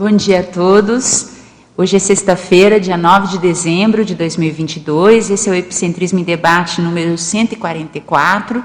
[0.00, 1.28] Bom dia a todos.
[1.76, 5.28] Hoje é sexta-feira, dia 9 de dezembro de 2022.
[5.28, 8.64] Esse é o Epicentrismo em Debate número 144.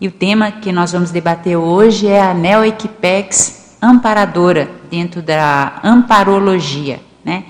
[0.00, 7.00] E o tema que nós vamos debater hoje é a Neo-Equipex amparadora, dentro da amparologia.
[7.24, 7.42] Né?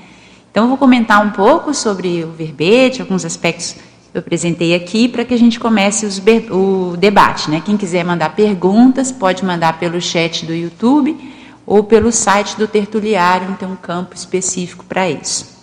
[0.50, 5.08] Então, eu vou comentar um pouco sobre o verbete, alguns aspectos que eu apresentei aqui,
[5.08, 6.06] para que a gente comece
[6.50, 7.50] o debate.
[7.50, 7.62] Né?
[7.62, 13.56] Quem quiser mandar perguntas, pode mandar pelo chat do YouTube ou pelo site do tertuliário,
[13.58, 15.56] tem um campo específico para isso.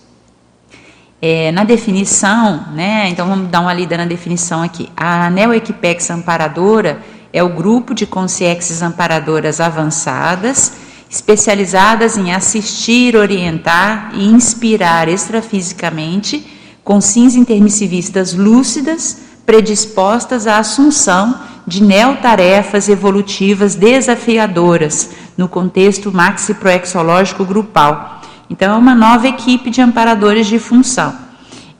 [1.22, 4.90] É, na definição, né, então vamos dar uma lida na definição aqui.
[4.98, 10.74] A Neoequipex amparadora é o grupo de consciências amparadoras avançadas,
[11.10, 16.46] especializadas em assistir, orientar e inspirar extrafisicamente
[16.84, 28.22] consciências intermissivistas lúcidas, predispostas à assunção de neotarefas evolutivas desafiadoras no contexto maxi-proexológico grupal.
[28.50, 31.14] Então, é uma nova equipe de amparadores de função.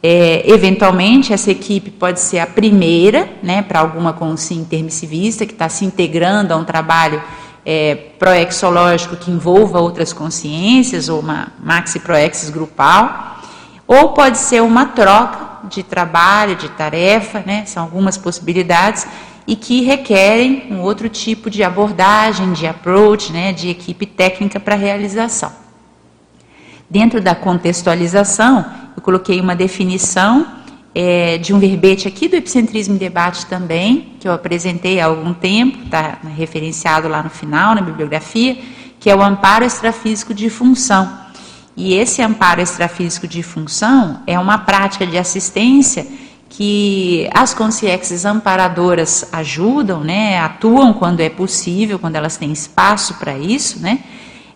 [0.02, 5.70] É, eventualmente, essa equipe pode ser a primeira, né, para alguma consciência intermissivista que está
[5.70, 7.22] se integrando a um trabalho
[7.66, 13.38] é, proexológico que envolva outras consciências, ou uma maxi-proexis grupal,
[13.88, 19.08] ou pode ser uma troca de trabalho, de tarefa, né, são algumas possibilidades,
[19.46, 24.76] e que requerem um outro tipo de abordagem, de approach, né, de equipe técnica para
[24.76, 25.52] realização.
[26.90, 30.46] Dentro da contextualização, eu coloquei uma definição
[30.96, 35.34] é, de um verbete aqui do Epicentrismo em Debate também, que eu apresentei há algum
[35.34, 38.58] tempo, está referenciado lá no final, na bibliografia,
[39.00, 41.24] que é o amparo extrafísico de função.
[41.76, 46.06] E esse amparo extrafísico de função é uma prática de assistência
[46.56, 53.36] que as consciências amparadoras ajudam, né, atuam quando é possível, quando elas têm espaço para
[53.36, 54.04] isso, né,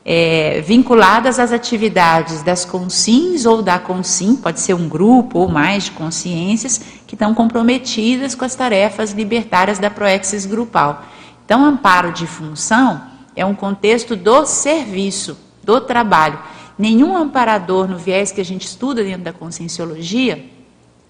[0.05, 5.85] é, vinculadas às atividades das consins ou da consim, pode ser um grupo ou mais
[5.85, 11.03] de consciências que estão comprometidas com as tarefas libertárias da proexis grupal.
[11.43, 13.01] Então, amparo de função
[13.35, 16.37] é um contexto do serviço, do trabalho.
[16.77, 20.56] Nenhum amparador no viés que a gente estuda dentro da conscienciologia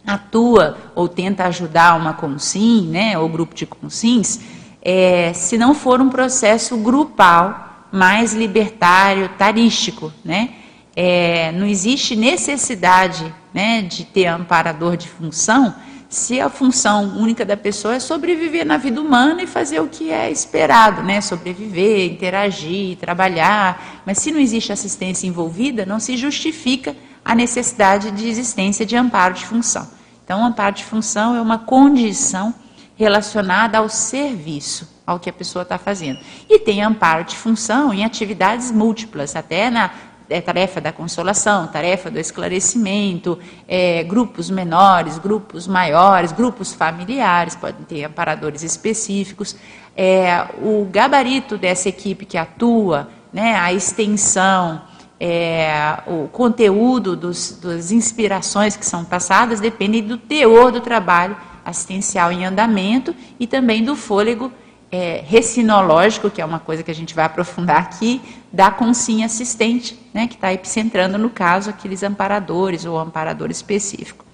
[0.07, 4.40] atua ou tenta ajudar uma consim, né, ou grupo de consins,
[4.81, 10.51] é, se não for um processo grupal mais libertário, tarístico, né?
[10.96, 15.75] É, não existe necessidade né, de ter amparador de função
[16.09, 20.09] se a função única da pessoa é sobreviver na vida humana e fazer o que
[20.09, 21.19] é esperado, né?
[21.22, 24.01] Sobreviver, interagir, trabalhar.
[24.06, 29.34] Mas se não existe assistência envolvida, não se justifica a necessidade de existência de amparo
[29.34, 29.97] de função.
[30.27, 32.53] Então, amparo de função é uma condição
[32.97, 36.19] relacionada ao serviço, ao que a pessoa está fazendo.
[36.49, 39.89] E tem amparo de função em atividades múltiplas, até na
[40.29, 43.39] é, tarefa da consolação, tarefa do esclarecimento,
[43.69, 49.55] é, grupos menores, grupos maiores, grupos familiares, podem ter amparadores específicos.
[49.95, 54.81] É, o gabarito dessa equipe que atua, né, a extensão,
[55.19, 61.35] é, o conteúdo dos, das inspirações que são passadas depende do teor do trabalho
[61.66, 64.51] assistencial em andamento e também do fôlego
[64.91, 68.22] é, recinológico, que é uma coisa que a gente vai aprofundar aqui,
[68.53, 74.25] da consinha assistente, né, que está epicentrando, no caso, aqueles amparadores ou amparador específico.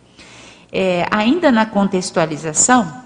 [0.71, 3.03] É, ainda na contextualização,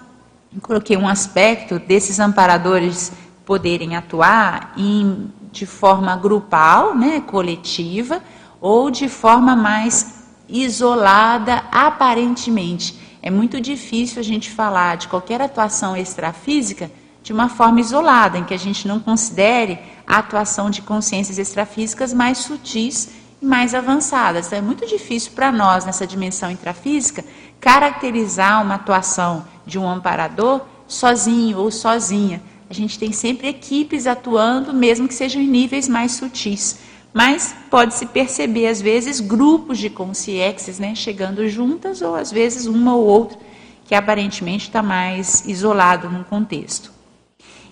[0.61, 3.11] coloquei um aspecto desses amparadores
[3.45, 8.21] poderem atuar em de forma grupal, né, coletiva,
[8.59, 12.99] ou de forma mais isolada, aparentemente.
[13.21, 16.89] É muito difícil a gente falar de qualquer atuação extrafísica
[17.21, 22.13] de uma forma isolada, em que a gente não considere a atuação de consciências extrafísicas
[22.13, 23.09] mais sutis
[23.41, 24.47] e mais avançadas.
[24.47, 27.25] Então, é muito difícil para nós, nessa dimensão intrafísica,
[27.59, 32.41] caracterizar uma atuação de um amparador sozinho ou sozinha.
[32.69, 36.79] A gente tem sempre equipes atuando, mesmo que sejam em níveis mais sutis.
[37.13, 42.95] Mas pode-se perceber, às vezes, grupos de consciências né, chegando juntas, ou às vezes uma
[42.95, 43.37] ou outra,
[43.85, 46.91] que aparentemente está mais isolado num contexto.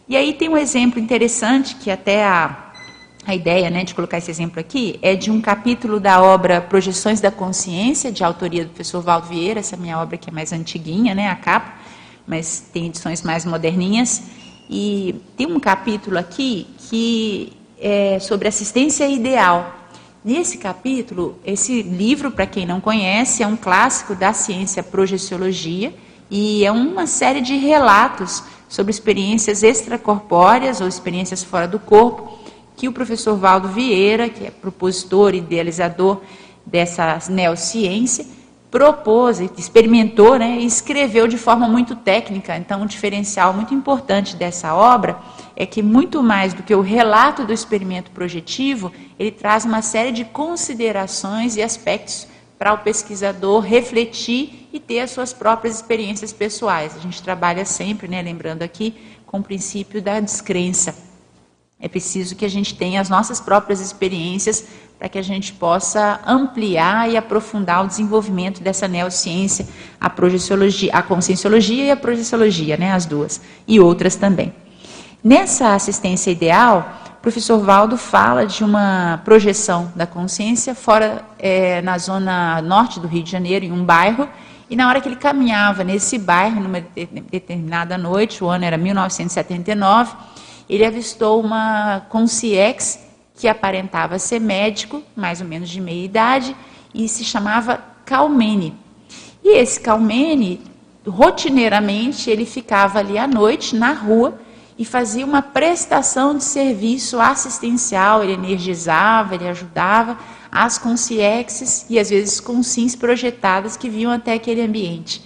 [0.07, 2.71] E aí tem um exemplo interessante, que até a,
[3.25, 7.19] a ideia né, de colocar esse exemplo aqui é de um capítulo da obra Projeções
[7.19, 11.13] da Consciência, de autoria do professor Valdo Vieira, essa minha obra que é mais antiguinha,
[11.13, 11.74] né, a capa,
[12.25, 14.24] mas tem edições mais moderninhas.
[14.70, 19.76] E tem um capítulo aqui que é sobre assistência ideal.
[20.24, 25.94] Nesse capítulo, esse livro, para quem não conhece, é um clássico da ciência projeciologia
[26.32, 32.40] e é uma série de relatos sobre experiências extracorpóreas ou experiências fora do corpo
[32.76, 36.22] que o professor Valdo Vieira, que é propositor e idealizador
[36.66, 38.26] dessa neociência,
[38.72, 42.58] propôs, experimentou né, e escreveu de forma muito técnica.
[42.58, 45.18] Então, um diferencial muito importante dessa obra
[45.56, 50.12] é que, muito mais do que o relato do experimento projetivo, ele traz uma série
[50.12, 52.28] de considerações e aspectos
[52.58, 56.96] para o pesquisador refletir e ter as suas próprias experiências pessoais.
[56.96, 58.94] A gente trabalha sempre, né, lembrando aqui,
[59.26, 61.05] com o princípio da descrença.
[61.80, 64.66] É preciso que a gente tenha as nossas próprias experiências
[64.98, 69.68] para que a gente possa ampliar e aprofundar o desenvolvimento dessa neociência,
[70.00, 74.54] a projeciologia, a conscienciologia e a projeciologia, né, as duas, e outras também.
[75.22, 81.98] Nessa assistência ideal, o professor Valdo fala de uma projeção da consciência fora, é, na
[81.98, 84.30] zona norte do Rio de Janeiro, em um bairro,
[84.69, 86.80] e na hora que ele caminhava nesse bairro, numa
[87.30, 90.16] determinada noite, o ano era 1979,
[90.70, 93.00] ele avistou uma consciex
[93.36, 96.56] que aparentava ser médico, mais ou menos de meia idade,
[96.94, 98.74] e se chamava Calmene.
[99.44, 100.62] E esse Calmene,
[101.06, 104.40] rotineiramente, ele ficava ali à noite na rua
[104.78, 110.18] e fazia uma prestação de serviço assistencial, ele energizava, ele ajudava
[110.52, 115.22] as consciexes e às vezes consciências projetadas que vinham até aquele ambiente.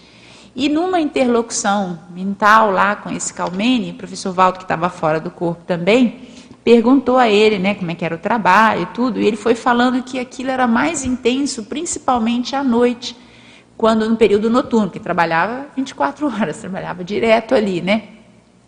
[0.60, 5.32] E numa interlocução mental lá com esse Calmene, o professor Valdo, que estava fora do
[5.32, 6.28] corpo também,
[6.66, 9.56] perguntou a ele, né, como é que era o trabalho e tudo, e ele foi
[9.56, 13.16] falando que aquilo era mais intenso, principalmente à noite,
[13.78, 18.19] quando no período noturno, que trabalhava 24 horas, trabalhava direto ali, né?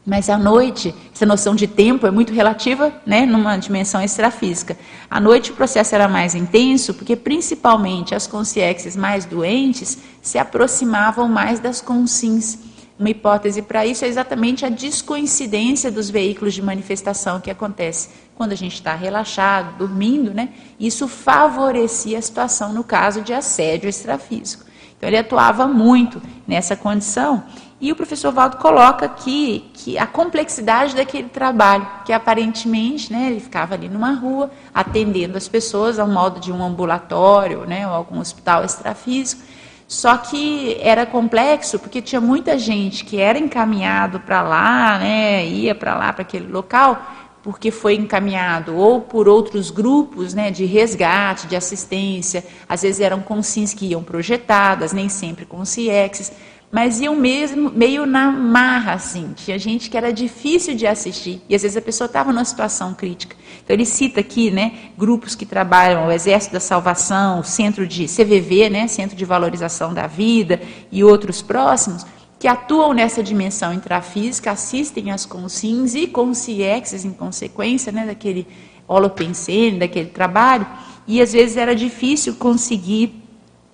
[0.05, 4.77] Mas à noite, essa noção de tempo é muito relativa, né, numa dimensão extrafísica.
[5.09, 11.27] À noite o processo era mais intenso, porque principalmente as consciências mais doentes se aproximavam
[11.27, 12.71] mais das consins
[13.01, 18.51] uma hipótese para isso é exatamente a descoincidência dos veículos de manifestação que acontece quando
[18.51, 20.49] a gente está relaxado, dormindo, né?
[20.79, 24.65] Isso favorecia a situação no caso de assédio extrafísico.
[24.95, 27.43] Então ele atuava muito nessa condição
[27.81, 33.39] e o professor Valdo coloca aqui que a complexidade daquele trabalho, que aparentemente né, ele
[33.39, 38.19] ficava ali numa rua, atendendo as pessoas ao modo de um ambulatório né, ou algum
[38.19, 39.41] hospital extrafísico,
[39.87, 45.73] só que era complexo porque tinha muita gente que era encaminhado para lá, né, ia
[45.73, 47.01] para lá, para aquele local,
[47.43, 48.75] porque foi encaminhado.
[48.75, 54.03] Ou por outros grupos né, de resgate, de assistência, às vezes eram consins que iam
[54.03, 56.31] projetadas, nem sempre com CIEXs,
[56.71, 59.33] mas iam mesmo meio na marra, assim.
[59.35, 62.93] Tinha gente que era difícil de assistir, e às vezes a pessoa estava numa situação
[62.93, 63.35] crítica.
[63.63, 68.05] Então ele cita aqui, né, grupos que trabalham, o Exército da Salvação, o Centro de
[68.05, 72.05] CVV, né, Centro de Valorização da Vida, e outros próximos,
[72.39, 78.47] que atuam nessa dimensão intrafísica, assistem às consins e consciexes em consequência, né, daquele
[78.87, 80.65] holopensene, daquele trabalho,
[81.05, 83.20] e às vezes era difícil conseguir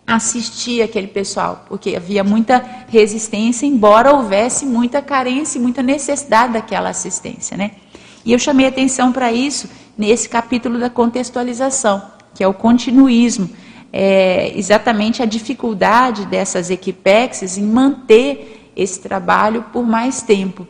[0.08, 6.88] assistir aquele pessoal, porque havia muita resistência, embora houvesse muita carência e muita necessidade daquela
[6.88, 7.72] assistência, né?
[8.24, 12.02] E eu chamei atenção para isso nesse capítulo da contextualização,
[12.34, 13.50] que é o continuismo,
[13.92, 20.66] é exatamente a dificuldade dessas equipexes em manter esse trabalho por mais tempo,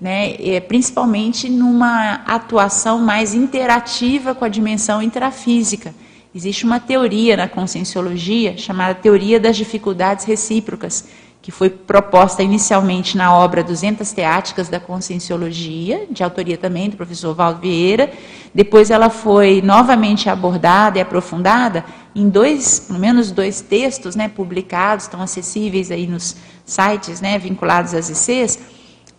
[0.00, 0.36] né?
[0.38, 5.92] É, principalmente numa atuação mais interativa com a dimensão intrafísica
[6.34, 11.06] Existe uma teoria na conscienciologia chamada teoria das dificuldades recíprocas,
[11.40, 17.34] que foi proposta inicialmente na obra 200 Teáticas da Conscienciologia, de autoria também do professor
[17.34, 18.12] Valdo Vieira.
[18.54, 21.82] Depois ela foi novamente abordada e aprofundada
[22.14, 27.94] em dois, pelo menos dois textos né, publicados, estão acessíveis aí nos sites né, vinculados
[27.94, 28.58] às ICs,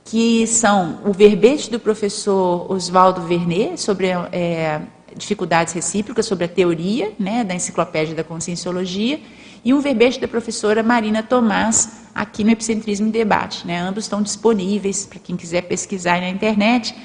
[0.06, 4.82] que são o verbete do professor Oswaldo Vernet sobre é,
[5.20, 9.20] dificuldades recíprocas sobre a teoria né, da enciclopédia da conscienciologia
[9.64, 13.68] e um verbete da professora Marina Tomás aqui no Epicentrismo em Debate.
[13.68, 13.80] Né?
[13.80, 16.96] Ambos estão disponíveis para quem quiser pesquisar na internet.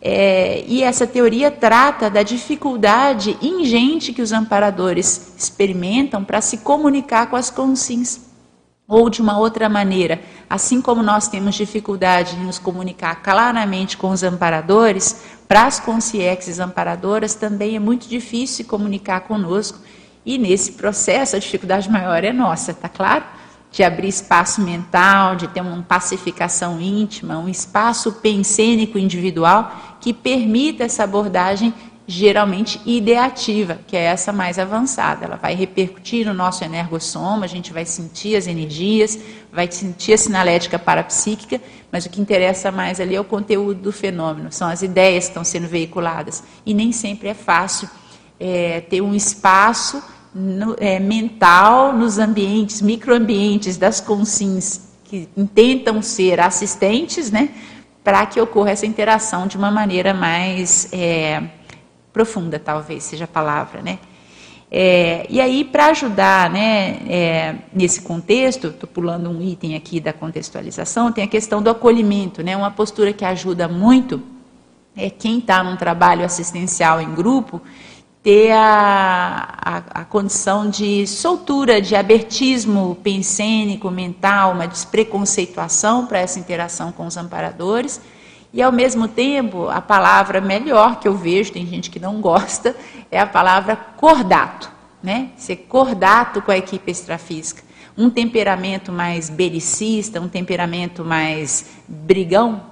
[0.00, 7.28] É, e essa teoria trata da dificuldade ingente que os amparadores experimentam para se comunicar
[7.28, 8.25] com as consciências
[8.88, 14.10] ou de uma outra maneira, assim como nós temos dificuldade em nos comunicar claramente com
[14.10, 19.80] os amparadores, para as consciências amparadoras também é muito difícil se comunicar conosco.
[20.24, 23.24] E nesse processo a dificuldade maior é nossa, tá claro?
[23.70, 30.84] De abrir espaço mental, de ter uma pacificação íntima, um espaço pensênico individual que permita
[30.84, 31.74] essa abordagem
[32.06, 35.24] geralmente ideativa, que é essa mais avançada.
[35.24, 39.18] Ela vai repercutir no nosso energossoma, a gente vai sentir as energias,
[39.52, 41.60] vai sentir a sinalética parapsíquica,
[41.90, 45.30] mas o que interessa mais ali é o conteúdo do fenômeno, são as ideias que
[45.30, 46.44] estão sendo veiculadas.
[46.64, 47.88] E nem sempre é fácil
[48.38, 50.00] é, ter um espaço
[50.32, 57.50] no, é, mental nos ambientes, microambientes das consins que tentam ser assistentes, né,
[58.04, 61.42] para que ocorra essa interação de uma maneira mais é,
[62.16, 63.98] profunda, talvez seja a palavra, né?
[64.70, 70.14] É, e aí, para ajudar né, é, nesse contexto, estou pulando um item aqui da
[70.14, 74.22] contextualização, tem a questão do acolhimento, né, uma postura que ajuda muito
[74.96, 77.60] é quem está num trabalho assistencial em grupo
[78.22, 86.40] ter a, a, a, condição de soltura, de abertismo pensênico, mental, uma despreconceituação para essa
[86.40, 88.00] interação com os amparadores.
[88.56, 92.74] E, ao mesmo tempo, a palavra melhor que eu vejo, tem gente que não gosta,
[93.10, 94.72] é a palavra cordato.
[95.02, 95.28] Né?
[95.36, 97.62] Ser cordato com a equipe extrafísica.
[97.98, 102.62] Um temperamento mais belicista, um temperamento mais brigão,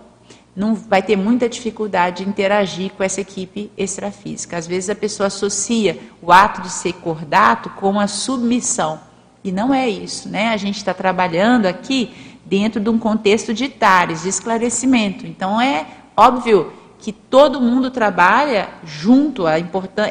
[0.56, 4.56] não vai ter muita dificuldade de interagir com essa equipe extrafísica.
[4.56, 9.00] Às vezes a pessoa associa o ato de ser cordato com a submissão.
[9.42, 10.48] E não é isso, né?
[10.48, 15.26] A gente está trabalhando aqui dentro de um contexto de tares, de esclarecimento.
[15.26, 19.58] Então é óbvio que todo mundo trabalha junto, é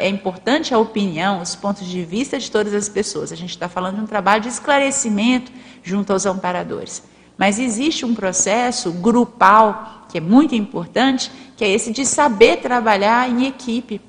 [0.09, 3.31] importante a opinião, os pontos de vista de todas as pessoas.
[3.31, 7.01] A gente está falando de um trabalho de esclarecimento junto aos amparadores.
[7.38, 13.29] Mas existe um processo grupal que é muito importante, que é esse de saber trabalhar
[13.29, 14.01] em equipe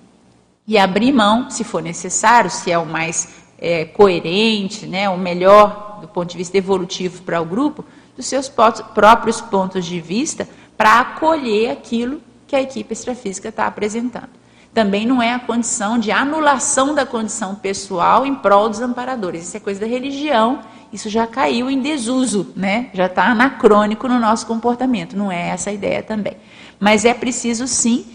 [0.66, 6.00] e abrir mão, se for necessário, se é o mais é, coerente, né, o melhor
[6.00, 7.84] do ponto de vista evolutivo para o grupo,
[8.16, 14.30] dos seus próprios pontos de vista para acolher aquilo que a equipe extrafísica está apresentando.
[14.72, 19.46] Também não é a condição de anulação da condição pessoal em prol dos amparadores.
[19.46, 20.60] Isso é coisa da religião
[20.94, 22.88] isso já caiu em desuso, né?
[22.94, 25.16] já está anacrônico no nosso comportamento.
[25.16, 26.36] Não é essa a ideia também.
[26.78, 28.06] Mas é preciso sim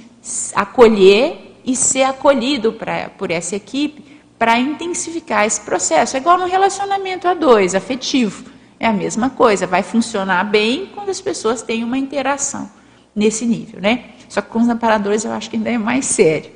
[0.56, 6.16] acolher e ser acolhido pra, por essa equipe para intensificar esse processo.
[6.16, 8.46] É igual no relacionamento a dois, afetivo.
[8.80, 12.70] É a mesma coisa, vai funcionar bem quando as pessoas têm uma interação
[13.14, 14.06] nesse nível, né?
[14.30, 16.52] Só que com os amparadores eu acho que ainda é mais sério.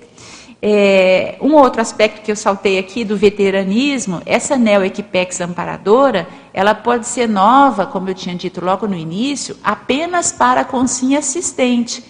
[0.61, 7.05] É, um outro aspecto que eu saltei aqui do veteranismo, essa neo-equipex amparadora, ela pode
[7.05, 12.01] ser nova, como eu tinha dito logo no início, apenas para a consinha assistente.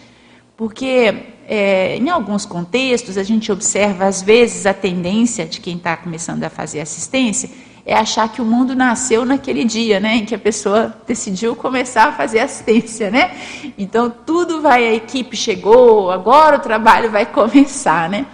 [0.56, 1.16] Porque
[1.48, 6.44] é, em alguns contextos a gente observa às vezes a tendência de quem está começando
[6.44, 7.50] a fazer assistência
[7.86, 12.06] é achar que o mundo nasceu naquele dia, né, em que a pessoa decidiu começar
[12.06, 13.36] a fazer assistência, né?
[13.78, 18.26] Então tudo vai, a equipe chegou, agora o trabalho vai começar, né?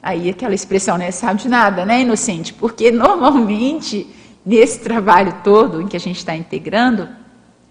[0.00, 2.52] Aí aquela expressão, né, sabe de nada, né, inocente?
[2.52, 4.06] Porque normalmente
[4.46, 7.08] nesse trabalho todo em que a gente está integrando,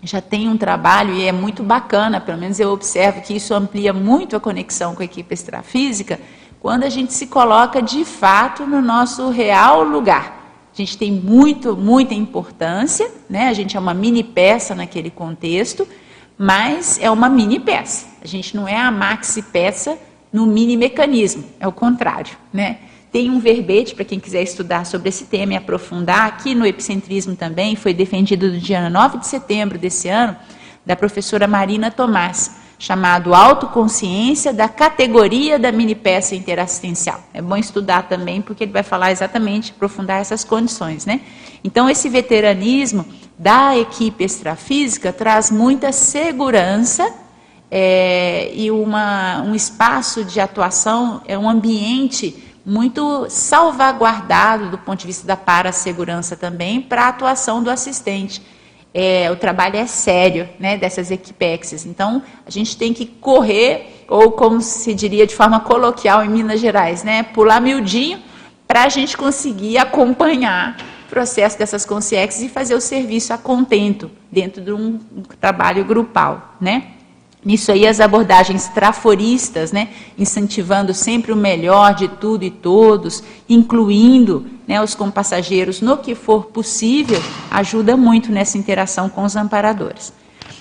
[0.04, 3.94] já tem um trabalho e é muito bacana, pelo menos eu observo que isso amplia
[3.94, 6.20] muito a conexão com a equipe extrafísica,
[6.60, 10.40] quando a gente se coloca de fato no nosso real lugar.
[10.74, 13.50] A gente tem muito, muita importância, né?
[13.50, 15.88] a gente é uma mini peça naquele contexto,
[16.38, 18.08] mas é uma mini peça.
[18.24, 19.98] A gente não é a maxi peça
[20.32, 22.78] no mini mecanismo, é o contrário, né?
[23.12, 27.36] Tem um verbete para quem quiser estudar sobre esse tema e aprofundar, aqui no epicentrismo
[27.36, 30.38] também, foi defendido no dia 9 de setembro desse ano,
[30.86, 37.24] da professora Marina Tomás, chamado Autoconsciência da categoria da mini peça interassistencial.
[37.32, 41.22] É bom estudar também, porque ele vai falar exatamente, aprofundar essas condições, né?
[41.64, 43.06] Então, esse veteranismo
[43.38, 47.14] da equipe extrafísica traz muita segurança
[47.70, 52.36] é, e uma, um espaço de atuação, é um ambiente
[52.66, 58.42] muito salvaguardado do ponto de vista da para-segurança também, para a atuação do assistente.
[58.93, 61.86] É, o trabalho é sério né, dessas equipexes.
[61.86, 66.60] Então, a gente tem que correr, ou como se diria de forma coloquial em Minas
[66.60, 68.21] Gerais, né, pular miudinho,
[68.67, 74.12] para a gente conseguir acompanhar o processo dessas consciências e fazer o serviço a contento
[74.31, 75.00] dentro de um
[75.39, 76.55] trabalho grupal.
[76.60, 76.91] Né?
[77.43, 84.45] Nisso aí as abordagens traforistas, né, incentivando sempre o melhor de tudo e todos, incluindo
[84.67, 87.19] né, os compassageiros no que for possível,
[87.50, 90.13] ajuda muito nessa interação com os amparadores.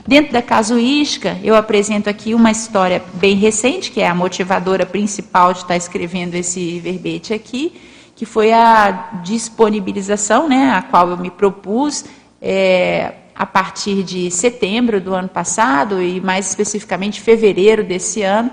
[0.06, 5.52] Dentro da casuística, eu apresento aqui uma história bem recente, que é a motivadora principal
[5.52, 7.75] de estar escrevendo esse verbete aqui,
[8.16, 12.06] que foi a disponibilização, né, a qual eu me propus,
[12.40, 18.50] é, a partir de setembro do ano passado e mais especificamente fevereiro desse ano,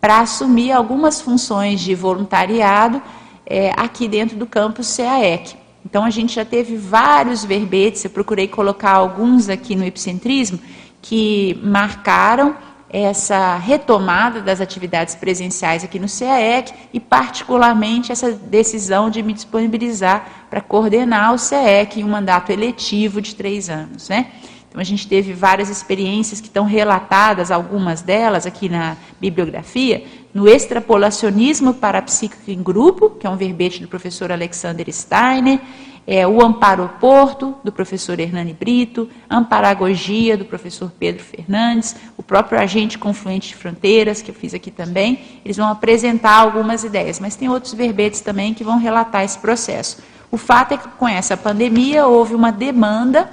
[0.00, 3.02] para assumir algumas funções de voluntariado
[3.44, 5.54] é, aqui dentro do campus CAEC.
[5.84, 10.58] Então, a gente já teve vários verbetes, eu procurei colocar alguns aqui no epicentrismo,
[11.02, 12.56] que marcaram
[12.92, 20.46] essa retomada das atividades presenciais aqui no CAEC e, particularmente, essa decisão de me disponibilizar
[20.50, 24.10] para coordenar o CAEC em um mandato eletivo de três anos.
[24.10, 24.26] Né?
[24.68, 30.46] Então, a gente teve várias experiências que estão relatadas, algumas delas aqui na bibliografia, no
[30.46, 35.60] extrapolacionismo parapsíquico em grupo, que é um verbete do professor Alexander Steiner,
[36.06, 42.98] é, o amparoporto, do professor Hernani Brito, amparagogia, do professor Pedro Fernandes, o próprio agente
[42.98, 47.48] confluente de fronteiras, que eu fiz aqui também, eles vão apresentar algumas ideias, mas tem
[47.48, 49.98] outros verbetes também que vão relatar esse processo.
[50.30, 53.30] O fato é que com essa pandemia houve uma demanda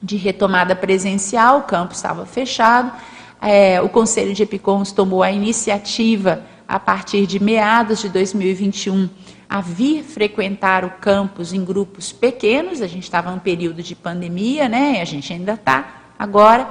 [0.00, 2.92] de retomada presencial, o campo estava fechado,
[3.40, 9.08] é, o Conselho de Epicons tomou a iniciativa, a partir de meados de 2021,
[9.48, 12.82] a vir frequentar o campus em grupos pequenos.
[12.82, 15.00] A gente estava num período de pandemia, né?
[15.00, 16.68] A gente ainda está agora.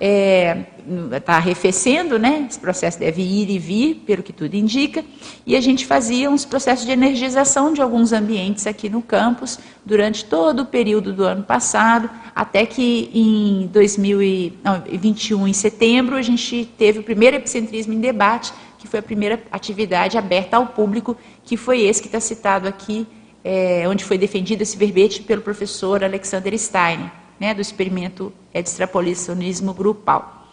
[0.00, 2.46] Está é, arrefecendo, né?
[2.48, 5.04] Esse processo deve ir e vir, pelo que tudo indica.
[5.46, 10.24] E a gente fazia uns processos de energização de alguns ambientes aqui no campus durante
[10.24, 17.00] todo o período do ano passado, até que em 2021, em setembro, a gente teve
[17.00, 21.82] o primeiro epicentrismo em debate, que foi a primeira atividade aberta ao público, que foi
[21.82, 23.06] esse que está citado aqui,
[23.44, 28.68] é, onde foi defendido esse verbete pelo professor Alexander Stein, né, do experimento é, de
[28.70, 30.48] extrapolacionismo grupal.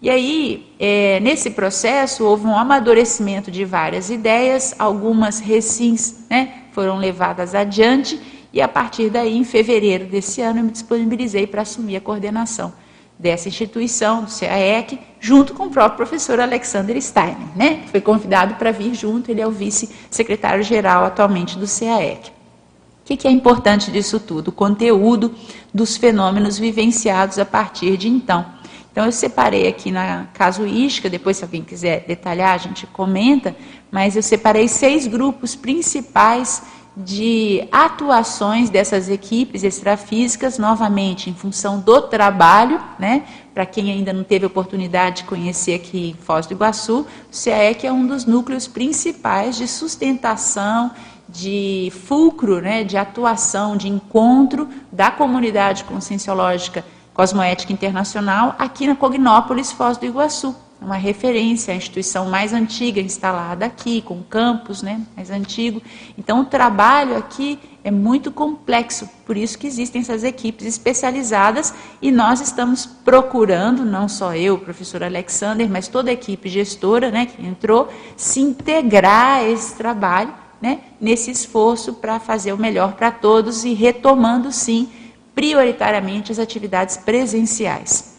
[0.00, 6.96] E aí, é, nesse processo, houve um amadurecimento de várias ideias, algumas recins né, foram
[6.96, 8.18] levadas adiante,
[8.54, 12.72] e a partir daí, em fevereiro desse ano, eu me disponibilizei para assumir a coordenação
[13.18, 17.84] dessa instituição, do CAEC, junto com o próprio professor Alexander Steiner, né?
[17.90, 22.28] Foi convidado para vir junto, ele é o vice-secretário-geral atualmente do CAEC.
[22.28, 22.32] O
[23.06, 24.48] que, que é importante disso tudo?
[24.48, 25.34] O conteúdo
[25.72, 28.44] dos fenômenos vivenciados a partir de então.
[28.90, 33.54] Então, eu separei aqui na casuística, depois, se alguém quiser detalhar, a gente comenta,
[33.90, 36.62] mas eu separei seis grupos principais
[36.96, 43.26] de atuações dessas equipes extrafísicas, novamente, em função do trabalho, né?
[43.52, 47.86] Para quem ainda não teve oportunidade de conhecer aqui em Foz do Iguaçu, o CAEC
[47.86, 50.90] é um dos núcleos principais de sustentação,
[51.28, 52.82] de fulcro, né?
[52.82, 56.82] De atuação, de encontro da comunidade conscienciológica
[57.12, 63.64] cosmoética internacional aqui na Cognópolis, Foz do Iguaçu uma referência à instituição mais antiga instalada
[63.66, 65.82] aqui, com campus né, mais antigo.
[66.18, 72.10] Então, o trabalho aqui é muito complexo, por isso que existem essas equipes especializadas e
[72.10, 77.46] nós estamos procurando, não só eu, professor Alexander, mas toda a equipe gestora né, que
[77.46, 83.64] entrou, se integrar a esse trabalho, né, nesse esforço para fazer o melhor para todos
[83.64, 84.88] e retomando, sim,
[85.34, 88.16] prioritariamente as atividades presenciais.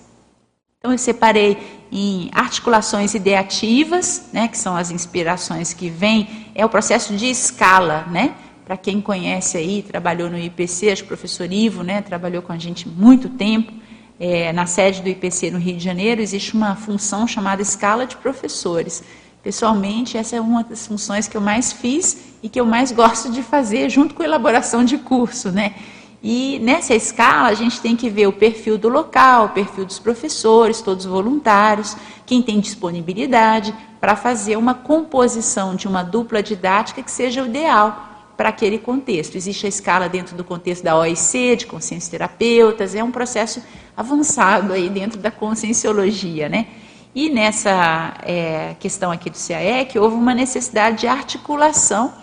[0.80, 6.70] Então, eu separei em articulações ideativas, né, que são as inspirações que vêm, é o
[6.70, 8.36] processo de escala, né?
[8.66, 12.52] Para quem conhece aí, trabalhou no IPC, acho que o professor Ivo, né, trabalhou com
[12.52, 13.72] a gente muito tempo,
[14.20, 18.18] é, na sede do IPC no Rio de Janeiro, existe uma função chamada escala de
[18.18, 19.04] professores.
[19.44, 23.32] Pessoalmente, essa é uma das funções que eu mais fiz e que eu mais gosto
[23.32, 25.76] de fazer, junto com a elaboração de curso, né?
[26.22, 30.00] E nessa escala a gente tem que ver o perfil do local, o perfil dos
[30.00, 37.12] professores, todos voluntários, quem tem disponibilidade para fazer uma composição de uma dupla didática que
[37.12, 39.36] seja o ideal para aquele contexto.
[39.36, 43.62] Existe a escala dentro do contexto da OIC, de consciência terapeutas, é um processo
[43.96, 46.68] avançado aí dentro da conscienciologia, né?
[47.16, 52.14] E nessa é, questão aqui do CAEC, houve uma necessidade de articulação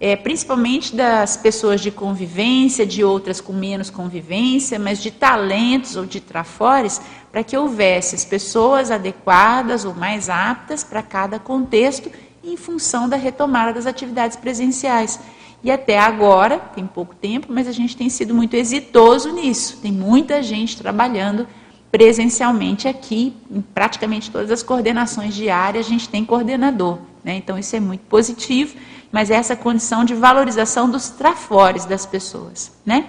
[0.00, 6.06] é, principalmente das pessoas de convivência, de outras com menos convivência, mas de talentos ou
[6.06, 12.10] de trafores, para que houvesse as pessoas adequadas ou mais aptas para cada contexto
[12.42, 15.20] em função da retomada das atividades presenciais.
[15.62, 19.78] E até agora, tem pouco tempo, mas a gente tem sido muito exitoso nisso.
[19.82, 21.46] Tem muita gente trabalhando
[21.92, 26.98] presencialmente aqui, em praticamente todas as coordenações diárias, a gente tem coordenador.
[27.22, 27.36] Né?
[27.36, 28.74] Então, isso é muito positivo
[29.10, 33.06] mas é essa condição de valorização dos trafores das pessoas, né?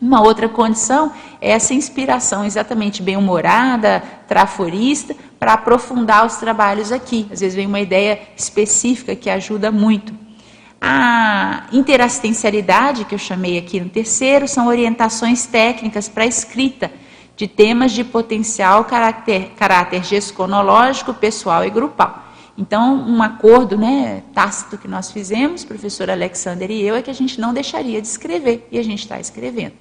[0.00, 7.26] Uma outra condição é essa inspiração exatamente bem-humorada, traforista, para aprofundar os trabalhos aqui.
[7.32, 10.12] Às vezes vem uma ideia específica que ajuda muito.
[10.78, 16.90] A interassistencialidade, que eu chamei aqui no terceiro, são orientações técnicas para a escrita
[17.34, 22.25] de temas de potencial caráter, caráter gesconológico, pessoal e grupal.
[22.58, 27.14] Então, um acordo né, tácito que nós fizemos, professor Alexander e eu, é que a
[27.14, 29.74] gente não deixaria de escrever, e a gente está escrevendo.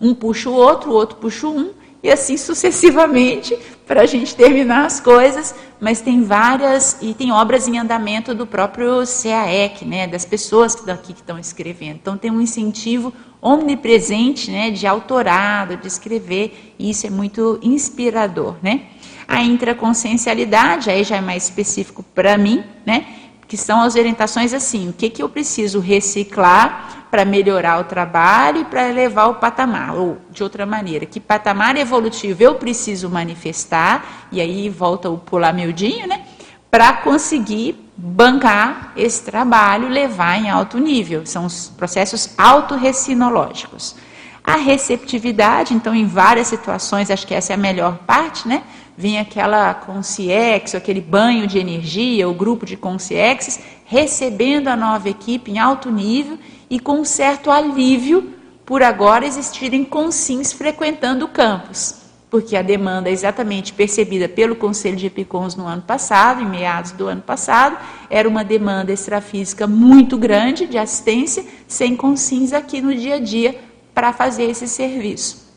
[0.00, 4.86] Um puxa o outro, o outro puxa um, e assim sucessivamente, para a gente terminar
[4.86, 10.24] as coisas, mas tem várias, e tem obras em andamento do próprio CAEC, né, das
[10.24, 11.96] pessoas que daqui que estão escrevendo.
[11.96, 18.56] Então tem um incentivo omnipresente né, de autorado, de escrever, e isso é muito inspirador.
[18.62, 18.82] Né?
[19.26, 23.06] A intraconsciencialidade, aí já é mais específico para mim, né?
[23.52, 28.62] Que são as orientações assim, o que, que eu preciso reciclar para melhorar o trabalho
[28.62, 34.26] e para elevar o patamar, ou de outra maneira, que patamar evolutivo eu preciso manifestar,
[34.32, 36.22] e aí volta o pular miudinho, né?
[36.70, 41.26] Para conseguir bancar esse trabalho, levar em alto nível.
[41.26, 43.96] São os processos autorrecinológicos.
[44.42, 48.62] A receptividade, então, em várias situações, acho que essa é a melhor parte, né?
[48.96, 55.50] Vem aquela consciência, aquele banho de energia, o grupo de consciências, recebendo a nova equipe
[55.50, 62.02] em alto nível e com um certo alívio por agora existirem consins frequentando o campus
[62.32, 66.92] porque a demanda é exatamente percebida pelo Conselho de Epicons no ano passado, em meados
[66.92, 67.76] do ano passado,
[68.08, 73.60] era uma demanda extrafísica muito grande de assistência, sem consins aqui no dia a dia
[73.92, 75.51] para fazer esse serviço.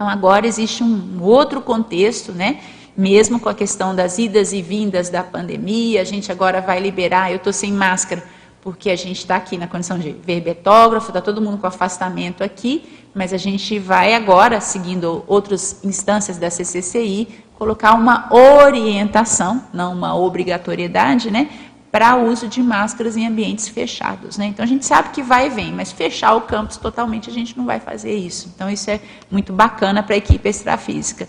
[0.00, 2.60] Então agora existe um outro contexto, né?
[2.96, 7.30] Mesmo com a questão das idas e vindas da pandemia, a gente agora vai liberar,
[7.30, 8.24] eu estou sem máscara,
[8.62, 12.82] porque a gente está aqui na condição de verbetógrafo, está todo mundo com afastamento aqui,
[13.14, 20.16] mas a gente vai agora, seguindo outras instâncias da CCCI, colocar uma orientação, não uma
[20.16, 21.50] obrigatoriedade, né,
[21.90, 24.38] para uso de máscaras em ambientes fechados.
[24.38, 24.46] Né?
[24.46, 27.56] Então a gente sabe que vai e vem, mas fechar o campus totalmente a gente
[27.58, 28.50] não vai fazer isso.
[28.54, 29.00] Então isso é
[29.30, 31.28] muito bacana para a equipe extrafísica.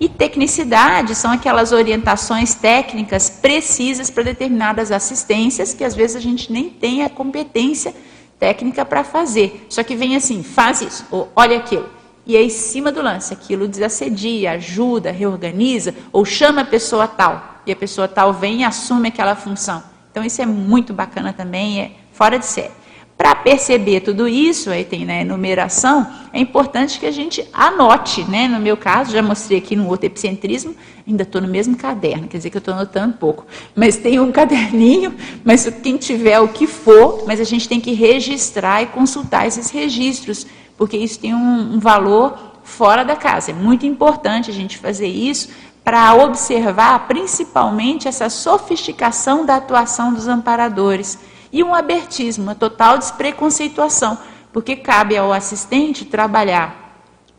[0.00, 6.52] E tecnicidade são aquelas orientações técnicas precisas para determinadas assistências que às vezes a gente
[6.52, 7.94] nem tem a competência
[8.38, 9.66] técnica para fazer.
[9.68, 11.88] Só que vem assim, faz isso, ou olha aquilo.
[12.26, 17.60] E aí, em cima do lance, aquilo desassedia, ajuda, reorganiza, ou chama a pessoa tal.
[17.66, 19.89] E a pessoa tal vem e assume aquela função.
[20.10, 22.80] Então isso é muito bacana também, é fora de série.
[23.20, 28.48] Para perceber tudo isso, aí tem né, enumeração, é importante que a gente anote, né?
[28.48, 30.74] No meu caso, já mostrei aqui no outro epicentrismo,
[31.06, 33.46] ainda estou no mesmo caderno, quer dizer que eu estou anotando pouco.
[33.76, 37.92] Mas tem um caderninho, mas quem tiver o que for, mas a gente tem que
[37.92, 40.46] registrar e consultar esses registros,
[40.78, 43.50] porque isso tem um, um valor fora da casa.
[43.50, 45.50] É muito importante a gente fazer isso
[45.84, 51.18] para observar principalmente essa sofisticação da atuação dos amparadores
[51.52, 54.18] e um abertismo, uma total despreconceituação,
[54.52, 56.80] porque cabe ao assistente trabalhar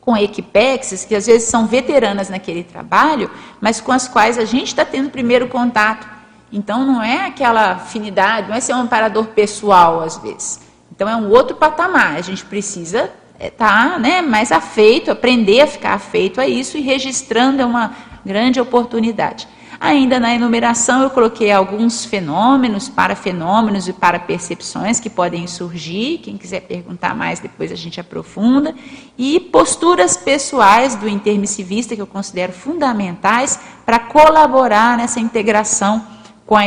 [0.01, 3.29] com equipexes que às vezes são veteranas naquele trabalho,
[3.61, 6.07] mas com as quais a gente está tendo primeiro contato.
[6.51, 10.59] Então não é aquela afinidade, não é ser um amparador pessoal às vezes.
[10.91, 12.15] Então é um outro patamar.
[12.15, 16.81] A gente precisa estar tá, né, mais afeito, aprender a ficar afeito a isso e
[16.81, 19.47] registrando é uma grande oportunidade.
[19.79, 26.19] Ainda na enumeração eu coloquei alguns fenômenos, para fenômenos e para percepções que podem surgir.
[26.19, 28.75] Quem quiser perguntar mais, depois a gente aprofunda.
[29.17, 36.05] E posturas pessoais do intermissivista que eu considero fundamentais para colaborar nessa integração
[36.45, 36.63] com, a,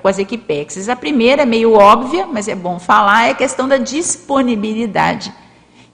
[0.00, 0.88] com as equipexes.
[0.88, 5.34] A primeira é meio óbvia, mas é bom falar, é a questão da disponibilidade.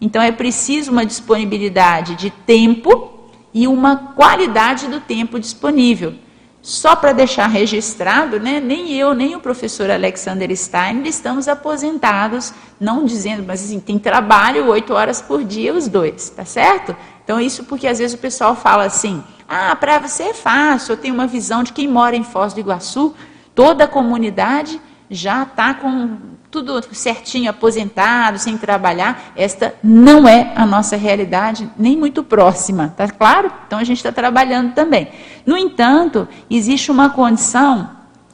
[0.01, 3.20] Então é preciso uma disponibilidade de tempo
[3.53, 6.15] e uma qualidade do tempo disponível.
[6.63, 13.05] Só para deixar registrado, né, nem eu, nem o professor Alexander Stein estamos aposentados, não
[13.07, 16.95] dizendo, mas assim, tem trabalho oito horas por dia os dois, tá certo?
[17.25, 20.97] Então, isso porque às vezes o pessoal fala assim, ah, para você é fácil, eu
[20.99, 23.15] tenho uma visão de quem mora em Foz do Iguaçu,
[23.55, 26.19] toda a comunidade já está com
[26.51, 29.33] tudo certinho, aposentado, sem trabalhar.
[29.37, 33.53] Esta não é a nossa realidade, nem muito próxima, tá claro?
[33.67, 35.09] Então a gente está trabalhando também.
[35.47, 37.91] No entanto, existe uma condição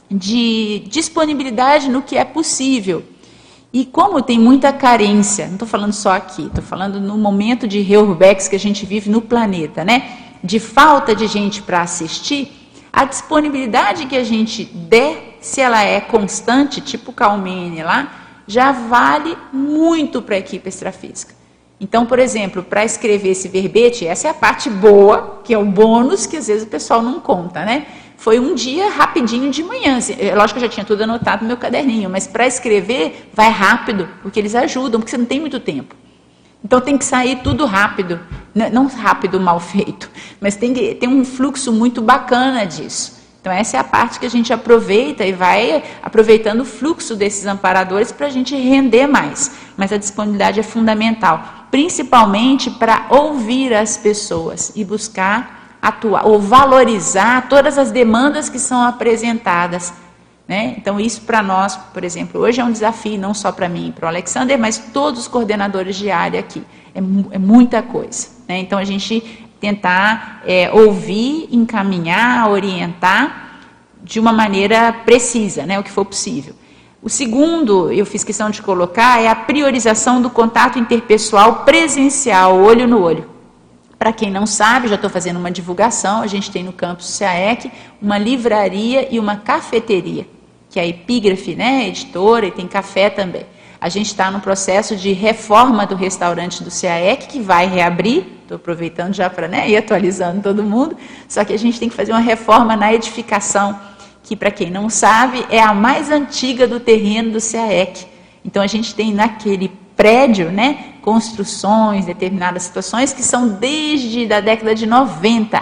[0.09, 3.03] de disponibilidade no que é possível.
[3.71, 7.81] E como tem muita carência, não estou falando só aqui, estou falando no momento de
[7.81, 10.09] reurbex que a gente vive no planeta, né?
[10.43, 12.51] De falta de gente para assistir,
[12.91, 18.11] a disponibilidade que a gente der se ela é constante, tipo Calmene lá,
[18.45, 21.33] já vale muito para a equipe extrafísica.
[21.79, 25.63] Então, por exemplo, para escrever esse verbete, essa é a parte boa, que é o
[25.63, 27.85] bônus que às vezes o pessoal não conta, né?
[28.17, 29.97] Foi um dia rapidinho de manhã.
[29.97, 33.29] Assim, é, lógico que eu já tinha tudo anotado no meu caderninho, mas para escrever
[33.33, 35.95] vai rápido, porque eles ajudam, porque você não tem muito tempo.
[36.63, 38.19] Então tem que sair tudo rápido,
[38.73, 40.09] não rápido mal feito,
[40.41, 43.17] mas tem que ter um fluxo muito bacana disso.
[43.47, 47.45] Então, essa é a parte que a gente aproveita e vai aproveitando o fluxo desses
[47.45, 49.51] amparadores para a gente render mais.
[49.77, 57.47] Mas a disponibilidade é fundamental, principalmente para ouvir as pessoas e buscar atuar ou valorizar
[57.47, 59.93] todas as demandas que são apresentadas.
[60.45, 60.75] Né?
[60.77, 63.91] Então, isso para nós, por exemplo, hoje é um desafio, não só para mim e
[63.93, 66.65] para o Alexander, mas todos os coordenadores de área aqui.
[66.93, 68.27] É, é muita coisa.
[68.45, 68.59] Né?
[68.59, 73.59] Então, a gente tentar é, ouvir, encaminhar, orientar
[74.03, 76.55] de uma maneira precisa, né, o que for possível.
[77.01, 82.87] O segundo, eu fiz questão de colocar, é a priorização do contato interpessoal presencial, olho
[82.87, 83.29] no olho.
[83.99, 87.71] Para quem não sabe, já estou fazendo uma divulgação, a gente tem no campus CAEC
[88.01, 90.27] uma livraria e uma cafeteria,
[90.69, 93.45] que é a Epígrafe, né, editora, e tem café também.
[93.79, 98.55] A gente está no processo de reforma do restaurante do CAEC, que vai reabrir, estou
[98.55, 102.11] aproveitando já para né, ir atualizando todo mundo, só que a gente tem que fazer
[102.11, 103.79] uma reforma na edificação,
[104.23, 108.07] que para quem não sabe, é a mais antiga do terreno do CAEC.
[108.43, 114.73] Então a gente tem naquele prédio, né, construções, determinadas situações que são desde a década
[114.73, 115.61] de 90.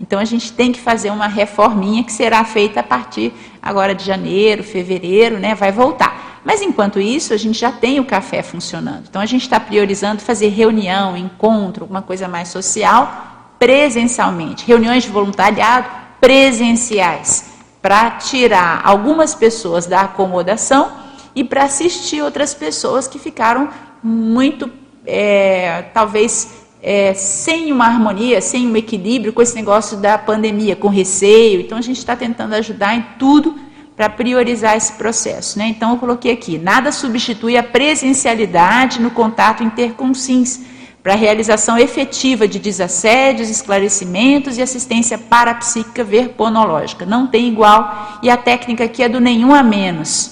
[0.00, 4.02] Então a gente tem que fazer uma reforminha que será feita a partir agora de
[4.02, 6.29] janeiro, fevereiro, né, vai voltar.
[6.44, 9.04] Mas enquanto isso, a gente já tem o café funcionando.
[9.08, 14.66] Então a gente está priorizando fazer reunião, encontro, alguma coisa mais social, presencialmente.
[14.66, 15.88] Reuniões de voluntariado
[16.20, 17.50] presenciais,
[17.80, 20.92] para tirar algumas pessoas da acomodação
[21.34, 23.68] e para assistir outras pessoas que ficaram
[24.02, 24.70] muito,
[25.06, 30.88] é, talvez, é, sem uma harmonia, sem um equilíbrio com esse negócio da pandemia, com
[30.88, 31.60] receio.
[31.60, 33.58] Então a gente está tentando ajudar em tudo
[34.00, 35.58] para priorizar esse processo.
[35.58, 35.66] Né?
[35.66, 40.62] Então, eu coloquei aqui: nada substitui a presencialidade no contato interconsins
[41.02, 47.04] para a realização efetiva de desassédios, esclarecimentos e assistência parapsíquica verponológica.
[47.04, 50.30] Não tem igual e a técnica aqui é do nenhum a menos.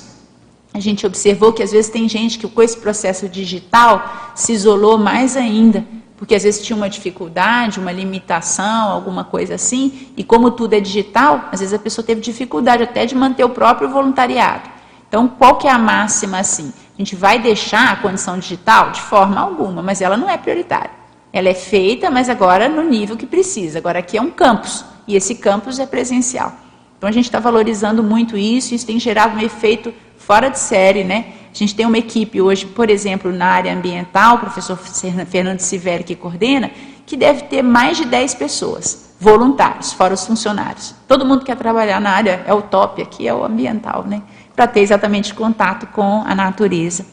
[0.72, 4.96] A gente observou que às vezes tem gente que com esse processo digital se isolou
[4.96, 5.85] mais ainda
[6.18, 10.81] porque às vezes tinha uma dificuldade, uma limitação, alguma coisa assim, e como tudo é
[10.81, 14.68] digital, às vezes a pessoa teve dificuldade até de manter o próprio voluntariado.
[15.09, 16.72] Então, qual que é a máxima assim?
[16.94, 18.90] A gente vai deixar a condição digital?
[18.90, 20.90] De forma alguma, mas ela não é prioritária.
[21.33, 23.78] Ela é feita, mas agora no nível que precisa.
[23.78, 26.52] Agora aqui é um campus, e esse campus é presencial.
[26.98, 31.04] Então a gente está valorizando muito isso, isso tem gerado um efeito fora de série,
[31.04, 31.26] né?
[31.52, 36.04] A gente tem uma equipe hoje, por exemplo, na área ambiental, o professor Fernando Sivelli
[36.04, 36.70] que coordena,
[37.06, 40.94] que deve ter mais de 10 pessoas, voluntários, fora os funcionários.
[41.06, 44.22] Todo mundo quer trabalhar na área, é o top aqui, é o ambiental, né?
[44.54, 47.06] Para ter exatamente contato com a natureza.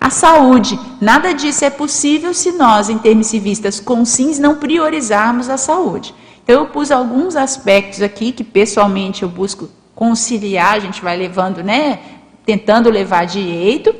[0.00, 6.14] A saúde, nada disso é possível se nós, intermissivistas com SINS, não priorizarmos a saúde.
[6.42, 11.62] Então, eu pus alguns aspectos aqui que pessoalmente eu busco conciliar, a gente vai levando,
[11.62, 11.98] né,
[12.44, 13.94] tentando levar direito,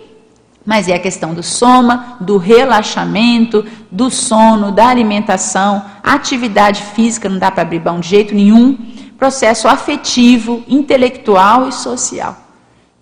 [0.65, 7.39] mas é a questão do soma, do relaxamento, do sono, da alimentação, atividade física, não
[7.39, 8.79] dá para abrir mão de jeito nenhum,
[9.19, 12.37] processo afetivo, intelectual e social.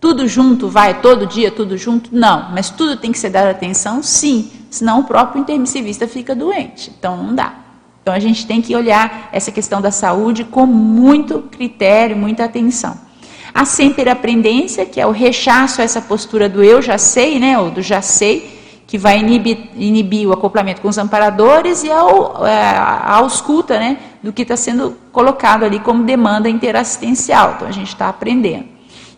[0.00, 2.10] Tudo junto, vai todo dia, tudo junto?
[2.12, 6.92] Não, mas tudo tem que ser dado atenção, sim, senão o próprio intermissivista fica doente,
[6.98, 7.54] então não dá.
[8.02, 12.98] Então a gente tem que olhar essa questão da saúde com muito critério, muita atenção.
[13.54, 13.64] A
[14.10, 17.82] aprendência, que é o rechaço a essa postura do eu já sei, né, ou do
[17.82, 23.16] já sei, que vai inibir, inibir o acoplamento com os amparadores e ao, é, a
[23.16, 27.54] ausculta né, do que está sendo colocado ali como demanda interassistencial.
[27.56, 28.66] Então a gente está aprendendo.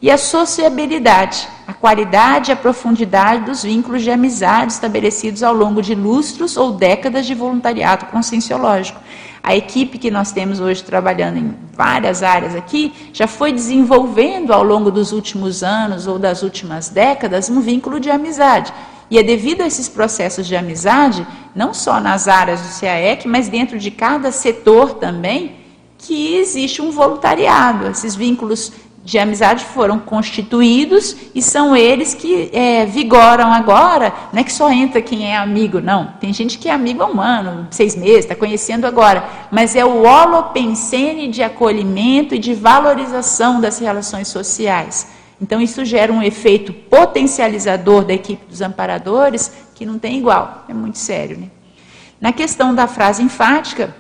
[0.01, 5.81] E a sociabilidade, a qualidade e a profundidade dos vínculos de amizade estabelecidos ao longo
[5.81, 9.01] de lustros ou décadas de voluntariado conscienciológico.
[9.45, 14.65] A equipe que nós temos hoje trabalhando em várias áreas aqui já foi desenvolvendo ao
[14.65, 18.73] longo dos últimos anos ou das últimas décadas um vínculo de amizade.
[19.11, 23.47] E é devido a esses processos de amizade, não só nas áreas do CAEC, mas
[23.47, 25.57] dentro de cada setor também,
[25.99, 27.89] que existe um voluntariado.
[27.89, 28.73] Esses vínculos
[29.05, 34.13] de amizade foram constituídos e são eles que é, vigoram agora.
[34.33, 36.15] Não é que só entra quem é amigo, não.
[36.19, 39.29] Tem gente que é amigo há um ano, seis meses, está conhecendo agora.
[39.51, 45.07] Mas é o holopensene de acolhimento e de valorização das relações sociais.
[45.39, 50.65] Então, isso gera um efeito potencializador da equipe dos amparadores que não tem igual.
[50.67, 51.37] É muito sério.
[51.39, 51.51] Né?
[52.19, 53.95] Na questão da frase enfática,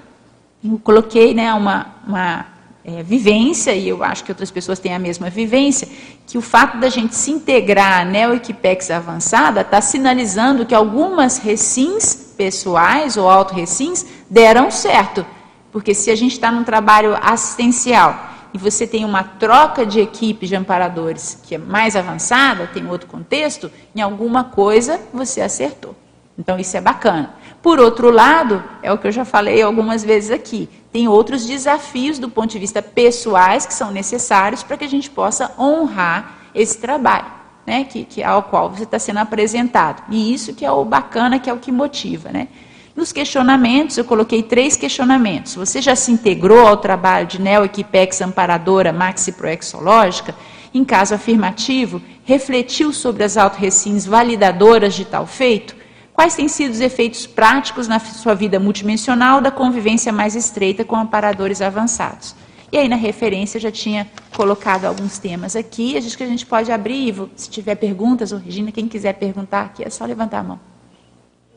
[0.65, 2.54] eu coloquei né, uma, uma
[2.85, 5.89] é, vivência, e eu acho que outras pessoas têm a mesma vivência,
[6.27, 12.35] que o fato da gente se integrar à Neo-Equipex avançada está sinalizando que algumas recins
[12.37, 15.25] pessoais ou auto-recins deram certo.
[15.73, 20.47] Porque se a gente está num trabalho assistencial e você tem uma troca de equipe
[20.47, 25.97] de amparadores que é mais avançada, tem outro contexto, em alguma coisa você acertou.
[26.39, 27.35] Então isso é bacana.
[27.65, 32.19] Por outro lado, é o que eu já falei algumas vezes aqui, tem outros desafios
[32.19, 36.77] do ponto de vista pessoais que são necessários para que a gente possa honrar esse
[36.77, 37.25] trabalho,
[37.67, 40.03] né, que, que ao qual você está sendo apresentado.
[40.11, 42.49] E isso que é o bacana, que é o que motiva, né?
[42.95, 45.55] Nos questionamentos, eu coloquei três questionamentos.
[45.55, 50.35] Você já se integrou ao trabalho de Neo-Equipex amparadora maxiproexológica?
[50.75, 55.83] Em caso afirmativo, refletiu sobre as autorrecins validadoras de tal feito?
[56.15, 60.95] Quais têm sido os efeitos práticos na sua vida multidimensional da convivência mais estreita com
[60.95, 62.37] amparadores avançados?
[62.71, 65.97] E aí, na referência, eu já tinha colocado alguns temas aqui.
[65.97, 69.63] Acho que a gente pode abrir, Ivo, se tiver perguntas, ou Regina, quem quiser perguntar
[69.63, 70.61] aqui, é só levantar a mão.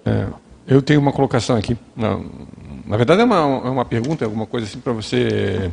[0.03, 0.27] É,
[0.67, 1.77] eu tenho uma colocação aqui.
[1.95, 2.19] Na,
[2.85, 5.71] na verdade, é uma, é uma pergunta, é alguma coisa assim para você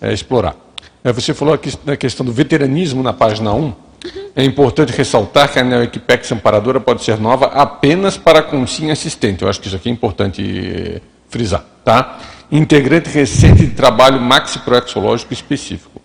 [0.00, 0.56] é, explorar.
[1.02, 3.85] É, você falou aqui da questão do veteranismo na página 1.
[4.34, 9.42] É importante ressaltar que a Neo Equipex amparadora pode ser nova apenas para consim assistente.
[9.42, 11.64] Eu acho que isso aqui é importante eh, frisar.
[11.84, 12.18] Tá?
[12.50, 16.00] Integrante recente de trabalho maxiproexológico específico.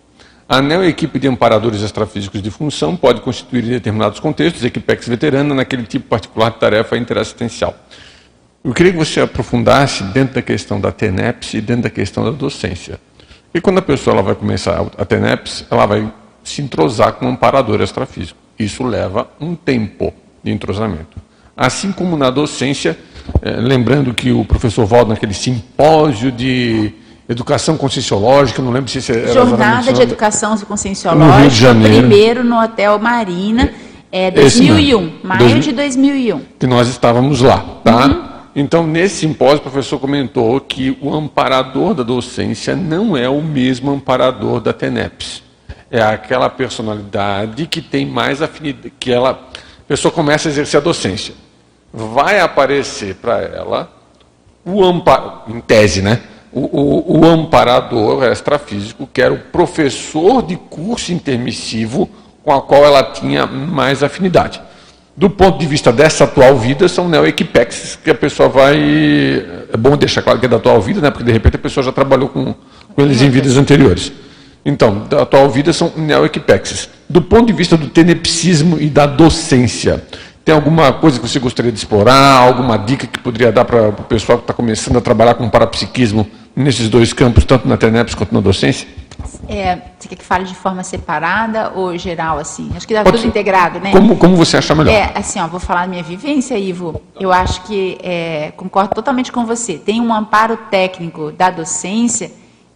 [0.48, 5.54] A Neo Equipe de Amparadores Extrafísicos de Função pode constituir em determinados contextos Equipex veterana
[5.54, 7.74] naquele tipo particular de tarefa interassistencial.
[8.64, 12.30] Eu queria que você aprofundasse dentro da questão da TENEPS e dentro da questão da
[12.30, 13.00] docência.
[13.54, 17.30] E quando a pessoa ela vai começar a TENEPS, ela vai se entrosar com um
[17.30, 18.38] amparador extrafísico.
[18.58, 21.20] Isso leva um tempo de entrosamento.
[21.56, 22.98] Assim como na docência,
[23.42, 26.92] eh, lembrando que o professor Valdo, naquele simpósio de
[27.28, 31.98] educação conscienciológica, não lembro se era Jornada de Educação Conscienciológica, no Rio de Janeiro.
[31.98, 33.70] primeiro no Hotel Marina,
[34.10, 36.40] é, 2001, maio de 2001.
[36.58, 38.06] Que nós estávamos lá, tá?
[38.06, 38.32] Uhum.
[38.54, 43.90] Então, nesse simpósio, o professor comentou que o amparador da docência não é o mesmo
[43.90, 45.42] amparador da TENEPS.
[45.92, 50.82] É aquela personalidade que tem mais afinidade, que ela, a pessoa começa a exercer a
[50.82, 51.34] docência.
[51.92, 53.92] Vai aparecer para ela
[54.64, 56.22] o amparador, em tese, né?
[56.50, 62.08] O, o, o amparador extrafísico, que era o professor de curso intermissivo
[62.42, 64.60] com a qual ela tinha mais afinidade
[65.16, 68.76] do ponto de vista dessa atual vida, são neo-equipex que a pessoa vai.
[69.72, 71.10] É bom deixar claro que é da atual vida, né?
[71.10, 72.54] porque de repente a pessoa já trabalhou com,
[72.94, 74.12] com eles em vidas anteriores.
[74.64, 76.88] Então, da atual vida são neo-equipexes.
[77.08, 80.04] Do ponto de vista do tenepsismo e da docência,
[80.44, 82.40] tem alguma coisa que você gostaria de explorar?
[82.40, 86.26] Alguma dica que poderia dar para o pessoal que está começando a trabalhar com parapsiquismo
[86.54, 88.86] nesses dois campos, tanto na TENEPS quanto na docência?
[89.48, 92.70] É, você quer que fale de forma separada ou geral, assim?
[92.74, 93.28] Acho que dá Pode tudo ser.
[93.28, 93.92] integrado, né?
[93.92, 94.92] Como, como você acha melhor?
[94.92, 97.00] É, assim, ó, vou falar da minha vivência, Ivo.
[97.18, 99.74] Eu acho que, é, concordo totalmente com você.
[99.74, 102.30] Tem um amparo técnico da docência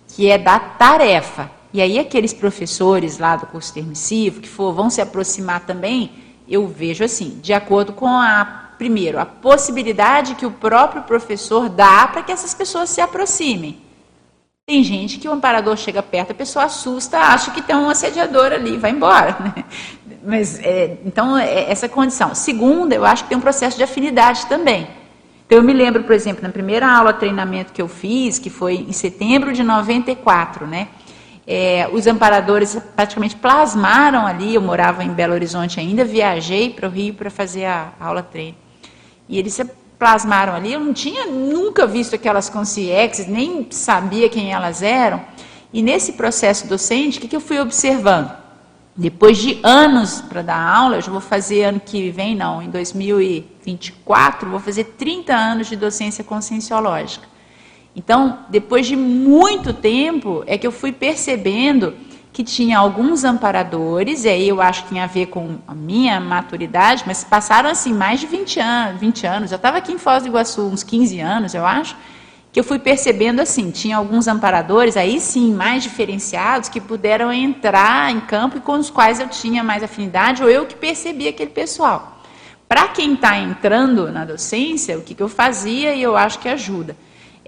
[0.08, 1.50] que é da tarefa.
[1.76, 6.10] E aí aqueles professores lá do curso permissivo que for, vão se aproximar também,
[6.48, 12.08] eu vejo assim, de acordo com a primeiro, a possibilidade que o próprio professor dá
[12.08, 13.76] para que essas pessoas se aproximem.
[14.66, 18.52] Tem gente que o amparador chega perto, a pessoa assusta, acha que tem um assediador
[18.52, 19.36] ali, vai embora.
[19.38, 19.64] Né?
[20.24, 22.34] Mas, é, então, é essa condição.
[22.34, 24.88] Segunda, eu acho que tem um processo de afinidade também.
[25.44, 28.48] Então, eu me lembro, por exemplo, na primeira aula de treinamento que eu fiz, que
[28.48, 30.88] foi em setembro de 94, né?
[31.46, 36.90] É, os amparadores praticamente plasmaram ali, eu morava em Belo Horizonte ainda, viajei para o
[36.90, 38.56] Rio para fazer a, a aula treino.
[39.28, 39.56] E eles
[39.98, 40.72] plasmaram ali.
[40.72, 45.22] Eu não tinha nunca visto aquelas consciências, nem sabia quem elas eram.
[45.72, 48.32] E nesse processo docente, o que, que eu fui observando?
[48.96, 52.70] Depois de anos para dar aula, eu já vou fazer ano que vem, não, em
[52.70, 57.28] 2024, vou fazer 30 anos de docência conscienciológica.
[57.96, 61.94] Então, depois de muito tempo, é que eu fui percebendo
[62.30, 66.20] que tinha alguns amparadores, e aí eu acho que tem a ver com a minha
[66.20, 69.50] maturidade, mas passaram assim mais de 20 anos, 20 anos.
[69.50, 71.96] Eu estava aqui em Foz do Iguaçu uns 15 anos, eu acho,
[72.52, 78.12] que eu fui percebendo assim, tinha alguns amparadores aí sim mais diferenciados que puderam entrar
[78.12, 81.50] em campo e com os quais eu tinha mais afinidade, ou eu que percebi aquele
[81.50, 82.20] pessoal.
[82.68, 86.48] Para quem está entrando na docência, o que, que eu fazia e eu acho que
[86.50, 86.94] ajuda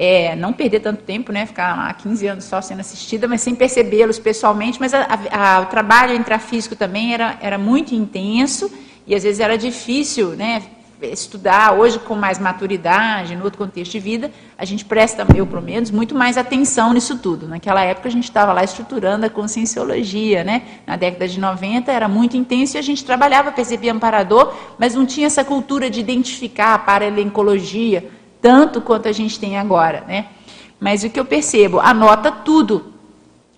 [0.01, 3.57] é, não perder tanto tempo, né, ficar lá 15 anos só sendo assistida, mas sem
[3.57, 8.70] percebê-los pessoalmente, mas a, a, o trabalho intrafísico também era, era muito intenso
[9.05, 10.62] e às vezes era difícil, né,
[11.03, 15.62] estudar hoje com mais maturidade, no outro contexto de vida, a gente presta, eu pelo
[15.62, 17.49] menos, muito mais atenção nisso tudo.
[17.49, 20.62] Naquela época a gente estava lá estruturando a conscienciologia, né?
[20.86, 25.07] Na década de 90 era muito intenso e a gente trabalhava, percebia amparador, mas não
[25.07, 28.11] tinha essa cultura de identificar a paralencologia,
[28.41, 30.26] tanto quanto a gente tem agora, né?
[30.80, 32.93] Mas o que eu percebo, anota tudo.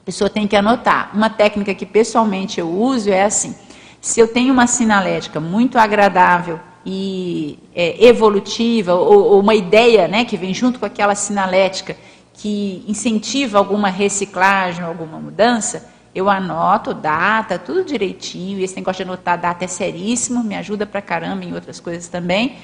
[0.01, 1.11] A pessoa tem que anotar.
[1.15, 3.55] Uma técnica que pessoalmente eu uso é assim:
[4.01, 10.25] se eu tenho uma sinalética muito agradável e é, evolutiva, ou, ou, uma ideia né,
[10.25, 11.97] que vem junto com aquela sinalética
[12.33, 18.59] que incentiva alguma reciclagem, alguma mudança, eu anoto data, tudo direitinho.
[18.61, 22.57] Esse negócio de anotar data é seríssimo, me ajuda pra caramba em outras coisas também.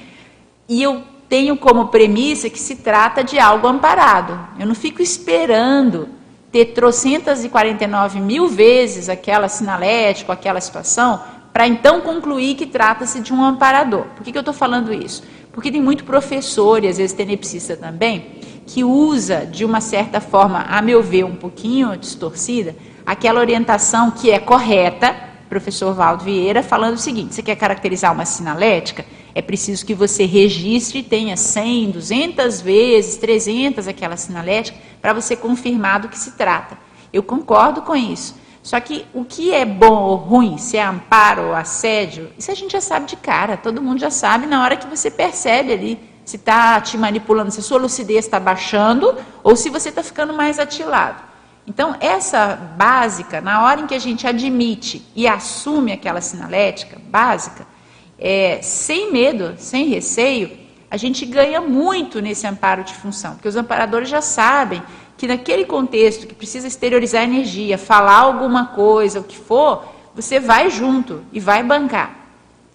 [0.67, 4.39] E eu tenho como premissa que se trata de algo amparado.
[4.59, 6.09] Eu não fico esperando
[6.51, 11.21] ter trocentas e 49 mil vezes aquela sinalética, aquela situação,
[11.51, 14.05] para então concluir que trata-se de um amparador.
[14.15, 15.23] Por que, que eu estou falando isso?
[15.51, 20.61] Porque tem muito professor, e às vezes tenepsista também, que usa de uma certa forma,
[20.69, 22.75] a meu ver, um pouquinho distorcida,
[23.05, 25.15] aquela orientação que é correta,
[25.49, 29.05] professor Valdo Vieira, falando o seguinte: você quer caracterizar uma sinalética?
[29.37, 35.35] É preciso que você registre e tenha 100, 200 vezes, 300 aquela sinalética, para você
[35.35, 36.75] confirmar do que se trata.
[37.13, 38.35] Eu concordo com isso.
[38.63, 42.55] Só que o que é bom ou ruim, se é amparo ou assédio, isso a
[42.55, 43.55] gente já sabe de cara.
[43.55, 47.59] Todo mundo já sabe na hora que você percebe ali se está te manipulando, se
[47.59, 51.21] a sua lucidez está baixando ou se você está ficando mais atilado.
[51.67, 57.76] Então, essa básica, na hora em que a gente admite e assume aquela sinalética básica,
[58.19, 60.51] é, sem medo, sem receio,
[60.89, 64.81] a gente ganha muito nesse amparo de função, porque os amparadores já sabem
[65.17, 69.83] que naquele contexto que precisa exteriorizar energia, falar alguma coisa, o que for,
[70.15, 72.15] você vai junto e vai bancar.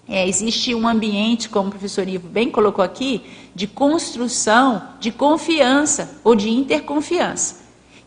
[0.09, 3.22] É, existe um ambiente, como o professor Ivo bem colocou aqui,
[3.55, 7.62] de construção de confiança ou de interconfiança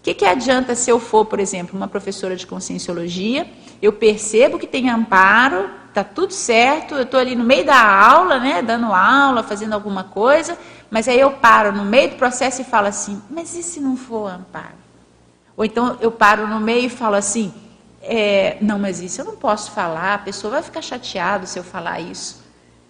[0.06, 3.48] que, que adianta se eu for, por exemplo, uma professora de conscienciologia,
[3.82, 8.38] eu percebo que tem amparo, está tudo certo, eu estou ali no meio da aula,
[8.38, 10.58] né, dando aula, fazendo alguma coisa,
[10.92, 13.96] mas aí eu paro no meio do processo e falo assim, mas e se não
[13.96, 14.76] for amparo?
[15.56, 17.54] Ou então eu paro no meio e falo assim,
[18.02, 21.64] é, não, mas isso eu não posso falar, a pessoa vai ficar chateada se eu
[21.64, 22.44] falar isso.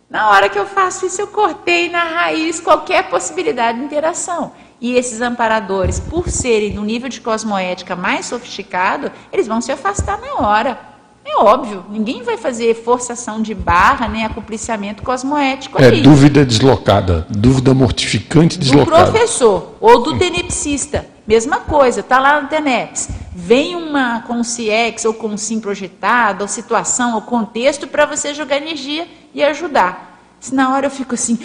[0.10, 4.54] Na hora que eu faço isso, eu cortei na raiz qualquer possibilidade de interação.
[4.82, 10.20] E esses amparadores, por serem no nível de cosmoética mais sofisticado, eles vão se afastar
[10.20, 10.95] na hora.
[11.36, 15.82] É óbvio, ninguém vai fazer forçação de barra nem acompliciamento cosmoético.
[15.84, 19.08] É dúvida deslocada, dúvida mortificante deslocada.
[19.08, 23.10] Do professor ou do tenepsista, mesma coisa, está lá no TENEPS.
[23.36, 28.56] Vem uma com CIEX ou com SIM projetado, ou situação, ou contexto para você jogar
[28.56, 30.18] energia e ajudar.
[30.40, 31.38] Se na hora eu fico assim,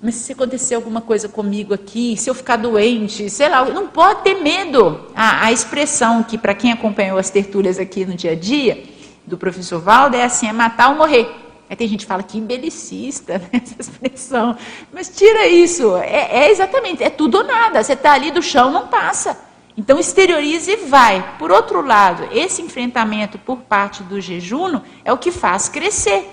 [0.00, 4.22] mas se acontecer alguma coisa comigo aqui, se eu ficar doente, sei lá, não pode
[4.22, 5.00] ter medo.
[5.14, 8.93] A, a expressão que, para quem acompanhou as tertúlias aqui no dia a dia,
[9.26, 11.44] do professor Valdo, é assim, é matar ou morrer.
[11.68, 14.56] Aí tem gente que fala que embelicista, né, essa expressão.
[14.92, 17.82] Mas tira isso, é, é exatamente, é tudo ou nada.
[17.82, 19.38] Você está ali do chão, não passa.
[19.76, 21.36] Então exterioriza e vai.
[21.38, 26.30] Por outro lado, esse enfrentamento por parte do jejuno é o que faz crescer.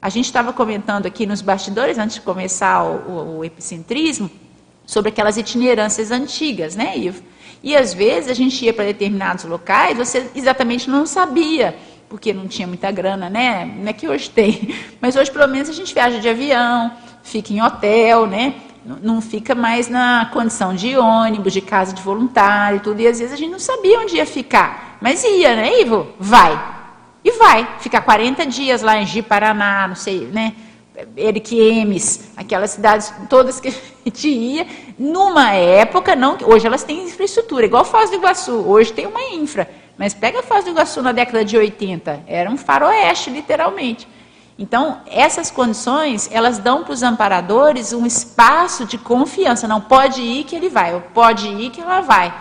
[0.00, 4.30] A gente estava comentando aqui nos bastidores, antes de começar o, o, o epicentrismo,
[4.84, 7.22] sobre aquelas itinerâncias antigas, né, Ivo?
[7.62, 11.76] E às vezes a gente ia para determinados locais, você exatamente não sabia,
[12.08, 13.64] porque não tinha muita grana, né?
[13.64, 16.92] Não é que hoje tem, mas hoje pelo menos a gente viaja de avião,
[17.22, 18.54] fica em hotel, né?
[19.02, 23.00] Não fica mais na condição de ônibus, de casa de voluntário, tudo.
[23.00, 26.06] E às vezes a gente não sabia onde ia ficar, mas ia, né, Ivo?
[26.20, 26.76] Vai.
[27.24, 30.52] E vai ficar 40 dias lá em Ji, Paraná, não sei, né?
[31.16, 33.72] Eriquemes, aquelas cidades todas que a
[34.04, 39.06] gente ia, numa época, não, hoje elas têm infraestrutura, igual Foz do Iguaçu, hoje tem
[39.06, 39.68] uma infra,
[39.98, 44.06] mas pega Foz do Iguaçu na década de 80, era um faroeste, literalmente.
[44.58, 50.44] Então, essas condições, elas dão para os amparadores um espaço de confiança, não pode ir
[50.44, 52.32] que ele vai, ou pode ir que ela vai.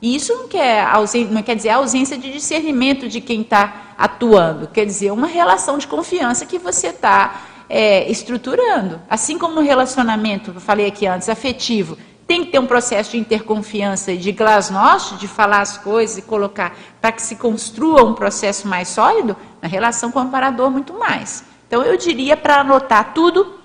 [0.00, 0.86] E isso não quer,
[1.30, 5.78] não quer dizer a ausência de discernimento de quem está atuando, quer dizer uma relação
[5.78, 9.00] de confiança que você está é, estruturando.
[9.08, 11.96] Assim como no relacionamento, eu falei aqui antes, afetivo,
[12.26, 16.22] tem que ter um processo de interconfiança e de glasnost, de falar as coisas e
[16.22, 20.92] colocar para que se construa um processo mais sólido, na relação com o amparador, muito
[20.94, 21.44] mais.
[21.68, 23.56] Então, eu diria para anotar tudo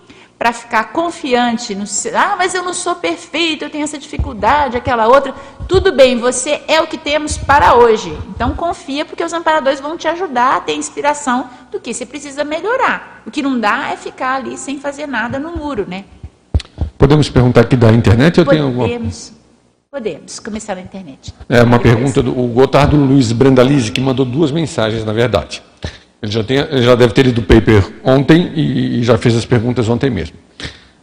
[0.41, 1.83] para ficar confiante no
[2.15, 5.35] ah, mas eu não sou perfeito, eu tenho essa dificuldade, aquela outra.
[5.67, 8.17] Tudo bem, você é o que temos para hoje.
[8.29, 12.43] Então confia porque os amparadores vão te ajudar a ter inspiração do que você precisa
[12.43, 13.21] melhorar.
[13.23, 16.05] O que não dá é ficar ali sem fazer nada no muro, né?
[17.01, 19.11] Podemos perguntar aqui da internet ou podemos, tem alguma?
[19.89, 21.33] Podemos começar na internet.
[21.49, 25.63] É uma pergunta do Gotardo Luiz Brandalize que mandou duas mensagens, na verdade.
[26.21, 29.35] Ele já, tem, ele já deve ter lido o paper ontem e, e já fez
[29.35, 30.37] as perguntas ontem mesmo.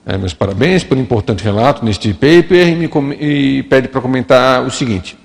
[0.07, 4.71] É, meus parabéns pelo importante relato neste paper e, me, e pede para comentar o
[4.71, 5.19] seguinte.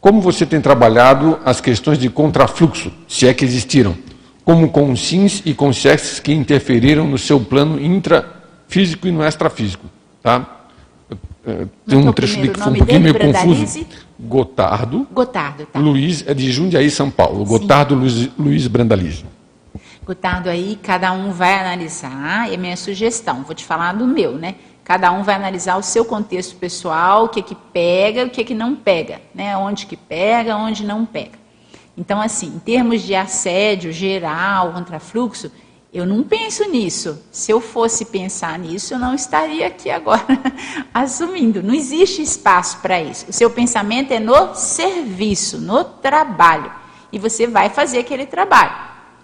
[0.00, 3.98] como você tem trabalhado as questões de contrafluxo, se é que existiram,
[4.44, 9.95] como com SINs e com SEX que interferiram no seu plano intrafísico e no extrafísico,
[10.26, 10.44] tá?
[11.46, 13.86] É, tem um trecho que foi um pouquinho meio confuso.
[14.18, 15.06] Gotardo.
[15.12, 15.78] Gotardo, tá.
[15.78, 17.44] Luiz, é de Jundiaí, São Paulo.
[17.44, 17.44] Sim.
[17.44, 19.24] Gotardo Luiz, Luiz Brandalize.
[20.04, 24.56] Gotardo aí, cada um vai analisar, é minha sugestão, vou te falar do meu, né?
[24.82, 28.54] Cada um vai analisar o seu contexto pessoal, o que que pega, o que que
[28.54, 29.56] não pega, né?
[29.56, 31.38] Onde que pega, onde não pega.
[31.96, 35.50] Então, assim, em termos de assédio geral, contrafluxo,
[35.96, 37.18] eu não penso nisso.
[37.32, 40.26] Se eu fosse pensar nisso, eu não estaria aqui agora
[40.92, 41.62] assumindo.
[41.62, 43.24] Não existe espaço para isso.
[43.30, 46.70] O seu pensamento é no serviço, no trabalho.
[47.10, 48.74] E você vai fazer aquele trabalho.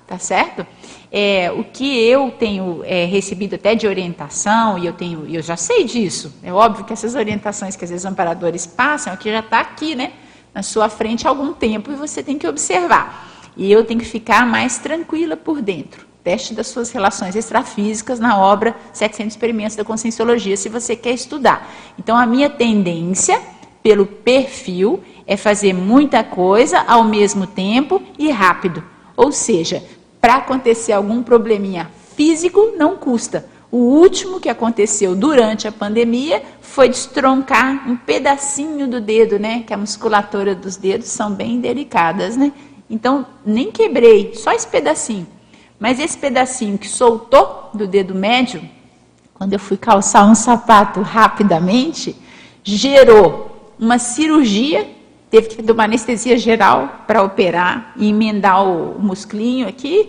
[0.07, 0.66] Tá certo?
[1.11, 5.59] É, o que eu tenho é, recebido até de orientação, e eu tenho, eu já
[5.59, 9.41] sei disso, é óbvio que essas orientações que às vezes os amparadores passam, que já
[9.41, 10.12] está aqui, né,
[10.55, 13.31] na sua frente há algum tempo, e você tem que observar.
[13.57, 18.39] E eu tenho que ficar mais tranquila por dentro teste das suas relações extrafísicas na
[18.39, 21.68] obra 700 Experimentos da Conscienciologia, se você quer estudar.
[21.99, 23.41] Então, a minha tendência,
[23.83, 28.83] pelo perfil, é fazer muita coisa ao mesmo tempo e rápido.
[29.16, 29.83] Ou seja,
[30.20, 33.51] para acontecer algum probleminha físico, não custa.
[33.70, 39.64] O último que aconteceu durante a pandemia foi destroncar um pedacinho do dedo, né?
[39.66, 42.53] Que a musculatura dos dedos são bem delicadas, né?
[42.89, 45.27] Então, nem quebrei, só esse pedacinho.
[45.83, 48.62] Mas esse pedacinho que soltou do dedo médio,
[49.35, 52.14] quando eu fui calçar um sapato rapidamente,
[52.62, 54.89] gerou uma cirurgia,
[55.28, 60.09] teve que ter uma anestesia geral para operar e emendar o musclinho aqui.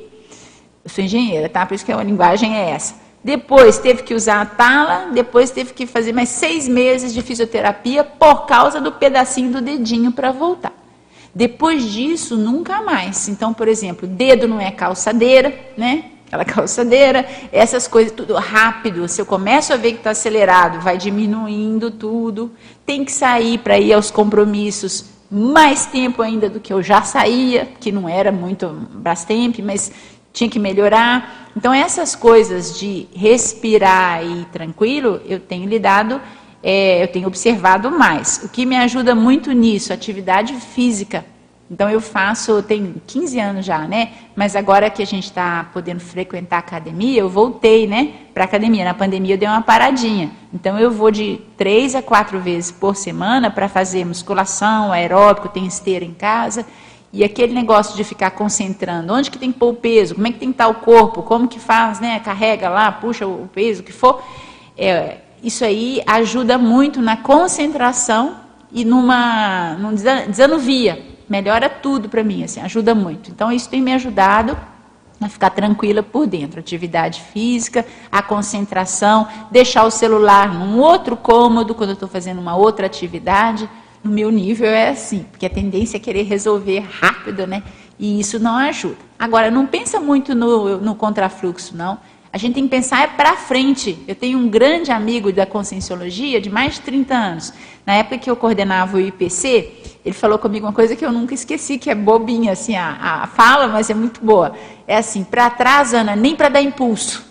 [0.83, 1.65] Eu sou engenheira, tá?
[1.65, 2.93] Por isso que a linguagem é essa.
[3.23, 8.03] Depois teve que usar a tala, depois teve que fazer mais seis meses de fisioterapia
[8.03, 10.82] por causa do pedacinho do dedinho para voltar.
[11.35, 13.27] Depois disso, nunca mais.
[13.27, 16.05] Então, por exemplo, dedo não é calçadeira, né?
[16.27, 19.07] Aquela calçadeira, essas coisas tudo rápido.
[19.07, 22.51] Se eu começo a ver que está acelerado, vai diminuindo tudo.
[22.85, 27.67] Tem que sair para ir aos compromissos mais tempo ainda do que eu já saía,
[27.79, 29.91] que não era muito Brastemp, mas
[30.31, 31.49] tinha que melhorar.
[31.57, 36.21] Então, essas coisas de respirar e ir tranquilo, eu tenho lidado
[36.63, 38.41] é, eu tenho observado mais.
[38.43, 41.25] O que me ajuda muito nisso, atividade física.
[41.69, 44.11] Então eu faço, tem 15 anos já, né?
[44.35, 48.13] Mas agora que a gente está podendo frequentar a academia, eu voltei, né?
[48.33, 48.85] Para academia.
[48.85, 50.31] Na pandemia eu dei uma paradinha.
[50.53, 55.65] Então eu vou de três a quatro vezes por semana para fazer musculação, aeróbico, tem
[55.65, 56.65] esteira em casa.
[57.11, 60.31] E aquele negócio de ficar concentrando, onde que tem que pôr o peso, como é
[60.31, 62.19] que tem que estar o corpo, como que faz, né?
[62.19, 64.23] Carrega lá, puxa o peso, o que for.
[64.77, 68.37] É, isso aí ajuda muito na concentração
[68.71, 71.05] e numa, num desanuvia.
[71.27, 73.29] Melhora tudo para mim, assim, ajuda muito.
[73.29, 74.57] Então, isso tem me ajudado
[75.19, 76.59] a ficar tranquila por dentro.
[76.59, 82.55] Atividade física, a concentração, deixar o celular num outro cômodo quando eu estou fazendo uma
[82.55, 83.69] outra atividade.
[84.01, 87.63] No meu nível é assim, porque a tendência é querer resolver rápido, né?
[87.99, 88.97] E isso não ajuda.
[89.19, 91.97] Agora, não pensa muito no, no contrafluxo, não.
[92.33, 93.95] A gente tem que pensar é para frente.
[94.07, 97.53] Eu tenho um grande amigo da Conscienciologia de mais de 30 anos.
[97.85, 99.71] Na época que eu coordenava o IPC,
[100.03, 103.27] ele falou comigo uma coisa que eu nunca esqueci, que é bobinha, assim, a, a
[103.27, 104.53] fala, mas é muito boa.
[104.87, 107.23] É assim, para trás, Ana, nem para dar impulso.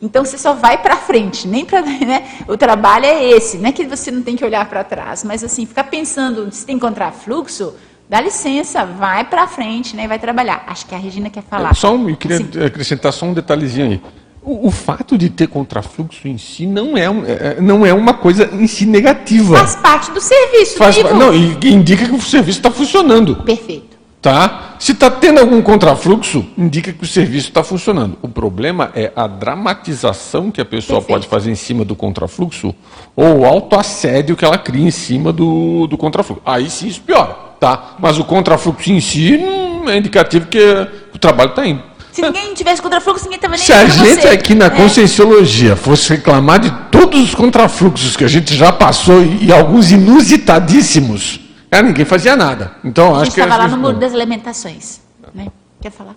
[0.00, 2.26] Então você só vai para frente, nem para, né?
[2.48, 5.44] O trabalho é esse, não é que você não tem que olhar para trás, mas
[5.44, 7.74] assim, ficar pensando se tem que encontrar fluxo,
[8.08, 10.08] dá licença, vai para frente, né?
[10.08, 10.64] Vai trabalhar.
[10.66, 11.72] Acho que a Regina quer falar.
[11.72, 12.64] É, só um, eu queria assim.
[12.64, 14.19] acrescentar só um detalhezinho aí.
[14.42, 18.14] O, o, fato de ter contrafluxo em si não é, é, é, não é uma
[18.14, 19.58] coisa em si negativa.
[19.58, 20.78] Faz parte do serviço.
[20.78, 23.36] Faz, não, e indica que o serviço está funcionando.
[23.36, 23.90] Perfeito.
[24.22, 24.76] Tá?
[24.78, 28.18] Se está tendo algum contrafluxo, indica que o serviço está funcionando.
[28.20, 31.20] O problema é a dramatização que a pessoa Perfeito.
[31.20, 32.74] pode fazer em cima do contrafluxo
[33.16, 36.42] ou o autoassédio que ela cria em cima do, do contrafluxo.
[36.44, 37.34] Aí sim isso piora.
[37.58, 37.96] Tá?
[37.98, 41.89] Mas o contrafluxo em si não é indicativo que o trabalho está indo.
[42.12, 44.28] Se ninguém tivesse contrafluxo, ninguém estava nem Se a gente você.
[44.28, 44.70] aqui na é.
[44.70, 51.40] Conscienciologia fosse reclamar de todos os contrafluxos que a gente já passou e, alguns inusitadíssimos,
[51.70, 52.72] é, ninguém fazia nada.
[52.84, 53.40] Então, acho que.
[53.40, 55.00] estava lá no muro das lamentações.
[55.34, 55.46] Né?
[55.80, 56.16] Quer falar?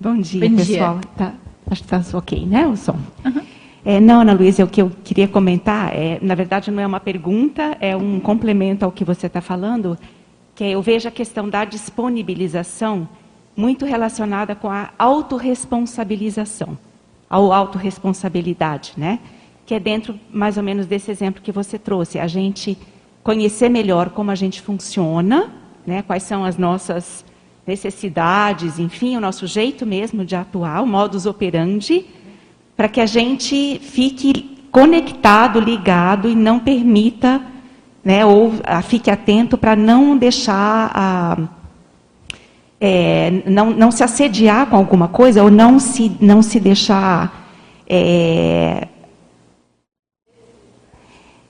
[0.00, 0.98] Bom dia, Bom pessoal.
[0.98, 1.10] Dia.
[1.16, 1.32] Tá,
[1.70, 2.96] acho que está ok, né, o som?
[3.24, 3.42] Uhum.
[3.84, 7.00] É, não, Ana Luísa, o que eu queria comentar, é, na verdade, não é uma
[7.00, 9.98] pergunta, é um complemento ao que você está falando,
[10.54, 13.08] que é, eu vejo a questão da disponibilização
[13.58, 16.78] muito relacionada com a autorresponsabilização,
[17.28, 19.18] a autorresponsabilidade, né?
[19.66, 22.78] Que é dentro mais ou menos desse exemplo que você trouxe, a gente
[23.20, 25.52] conhecer melhor como a gente funciona,
[25.84, 26.02] né?
[26.02, 27.24] quais são as nossas
[27.66, 32.06] necessidades, enfim, o nosso jeito mesmo de atuar, o modus operandi,
[32.76, 37.42] para que a gente fique conectado, ligado e não permita,
[38.04, 41.57] né, ou ah, fique atento para não deixar a,
[42.80, 47.46] é, não, não se assediar com alguma coisa ou não se, não se deixar
[47.88, 48.88] é,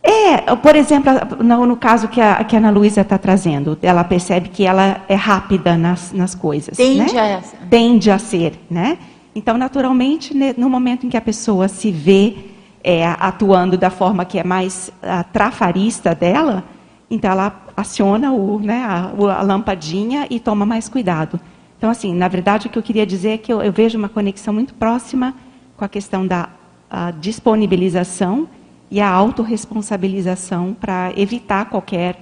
[0.03, 1.13] é, por exemplo,
[1.43, 5.03] no, no caso que a, que a Ana Luísa está trazendo, ela percebe que ela
[5.07, 6.77] é rápida nas, nas coisas.
[6.77, 7.35] Tende né?
[7.35, 8.97] a Tende a ser, né?
[9.35, 12.37] Então, naturalmente, no momento em que a pessoa se vê
[12.83, 16.65] é, atuando da forma que é mais a, trafarista dela,
[17.11, 17.51] então ela
[17.81, 21.41] aciona o, né, a, a, lampadinha e toma mais cuidado.
[21.77, 24.09] Então, assim, na verdade, o que eu queria dizer é que eu, eu vejo uma
[24.09, 25.33] conexão muito próxima
[25.77, 26.49] com a questão da
[26.91, 28.49] a disponibilização
[28.91, 32.19] e a autorresponsabilização para evitar qualquer,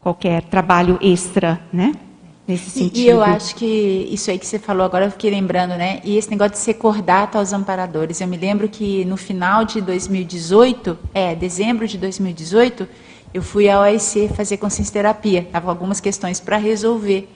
[0.00, 1.92] qualquer trabalho extra, né?
[2.46, 2.96] Nesse sentido.
[2.96, 6.00] E, e, eu acho que isso aí que você falou agora, eu fiquei lembrando, né?
[6.02, 8.22] E esse negócio de ser cordata aos amparadores.
[8.22, 12.88] Eu me lembro que no final de 2018, é, dezembro de 2018,
[13.32, 15.46] eu fui à OIC fazer consciência terapia.
[15.50, 17.28] Tava algumas questões para resolver.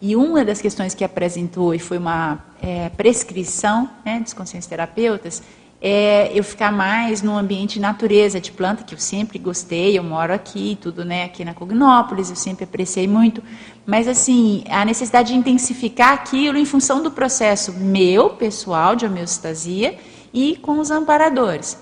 [0.00, 5.42] E uma das questões que apresentou e foi uma é, prescrição né, dos consciências terapeutas
[5.80, 10.02] é eu ficar mais no ambiente de natureza, de planta, que eu sempre gostei, eu
[10.02, 13.42] moro aqui, tudo, né, aqui na Cognópolis, eu sempre apreciei muito,
[13.84, 19.98] mas assim, a necessidade de intensificar aquilo em função do processo meu, pessoal, de homeostasia,
[20.32, 21.78] e com os amparadores.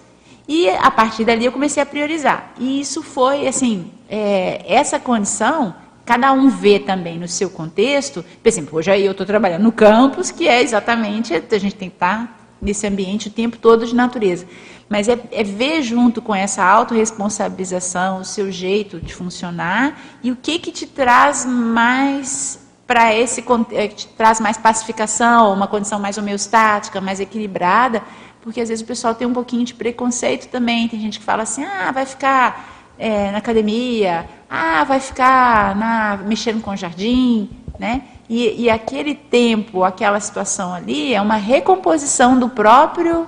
[0.46, 2.52] E a partir dali eu comecei a priorizar.
[2.58, 5.74] E isso foi, assim, é, essa condição,
[6.04, 8.24] cada um vê também no seu contexto.
[8.42, 11.88] Por exemplo, hoje aí eu estou trabalhando no campus, que é exatamente, a gente tem
[11.88, 14.46] que estar tá nesse ambiente o tempo todo de natureza.
[14.88, 20.36] Mas é, é ver junto com essa autorresponsabilização o seu jeito de funcionar e o
[20.36, 23.42] que que te traz mais para esse
[23.72, 28.02] é, te traz mais pacificação, uma condição mais homeostática, mais equilibrada,
[28.44, 30.86] porque às vezes o pessoal tem um pouquinho de preconceito também.
[30.86, 36.18] Tem gente que fala assim, ah, vai ficar é, na academia, ah, vai ficar na,
[36.26, 38.02] mexendo com o jardim, né?
[38.28, 43.26] E, e, aquele tempo, aquela situação ali, é uma recomposição do próprio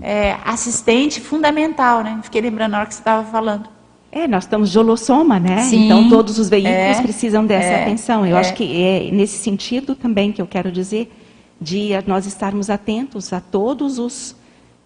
[0.00, 2.18] é, assistente fundamental, né?
[2.22, 3.68] Fiquei lembrando na hora que você estava falando.
[4.10, 5.62] É, nós estamos de holossoma, né?
[5.64, 8.26] Sim, então todos os veículos é, precisam dessa é, atenção.
[8.26, 8.40] Eu é.
[8.40, 11.12] acho que é nesse sentido também que eu quero dizer
[11.60, 14.36] de nós estarmos atentos a todos os,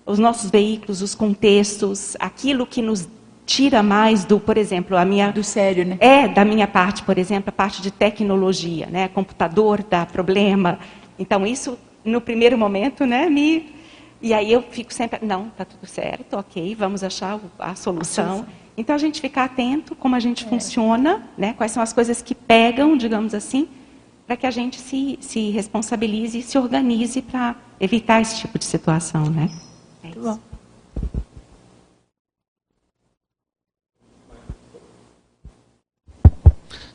[0.09, 3.07] os nossos veículos, os contextos, aquilo que nos
[3.45, 5.99] tira mais do, por exemplo, a minha do sério, né?
[6.01, 9.09] É da minha parte, por exemplo, a parte de tecnologia, né?
[9.09, 10.79] Computador dá problema.
[11.19, 13.77] Então isso no primeiro momento, né, me
[14.21, 18.47] e aí eu fico sempre, não, tá tudo certo, ok, vamos achar a solução.
[18.77, 20.49] Então a gente ficar atento como a gente é.
[20.49, 21.55] funciona, né?
[21.57, 23.69] Quais são as coisas que pegam, digamos assim,
[24.27, 28.65] para que a gente se, se responsabilize e se organize para evitar esse tipo de
[28.65, 29.49] situação, né?
[30.03, 30.39] É Muito bom.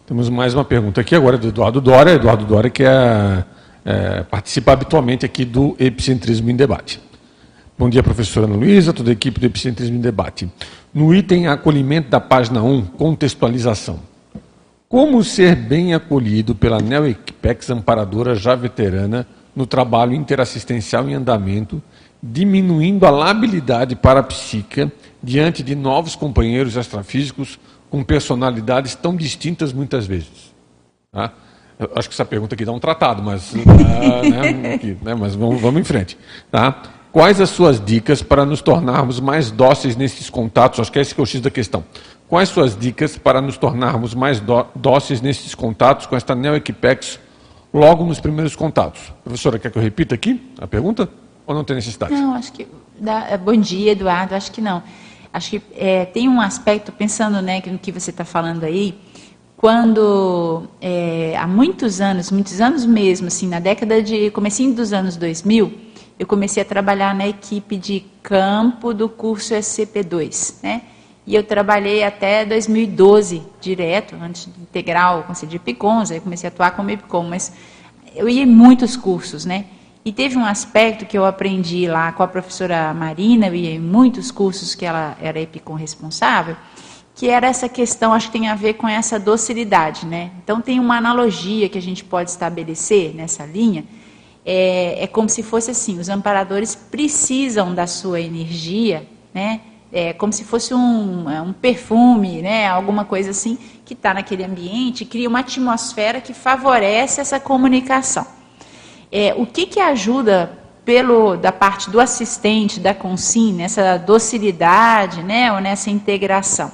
[0.06, 2.12] Temos mais uma pergunta aqui agora do Eduardo Dória.
[2.12, 3.43] Eduardo Dória, que é,
[3.86, 7.01] é, participa habitualmente aqui do Epicentrismo em Debate.
[7.78, 10.49] Bom dia, professora Ana Luísa, toda a equipe do Epicentrismo em Debate.
[10.93, 13.99] No item acolhimento da página 1, contextualização.
[14.88, 19.26] Como ser bem acolhido pela Neoequipex amparadora já veterana
[19.56, 21.82] no trabalho interassistencial em andamento,
[22.24, 24.90] diminuindo a labilidade parapsíquica
[25.22, 27.60] diante de novos companheiros extrafísicos
[27.90, 30.54] com personalidades tão distintas muitas vezes.
[31.12, 31.34] Tá?
[31.96, 33.58] Acho que essa pergunta aqui dá um tratado, mas, uh,
[34.30, 36.18] né, aqui, né, mas vamos, vamos em frente.
[36.50, 36.82] Tá?
[37.12, 40.80] Quais as suas dicas para nos tornarmos mais dóceis nesses contatos?
[40.80, 41.84] Acho que esse que é o X da questão.
[42.30, 44.42] Quais suas dicas para nos tornarmos mais
[44.74, 47.20] dóceis nesses contatos com esta Neo Equipex
[47.72, 49.14] logo nos primeiros contatos?
[49.24, 51.08] Professora, quer que eu repita aqui a pergunta?
[51.46, 52.14] Ou não tem necessidade?
[52.14, 52.68] Não, acho que.
[53.00, 54.36] Dá, bom dia, Eduardo.
[54.36, 54.84] Acho que não.
[55.34, 58.96] Acho que é, tem um aspecto, pensando né, no que você está falando aí,
[59.58, 65.16] quando é, há muitos anos, muitos anos mesmo, assim, na década de, comecinho dos anos
[65.16, 65.74] 2000,
[66.20, 70.82] eu comecei a trabalhar na equipe de campo do curso SCP-2, né?
[71.26, 76.50] E eu trabalhei até 2012 direto, antes de integrar o Conselho de Epicons, aí comecei
[76.50, 77.54] a atuar como Epicom, mas
[78.14, 79.66] eu ia em muitos cursos, né?
[80.06, 84.32] E teve um aspecto que eu aprendi lá com a professora Marina, ia em muitos
[84.32, 86.58] cursos que ela era EPICOM responsável,
[87.16, 90.32] que era essa questão, acho que tem a ver com essa docilidade, né?
[90.43, 93.86] Então tem uma analogia que a gente pode estabelecer nessa linha,
[94.45, 99.62] é, é como se fosse assim, os amparadores precisam da sua energia, né?
[99.93, 104.43] é, como se fosse um, é, um perfume, né, alguma coisa assim, que está naquele
[104.43, 108.26] ambiente, cria uma atmosfera que favorece essa comunicação.
[109.16, 115.53] É, o que, que ajuda pelo da parte do assistente, da consim, nessa docilidade, né,
[115.53, 116.72] ou nessa integração?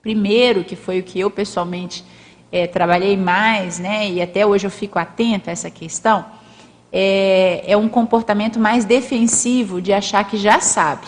[0.00, 2.02] Primeiro, que foi o que eu pessoalmente
[2.50, 6.24] é, trabalhei mais, né, e até hoje eu fico atenta a essa questão,
[6.90, 11.06] é, é um comportamento mais defensivo de achar que já sabe.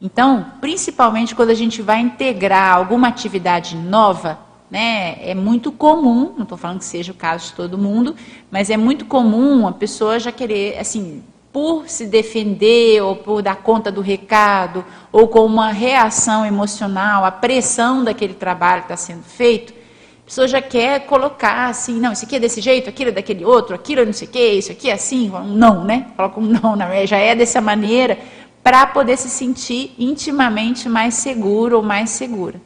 [0.00, 4.45] Então, principalmente quando a gente vai integrar alguma atividade nova,
[4.76, 8.14] né, é muito comum, não estou falando que seja o caso de todo mundo,
[8.50, 13.56] mas é muito comum a pessoa já querer, assim, por se defender ou por dar
[13.56, 19.22] conta do recado, ou com uma reação emocional, a pressão daquele trabalho que está sendo
[19.22, 23.14] feito, a pessoa já quer colocar assim, não, isso aqui é desse jeito, aquilo é
[23.14, 26.08] daquele outro, aquilo é não sei o quê, isso aqui é assim, não, né?
[26.14, 28.18] Coloca um não, não, já é dessa maneira,
[28.62, 32.60] para poder se sentir intimamente mais seguro ou mais segura.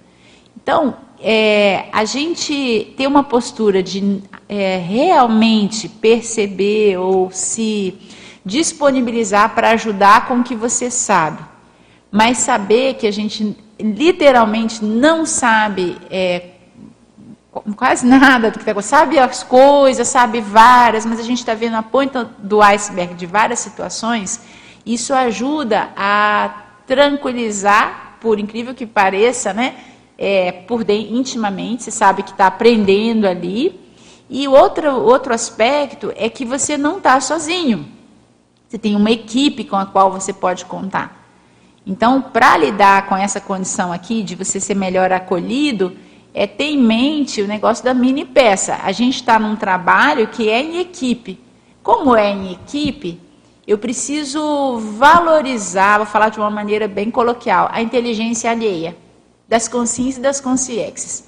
[0.60, 7.94] Então, é, a gente ter uma postura de é, realmente perceber ou se
[8.44, 11.42] disponibilizar para ajudar com o que você sabe,
[12.10, 16.42] mas saber que a gente literalmente não sabe é,
[17.76, 21.74] quase nada do que está sabe as coisas, sabe várias, mas a gente está vendo
[21.74, 24.40] a ponta do iceberg de várias situações
[24.84, 29.74] isso ajuda a tranquilizar, por incrível que pareça, né?
[30.22, 33.80] É, por dentro, intimamente, você sabe que está aprendendo ali.
[34.28, 37.88] E outro, outro aspecto é que você não está sozinho.
[38.68, 41.26] Você tem uma equipe com a qual você pode contar.
[41.86, 45.96] Então, para lidar com essa condição aqui de você ser melhor acolhido,
[46.34, 48.78] é ter em mente o negócio da mini peça.
[48.84, 51.40] A gente está num trabalho que é em equipe.
[51.82, 53.18] Como é em equipe,
[53.66, 58.94] eu preciso valorizar, vou falar de uma maneira bem coloquial, a inteligência alheia,
[59.50, 61.24] das consciências e das consciências.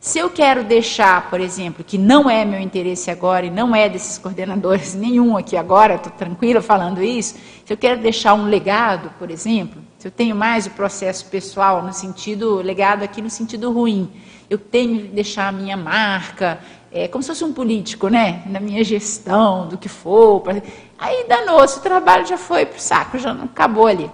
[0.00, 3.86] Se eu quero deixar, por exemplo, que não é meu interesse agora e não é
[3.86, 7.34] desses coordenadores nenhum aqui agora, estou tranquila falando isso,
[7.66, 11.82] se eu quero deixar um legado, por exemplo, se eu tenho mais o processo pessoal
[11.82, 14.10] no sentido, legado aqui no sentido ruim,
[14.48, 16.58] eu tenho que deixar a minha marca,
[16.90, 18.42] é, como se fosse um político, né?
[18.46, 20.40] Na minha gestão, do que for.
[20.40, 20.62] Pra...
[20.98, 24.10] Aí danou-se, o trabalho já foi para o saco, já não acabou ali.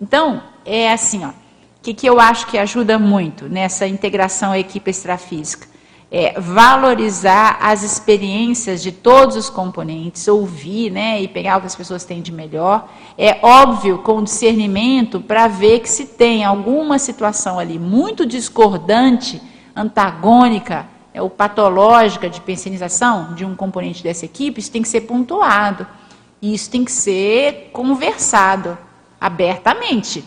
[0.00, 1.39] Então, é assim, ó.
[1.80, 5.66] O que, que eu acho que ajuda muito nessa integração equipe extrafísica?
[6.12, 11.74] É valorizar as experiências de todos os componentes, ouvir né, e pegar o que as
[11.74, 12.86] pessoas têm de melhor.
[13.16, 19.40] É óbvio, com discernimento, para ver que se tem alguma situação ali muito discordante,
[19.74, 25.00] antagônica, é, ou patológica de pensionização de um componente dessa equipe, isso tem que ser
[25.02, 25.86] pontuado.
[26.42, 28.76] E isso tem que ser conversado
[29.18, 30.22] abertamente.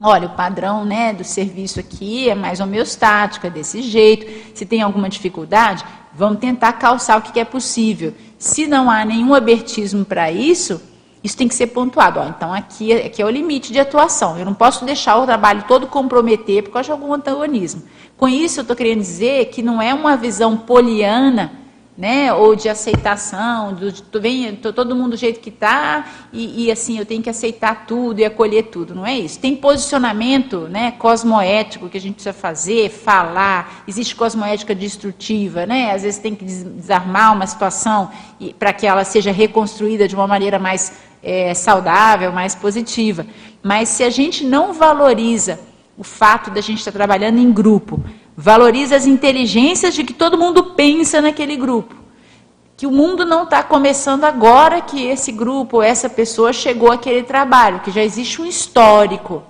[0.00, 4.26] Olha, o padrão né, do serviço aqui é mais homeostático, é desse jeito.
[4.54, 8.12] Se tem alguma dificuldade, vamos tentar calçar o que é possível.
[8.38, 10.82] Se não há nenhum abertismo para isso,
[11.22, 12.20] isso tem que ser pontuado.
[12.20, 14.36] Ó, então, aqui, aqui é o limite de atuação.
[14.36, 17.82] Eu não posso deixar o trabalho todo comprometer por causa de algum antagonismo.
[18.16, 21.63] Com isso, eu estou querendo dizer que não é uma visão poliana,
[21.96, 26.72] né, ou de aceitação, do, vem, tô todo mundo do jeito que está, e, e,
[26.72, 29.38] assim, eu tenho que aceitar tudo e acolher tudo, não é isso.
[29.38, 36.02] Tem posicionamento né, cosmoético que a gente precisa fazer, falar, existe cosmoética destrutiva, né, às
[36.02, 38.10] vezes tem que desarmar uma situação
[38.58, 40.92] para que ela seja reconstruída de uma maneira mais
[41.22, 43.24] é, saudável, mais positiva.
[43.62, 45.60] Mas se a gente não valoriza
[45.96, 48.02] o fato da gente estar trabalhando em grupo.
[48.36, 51.94] Valoriza as inteligências de que todo mundo pensa naquele grupo.
[52.76, 57.80] Que o mundo não está começando agora que esse grupo, essa pessoa chegou àquele trabalho,
[57.80, 59.42] que já existe um histórico.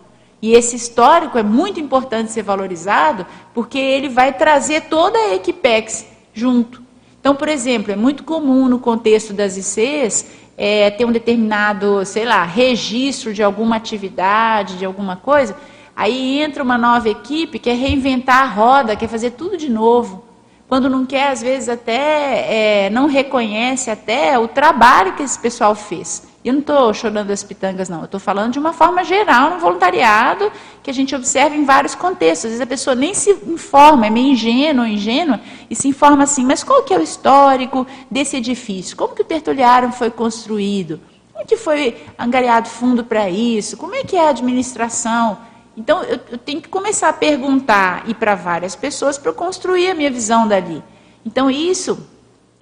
[0.42, 6.06] E esse histórico é muito importante ser valorizado, porque ele vai trazer toda a Equipex
[6.34, 6.82] junto.
[7.18, 10.26] Então, por exemplo, é muito comum no contexto das ICs
[10.58, 15.56] é, ter um determinado, sei lá, registro de alguma atividade, de alguma coisa,
[15.96, 20.24] Aí entra uma nova equipe, quer reinventar a roda, quer fazer tudo de novo.
[20.68, 25.74] Quando não quer, às vezes até é, não reconhece até o trabalho que esse pessoal
[25.74, 26.26] fez.
[26.44, 28.00] Eu não estou chorando das pitangas, não.
[28.00, 30.50] Eu estou falando de uma forma geral, no voluntariado,
[30.82, 32.46] que a gente observa em vários contextos.
[32.46, 35.40] Às vezes a pessoa nem se informa, é meio ingênua, ingênua,
[35.70, 38.96] e se informa assim, mas qual que é o histórico desse edifício?
[38.96, 41.00] Como que o tertuliário foi construído?
[41.32, 43.76] Como que foi angariado fundo para isso?
[43.76, 45.38] Como é que é a administração?
[45.76, 49.94] Então, eu, eu tenho que começar a perguntar e para várias pessoas para construir a
[49.94, 50.82] minha visão dali.
[51.26, 51.98] Então, isso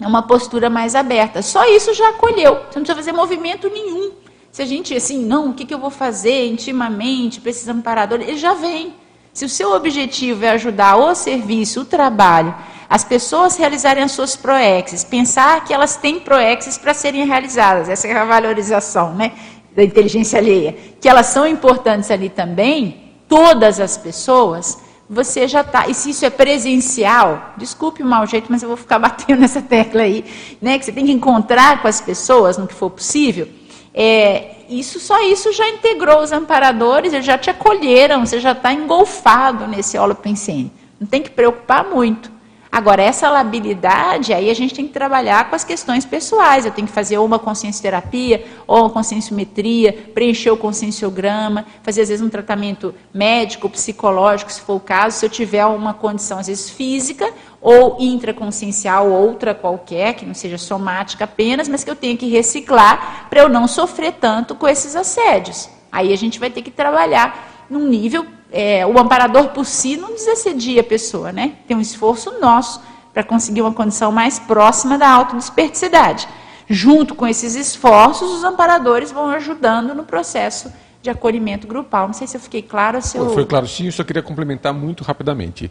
[0.01, 1.43] é uma postura mais aberta.
[1.43, 2.55] Só isso já acolheu.
[2.55, 4.13] Você não precisa fazer movimento nenhum.
[4.51, 8.29] Se a gente, assim, não, o que, que eu vou fazer intimamente para esses amparadores?
[8.29, 8.95] Ele já vem.
[9.33, 12.55] Se o seu objetivo é ajudar o serviço, o trabalho,
[12.89, 18.07] as pessoas realizarem as suas proexes, pensar que elas têm proexes para serem realizadas, essa
[18.07, 19.33] é a valorização né,
[19.75, 23.02] da inteligência alheia, que elas são importantes ali também,
[23.33, 24.79] todas as pessoas,
[25.09, 25.89] você já está.
[25.89, 29.63] E se isso é presencial, desculpe o mau jeito, mas eu vou ficar batendo nessa
[29.63, 30.23] tecla aí,
[30.61, 33.49] né, que você tem que encontrar com as pessoas no que for possível.
[33.95, 38.71] É, isso só isso já integrou os amparadores, eles já te acolheram, você já está
[38.71, 40.71] engolfado nesse holopensene.
[41.01, 42.31] Não tem que preocupar muito.
[42.73, 46.65] Agora, essa labilidade, aí a gente tem que trabalhar com as questões pessoais.
[46.65, 52.25] Eu tenho que fazer uma consciencioterapia, ou uma conscienciometria, preencher o conscienciograma, fazer, às vezes,
[52.25, 56.71] um tratamento médico, psicológico, se for o caso, se eu tiver uma condição, às vezes,
[56.71, 62.31] física, ou intraconsciencial, outra qualquer, que não seja somática apenas, mas que eu tenha que
[62.31, 65.69] reciclar para eu não sofrer tanto com esses assédios.
[65.93, 70.13] Aí a gente vai ter que trabalhar num nível é, o amparador por si não
[70.13, 71.55] desassedia a pessoa, né?
[71.67, 72.83] Tem um esforço nosso
[73.13, 76.29] para conseguir uma condição mais próxima da autodesperticidade.
[76.69, 80.73] Junto com esses esforços, os amparadores vão ajudando no processo
[81.03, 82.07] de acolhimento grupal.
[82.07, 83.03] Não sei se eu fiquei claro.
[83.03, 83.31] Se eu...
[83.31, 83.87] Foi claro, sim.
[83.87, 85.71] Eu só queria complementar muito rapidamente.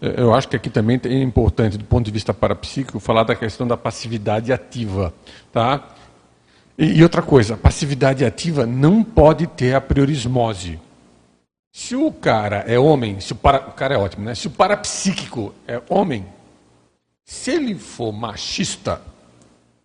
[0.00, 3.34] É, eu acho que aqui também é importante, do ponto de vista parapsíquico, falar da
[3.34, 5.14] questão da passividade ativa.
[5.52, 5.82] Tá?
[6.76, 10.78] E, e outra coisa, a passividade ativa não pode ter a priorismose.
[11.74, 14.34] Se o cara é homem, se o, para, o cara é ótimo, né?
[14.34, 16.26] Se o parapsíquico é homem,
[17.24, 19.00] se ele for machista,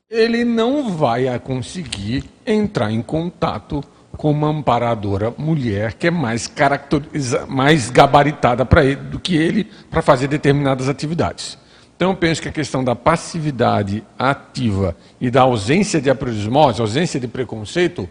[0.09, 3.81] ele não vai conseguir entrar em contato
[4.17, 9.63] com uma amparadora mulher que é mais caracteriza, mais gabaritada para ele do que ele
[9.89, 11.57] para fazer determinadas atividades.
[11.95, 17.17] Então eu penso que a questão da passividade ativa e da ausência de apriorismose, ausência
[17.17, 18.09] de preconceito,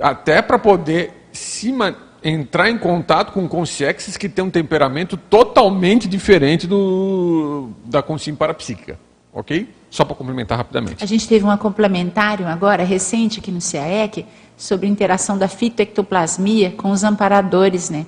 [0.00, 1.72] até para poder se
[2.24, 8.98] entrar em contato com consciências que têm um temperamento totalmente diferente do da consciência parapsíquica,
[9.30, 9.68] ok?
[9.90, 11.04] Só para complementar rapidamente.
[11.04, 14.24] A gente teve um complementário agora, recente, aqui no CAEC,
[14.56, 18.06] sobre a interação da fitoectoplasmia com os amparadores, né?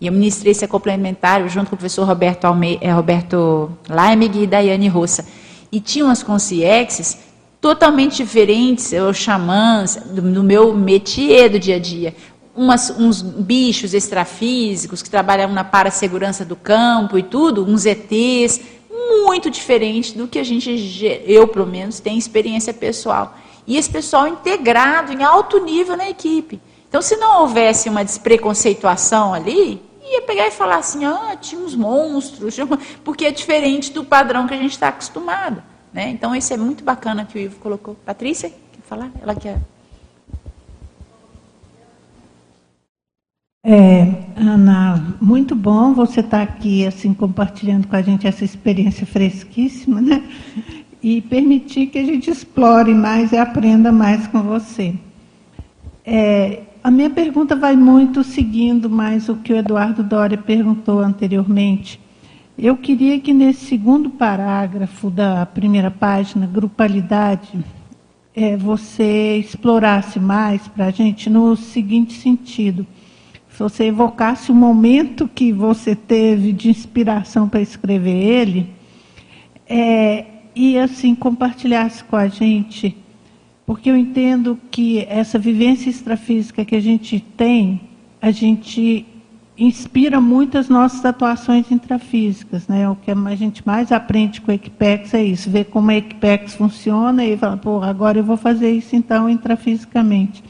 [0.00, 4.46] E eu ministrei esse complementário junto com o professor Roberto, Alme eh, Roberto Laimig e
[4.46, 5.24] Daiane Rossa.
[5.70, 7.18] E tinham as consciências
[7.60, 12.14] totalmente diferentes, os xamãs, do, do meu métier do dia a dia
[12.56, 18.60] umas, uns bichos extrafísicos que trabalham na para-segurança do campo e tudo, uns ETs,
[19.24, 20.70] muito diferente do que a gente,
[21.26, 23.36] eu pelo menos, tenho experiência pessoal.
[23.66, 26.60] E esse pessoal integrado em alto nível na equipe.
[26.88, 31.74] Então, se não houvesse uma despreconceituação ali, ia pegar e falar assim, ah, tinha uns
[31.74, 32.56] monstros,
[33.02, 35.62] porque é diferente do padrão que a gente está acostumado.
[35.92, 36.10] Né?
[36.10, 37.96] Então, isso é muito bacana que o Ivo colocou.
[38.04, 39.10] Patrícia, quer falar?
[39.20, 39.58] Ela quer.
[43.66, 44.06] É,
[44.36, 50.22] Ana, muito bom você estar aqui assim compartilhando com a gente essa experiência fresquíssima, né?
[51.02, 54.94] E permitir que a gente explore mais e aprenda mais com você.
[56.04, 61.98] É, a minha pergunta vai muito seguindo mais o que o Eduardo Doria perguntou anteriormente.
[62.58, 67.64] Eu queria que nesse segundo parágrafo da primeira página, grupalidade,
[68.36, 72.86] é, você explorasse mais para a gente no seguinte sentido
[73.54, 78.68] se você evocasse o momento que você teve de inspiração para escrever ele,
[79.64, 80.24] é,
[80.56, 82.96] e assim compartilhasse com a gente,
[83.64, 87.80] porque eu entendo que essa vivência extrafísica que a gente tem,
[88.20, 89.06] a gente
[89.56, 92.88] inspira muitas nossas atuações intrafísicas, né?
[92.88, 96.56] O que a gente mais aprende com o Equipex é isso, ver como a Equipex
[96.56, 100.42] funciona e falar, pô, agora eu vou fazer isso então intrafisicamente.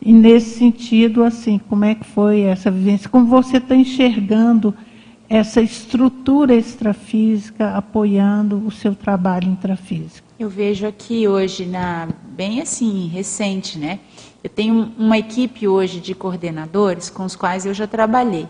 [0.00, 3.08] E nesse sentido, assim, como é que foi essa vivência?
[3.08, 4.74] Como você está enxergando
[5.28, 10.26] essa estrutura extrafísica apoiando o seu trabalho intrafísico?
[10.38, 13.98] Eu vejo aqui hoje, na, bem assim, recente, né?
[14.42, 18.46] Eu tenho uma equipe hoje de coordenadores com os quais eu já trabalhei.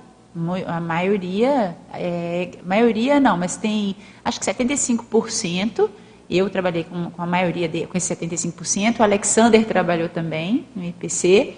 [0.66, 5.88] A maioria, é, maioria não, mas tem acho que 75%
[6.30, 10.84] eu trabalhei com, com a maioria, de, com esse 75%, o Alexander trabalhou também no
[10.84, 11.54] IPC,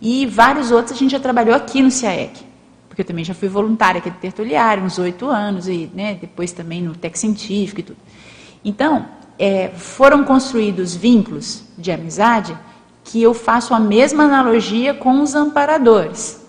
[0.00, 2.40] e vários outros a gente já trabalhou aqui no CIAEC,
[2.88, 6.52] porque eu também já fui voluntária aqui do Tertuliário, uns oito anos, e né, depois
[6.52, 7.98] também no Tec Científico e tudo.
[8.64, 9.06] Então,
[9.38, 12.56] é, foram construídos vínculos de amizade
[13.04, 16.40] que eu faço a mesma analogia com os amparadores.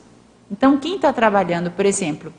[0.52, 2.32] Então, quem está trabalhando, por exemplo,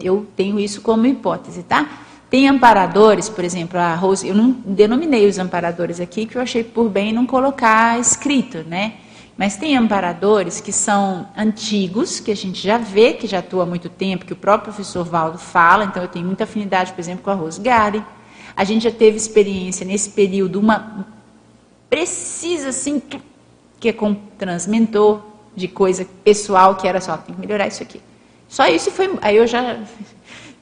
[0.00, 2.05] eu tenho isso como hipótese, tá?
[2.28, 6.64] Tem amparadores, por exemplo, a Rose, eu não denominei os amparadores aqui, que eu achei
[6.64, 8.94] por bem não colocar escrito, né?
[9.38, 13.66] Mas tem amparadores que são antigos, que a gente já vê que já atua há
[13.66, 17.22] muito tempo, que o próprio professor Valdo fala, então eu tenho muita afinidade, por exemplo,
[17.22, 18.04] com a Rose Garden.
[18.56, 21.06] A gente já teve experiência nesse período, uma
[21.88, 23.00] precisa assim,
[23.78, 25.20] que é com transmentor,
[25.56, 28.00] de coisa pessoal, que era só, tem que melhorar isso aqui.
[28.48, 29.78] Só isso foi, aí eu já,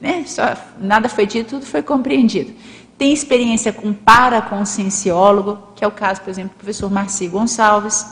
[0.05, 2.53] né, só, nada foi dito, tudo foi compreendido.
[2.95, 8.05] Tem experiência com paraconscienciólogo, que é o caso, por exemplo, do professor Marci Gonçalves,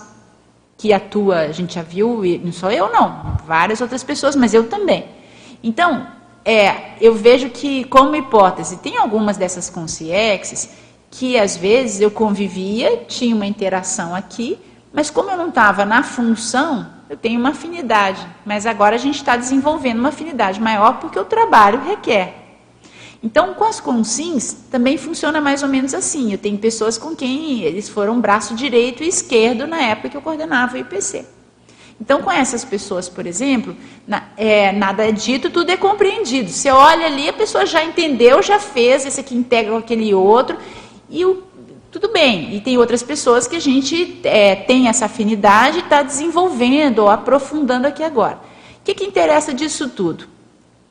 [0.76, 4.56] que atua, a gente já viu, e não sou eu não, várias outras pessoas, mas
[4.56, 5.06] eu também.
[5.64, 6.08] Então,
[6.44, 10.72] é, eu vejo que, como hipótese, tem algumas dessas consciexes
[11.12, 14.58] que às vezes eu convivia, tinha uma interação aqui,
[14.92, 18.26] mas como eu não estava na função, eu tenho uma afinidade.
[18.44, 22.34] Mas agora a gente está desenvolvendo uma afinidade maior porque o trabalho requer.
[23.24, 26.32] Então, com as consins, também funciona mais ou menos assim.
[26.32, 30.22] Eu tenho pessoas com quem eles foram braço direito e esquerdo na época que eu
[30.22, 31.26] coordenava o IPC.
[32.02, 36.50] Então, com essas pessoas, por exemplo, na, é, nada é dito, tudo é compreendido.
[36.50, 40.58] Você olha ali, a pessoa já entendeu, já fez, esse aqui integra com aquele outro,
[41.10, 41.44] e o
[41.94, 46.02] tudo bem, e tem outras pessoas que a gente é, tem essa afinidade e está
[46.02, 48.40] desenvolvendo ou aprofundando aqui agora.
[48.82, 50.26] O que, que interessa disso tudo?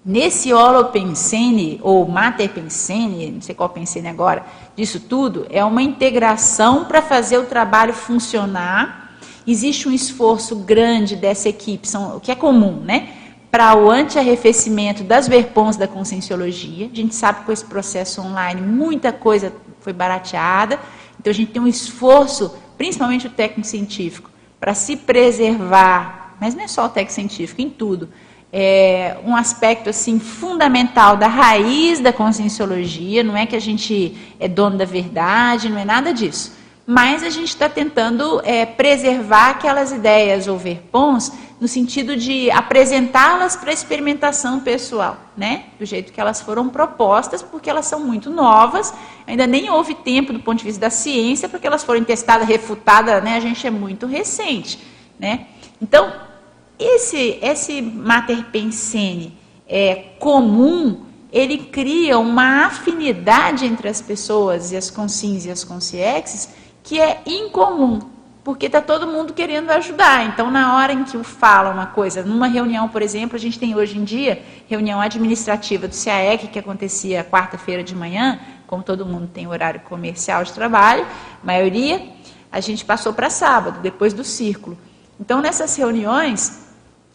[0.05, 4.46] Nesse holopensene, ou materpensene, não sei qual pensene agora,
[4.76, 9.16] disso tudo, é uma integração para fazer o trabalho funcionar.
[9.44, 13.09] Existe um esforço grande dessa equipe, são, o que é comum, né?
[13.50, 16.88] Para o anti-arrefecimento das verpons da conscienciologia.
[16.92, 19.53] A gente sabe que com esse processo online muita coisa
[19.83, 20.78] foi barateada.
[21.18, 26.64] Então a gente tem um esforço, principalmente o técnico científico, para se preservar, mas não
[26.64, 28.09] é só o técnico científico, em tudo.
[28.53, 34.47] É um aspecto assim fundamental da raiz da conscienciologia, não é que a gente é
[34.47, 36.53] dono da verdade, não é nada disso.
[36.87, 41.33] Mas a gente está tentando é, preservar aquelas ideias ou verpons
[41.63, 45.67] no sentido de apresentá-las para experimentação pessoal, né?
[45.79, 48.93] Do jeito que elas foram propostas, porque elas são muito novas,
[49.29, 53.23] ainda nem houve tempo do ponto de vista da ciência, porque elas foram testadas, refutadas,
[53.23, 53.37] né?
[53.37, 54.77] A gente é muito recente,
[55.21, 55.47] né?
[55.81, 56.13] Então,
[56.77, 59.39] esse, esse mater pensene
[59.69, 61.03] é, comum,
[61.33, 66.49] ele cria uma afinidade entre as pessoas e as consins e as consciexes
[66.83, 68.01] que é incomum
[68.45, 70.26] porque está todo mundo querendo ajudar.
[70.26, 73.59] Então, na hora em que o fala uma coisa, numa reunião, por exemplo, a gente
[73.59, 79.07] tem hoje em dia reunião administrativa do CAEC, que acontecia quarta-feira de manhã, como todo
[79.07, 81.07] mundo tem horário comercial de trabalho,
[81.43, 82.03] maioria,
[82.51, 84.76] a gente passou para sábado, depois do círculo.
[85.20, 86.62] Então, nessas reuniões,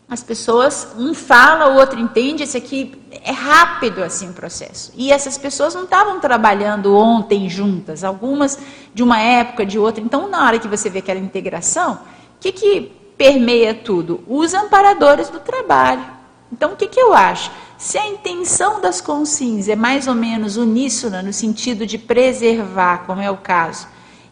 [0.10, 4.94] as pessoas, um fala, o outro entende, esse aqui é rápido assim o processo.
[4.96, 8.58] E essas pessoas não estavam trabalhando ontem juntas, algumas
[8.94, 10.02] de uma época, de outra.
[10.02, 14.24] Então, na hora que você vê aquela integração, o que, que permeia tudo?
[14.28, 16.06] Os amparadores do trabalho.
[16.54, 17.52] Então, o que, que eu acho?
[17.78, 23.22] Se a intenção das consins é mais ou menos uníssona, no sentido de preservar, como
[23.22, 23.88] é o caso,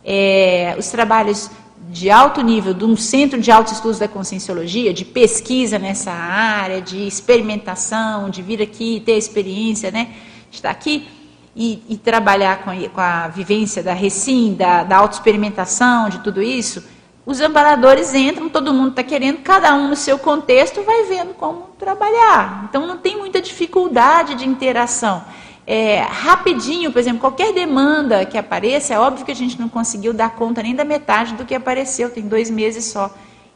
[0.05, 1.51] é, os trabalhos
[1.95, 6.81] de alto nível, de um centro de altos estudos da conscienciologia, de pesquisa nessa área,
[6.81, 10.09] de experimentação, de vir aqui ter experiência, né?
[10.51, 11.07] Estar aqui
[11.55, 16.43] e, e trabalhar com a, com a, vivência da recim, da, da autoexperimentação, de tudo
[16.43, 16.83] isso,
[17.25, 21.69] os amparadores entram, todo mundo está querendo, cada um no seu contexto vai vendo como
[21.79, 22.65] trabalhar.
[22.69, 25.23] Então não tem muita dificuldade de interação
[25.67, 30.13] é, rapidinho, por exemplo, qualquer demanda que apareça, é óbvio que a gente não conseguiu
[30.13, 33.11] dar conta nem da metade do que apareceu, tem dois meses só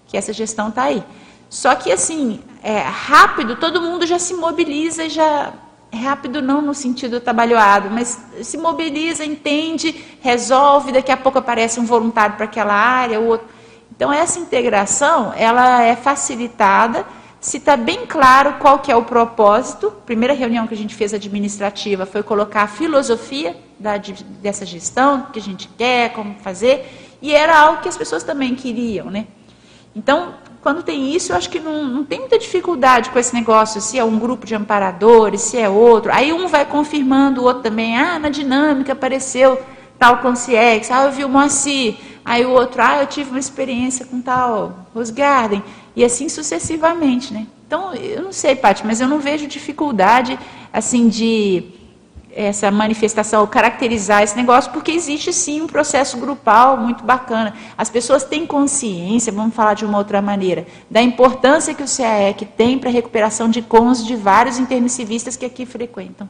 [0.07, 1.03] que essa gestão está aí.
[1.49, 5.53] Só que, assim, é, rápido, todo mundo já se mobiliza e já.
[5.91, 11.85] Rápido não no sentido trabalhado, mas se mobiliza, entende, resolve, daqui a pouco aparece um
[11.85, 13.47] voluntário para aquela área, o outro.
[13.95, 17.07] Então, essa integração, ela é facilitada
[17.39, 19.91] se está bem claro qual que é o propósito.
[20.05, 23.95] Primeira reunião que a gente fez administrativa foi colocar a filosofia da,
[24.41, 28.23] dessa gestão, o que a gente quer, como fazer, e era algo que as pessoas
[28.23, 29.27] também queriam, né?
[29.95, 33.79] Então, quando tem isso, eu acho que não, não tem muita dificuldade com esse negócio,
[33.79, 36.11] se é um grupo de amparadores, se é outro.
[36.13, 39.59] Aí um vai confirmando, o outro também, ah, na dinâmica apareceu
[39.97, 44.05] tal consciex, ah, eu vi o Moacir, aí o outro, ah, eu tive uma experiência
[44.05, 45.63] com tal Rosgarden
[45.95, 47.47] e assim sucessivamente, né?
[47.67, 50.39] Então, eu não sei, Paty, mas eu não vejo dificuldade,
[50.73, 51.63] assim, de
[52.31, 57.53] essa manifestação, caracterizar esse negócio, porque existe sim um processo grupal muito bacana.
[57.77, 62.45] As pessoas têm consciência, vamos falar de uma outra maneira, da importância que o CAEC
[62.45, 66.29] tem para a recuperação de cons de vários intermissivistas que aqui frequentam.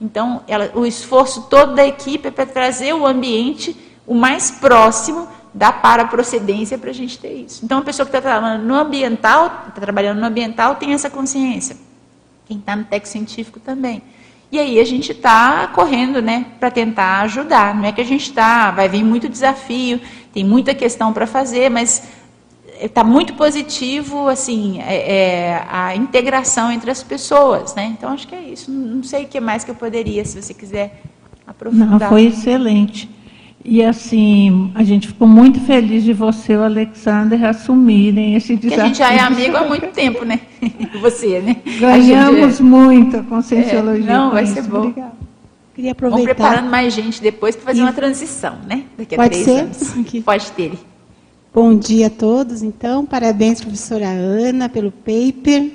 [0.00, 3.76] Então, ela, o esforço todo da equipe é para trazer o ambiente
[4.06, 7.64] o mais próximo da paraprocedência para a gente ter isso.
[7.64, 11.76] Então, a pessoa que está trabalhando no ambiental, está trabalhando no ambiental, tem essa consciência.
[12.46, 14.02] Quem está no técnico científico também.
[14.50, 17.74] E aí a gente está correndo, né, para tentar ajudar.
[17.74, 19.98] Não é que a gente está, vai vir muito desafio,
[20.32, 22.02] tem muita questão para fazer, mas
[22.80, 27.94] está muito positivo, assim, é, é, a integração entre as pessoas, né?
[27.96, 28.70] Então acho que é isso.
[28.70, 31.00] Não sei o que mais que eu poderia, se você quiser
[31.46, 32.00] aprofundar.
[32.00, 33.08] Não, foi excelente.
[33.64, 38.70] E assim, a gente ficou muito feliz de você e o Alexander assumirem esse desafio.
[38.70, 40.40] Porque a gente já é amigo há muito tempo, né?
[41.00, 41.56] você, né?
[41.78, 42.62] Ganhamos gente...
[42.62, 44.10] muito a conscienciologia.
[44.10, 44.78] É, não, vai ser bom.
[44.78, 45.12] Obrigada.
[45.74, 46.24] Queria aproveitar.
[46.24, 47.82] Vamos preparando mais gente depois para fazer e...
[47.82, 48.84] uma transição, né?
[48.98, 49.60] Daqui a Pode três ser?
[49.60, 50.24] anos.
[50.24, 50.72] Pode ter.
[51.54, 53.06] Bom dia a todos, então.
[53.06, 55.70] Parabéns, professora Ana, pelo paper.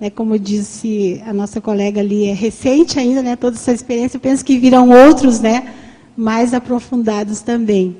[0.00, 4.16] Né, como disse a nossa colega ali, é recente ainda, né, toda essa experiência.
[4.16, 5.74] Eu penso que virão outros, né,
[6.20, 7.96] mais aprofundados também.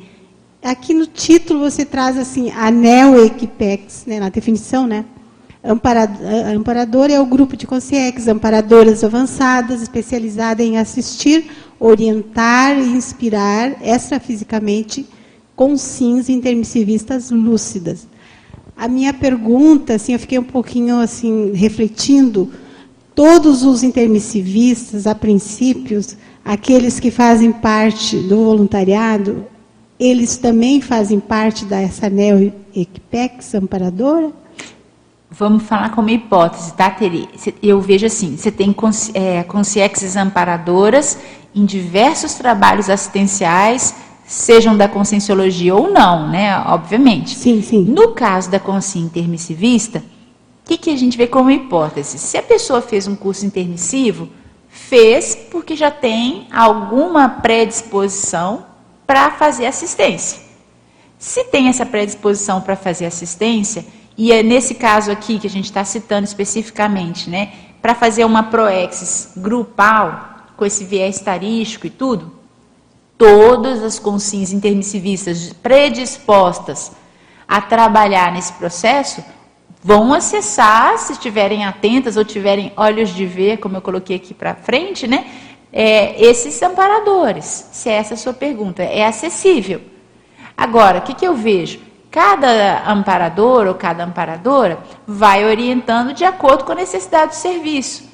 [0.63, 5.07] Aqui no título você traz assim, anel equipex, né, na definição, né?
[6.55, 15.07] Amparador é o grupo de consciex, amparadoras avançadas, especializada em assistir, orientar e inspirar extrafisicamente
[15.57, 18.07] com sims intermissivistas lúcidas.
[18.77, 22.51] A minha pergunta, assim, eu fiquei um pouquinho assim refletindo,
[23.15, 29.47] todos os intermissivistas, a princípios, aqueles que fazem parte do voluntariado,
[29.99, 34.33] eles também fazem parte dessa neo equipex amparadora?
[35.31, 37.29] Vamos falar como hipótese, tá, Teri?
[37.63, 38.75] Eu vejo assim, você tem
[39.15, 41.19] é, consciências amparadoras
[41.55, 43.95] em diversos trabalhos assistenciais,
[44.27, 46.59] sejam da conscienciologia ou não, né?
[46.67, 47.37] Obviamente.
[47.37, 47.85] Sim, sim.
[47.85, 52.19] No caso da consciência intermissivista, o que, que a gente vê como hipótese?
[52.19, 54.29] Se a pessoa fez um curso intermissivo,
[54.91, 58.67] Fez porque já tem alguma predisposição
[59.07, 60.43] para fazer assistência.
[61.17, 63.87] Se tem essa predisposição para fazer assistência,
[64.19, 68.43] e é nesse caso aqui que a gente está citando especificamente, né, para fazer uma
[68.43, 72.33] proexis grupal, com esse viés tarístico e tudo,
[73.17, 76.91] todas as consciências intermissivistas predispostas
[77.47, 79.23] a trabalhar nesse processo
[79.83, 84.55] vão acessar, se estiverem atentas ou tiverem olhos de ver, como eu coloquei aqui para
[84.55, 85.27] frente, né?
[85.73, 89.81] É, esses amparadores, se é essa a sua pergunta, é acessível.
[90.57, 91.81] Agora, o que, que eu vejo?
[92.11, 98.11] Cada amparador ou cada amparadora vai orientando de acordo com a necessidade do serviço.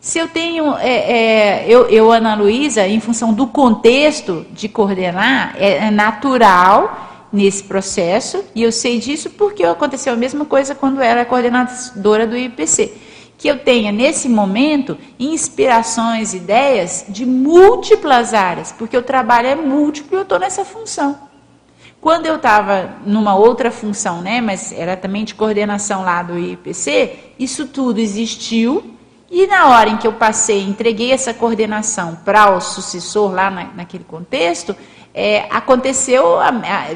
[0.00, 5.54] Se eu tenho, é, é, eu, eu, Ana Luísa, em função do contexto de coordenar,
[5.56, 11.02] é, é natural nesse processo, e eu sei disso porque aconteceu a mesma coisa quando
[11.02, 12.94] era coordenadora do IPC.
[13.36, 20.16] Que eu tenha, nesse momento, inspirações, ideias de múltiplas áreas, porque o trabalho é múltiplo
[20.16, 21.18] e eu estou nessa função.
[22.00, 27.34] Quando eu estava numa outra função, né, mas era também de coordenação lá do IPC,
[27.36, 28.94] isso tudo existiu,
[29.28, 33.64] e na hora em que eu passei, entreguei essa coordenação para o sucessor lá na,
[33.74, 34.76] naquele contexto,
[35.14, 36.38] é, aconteceu,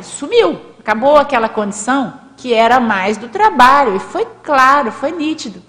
[0.02, 5.62] sumiu, acabou aquela condição que era mais do trabalho, e foi claro, foi nítido.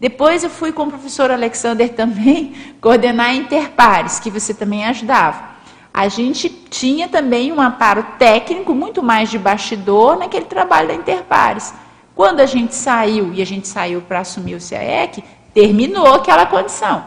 [0.00, 5.52] Depois eu fui com o professor Alexander também coordenar interpares, que você também ajudava.
[5.94, 11.74] A gente tinha também um amparo técnico, muito mais de bastidor, naquele trabalho da interpares.
[12.14, 15.22] Quando a gente saiu, e a gente saiu para assumir o CAEC,
[15.52, 17.04] terminou aquela condição.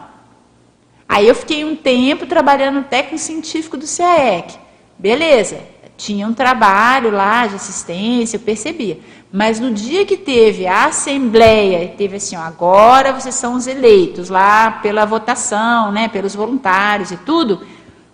[1.08, 4.65] Aí eu fiquei um tempo trabalhando no técnico científico do CAEC.
[4.98, 5.60] Beleza,
[5.96, 8.98] tinha um trabalho lá de assistência, eu percebia.
[9.32, 14.28] Mas no dia que teve a assembleia, teve assim, ó, agora vocês são os eleitos
[14.28, 17.66] lá pela votação, né, pelos voluntários e tudo,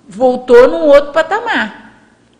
[0.08, 1.92] voltou num outro patamar.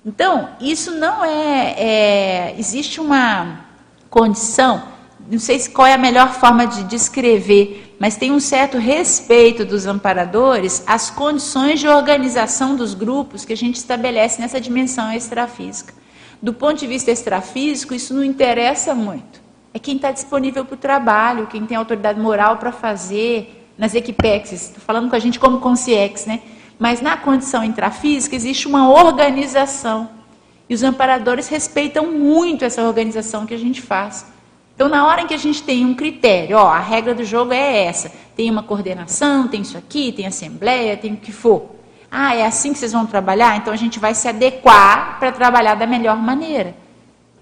[0.05, 3.61] Então, isso não é, é existe uma
[4.11, 4.83] condição,
[5.31, 9.87] não sei qual é a melhor forma de descrever, mas tem um certo respeito dos
[9.87, 15.95] amparadores às condições de organização dos grupos que a gente estabelece nessa dimensão extrafísica.
[16.43, 19.41] Do ponto de vista extrafísico, isso não interessa muito.
[19.73, 24.63] É quem está disponível para o trabalho, quem tem autoridade moral para fazer, nas equipexes,
[24.63, 26.41] estou falando com a gente como consciex, né?
[26.81, 30.11] Mas na condição intrafísica existe uma organização.
[30.69, 34.32] E os amparadores respeitam muito essa organização que a gente faz.
[34.83, 37.53] Então, na hora em que a gente tem um critério, ó, a regra do jogo
[37.53, 41.67] é essa, tem uma coordenação, tem isso aqui, tem assembleia, tem o que for.
[42.11, 43.57] Ah, é assim que vocês vão trabalhar?
[43.57, 46.75] Então a gente vai se adequar para trabalhar da melhor maneira.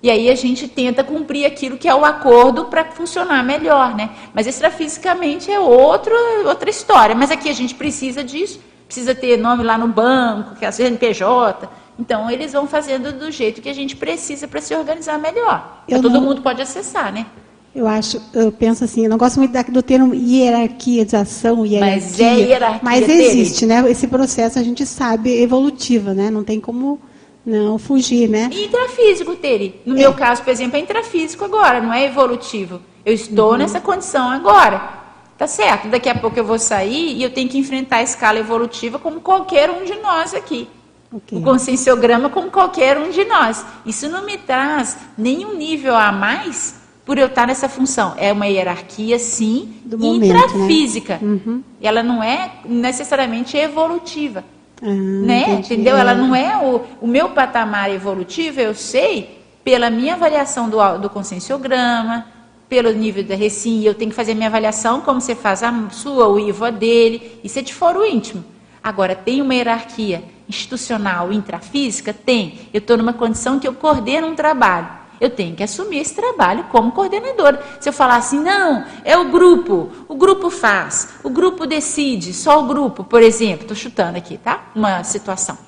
[0.02, 4.10] E aí a gente tenta cumprir aquilo que é o acordo para funcionar melhor, né?
[4.34, 6.12] Mas extrafisicamente é outro,
[6.44, 7.14] outra história.
[7.14, 8.60] Mas aqui a gente precisa disso,
[8.90, 13.30] precisa ter nome lá no banco, que é a CNPJ, Então, eles vão fazendo do
[13.30, 15.84] jeito que a gente precisa para se organizar melhor.
[15.88, 16.22] Todo não...
[16.22, 17.26] mundo pode acessar, né?
[17.72, 22.00] Eu acho, eu penso assim, eu não gosto muito do termo hierarquização, hierarquia.
[22.00, 22.80] Mas é hierarquia.
[22.82, 23.82] Mas existe, dele.
[23.82, 23.90] né?
[23.90, 26.30] Esse processo a gente sabe evolutivo, né?
[26.30, 26.98] Não tem como
[27.46, 28.50] não fugir, né?
[28.52, 29.80] E intrafísico, Tere.
[29.86, 29.98] No é.
[29.98, 32.80] meu caso, por exemplo, é intrafísico agora, não é evolutivo.
[33.04, 33.58] Eu estou uhum.
[33.58, 34.99] nessa condição agora.
[35.40, 38.38] Tá certo, daqui a pouco eu vou sair e eu tenho que enfrentar a escala
[38.38, 40.68] evolutiva como qualquer um de nós aqui.
[41.10, 41.38] Okay.
[41.38, 43.64] O conscienciograma como qualquer um de nós.
[43.86, 46.74] Isso não me traz nenhum nível a mais
[47.06, 48.12] por eu estar nessa função.
[48.18, 50.44] É uma hierarquia, sim, Do momento, né?
[50.44, 51.18] intrafísica.
[51.22, 51.40] Né?
[51.46, 51.62] Uhum.
[51.80, 54.44] Ela não é necessariamente evolutiva.
[54.82, 55.52] Ah, né?
[55.52, 55.96] Entendeu?
[55.96, 61.08] Ela não é o, o meu patamar evolutivo, eu sei, pela minha avaliação do, do
[61.08, 62.26] conscienciograma,
[62.70, 66.28] pelo nível da recim, eu tenho que fazer minha avaliação, como você faz a sua,
[66.28, 68.42] o IVO a dele, isso é de foro íntimo.
[68.82, 72.14] Agora, tem uma hierarquia institucional, intrafísica?
[72.14, 72.60] Tem.
[72.72, 76.64] Eu estou numa condição que eu coordeno um trabalho eu tenho que assumir esse trabalho
[76.70, 77.62] como coordenadora.
[77.78, 82.60] Se eu falar assim, não, é o grupo, o grupo faz, o grupo decide, só
[82.60, 84.70] o grupo, por exemplo, estou chutando aqui, tá?
[84.74, 85.58] Uma situação,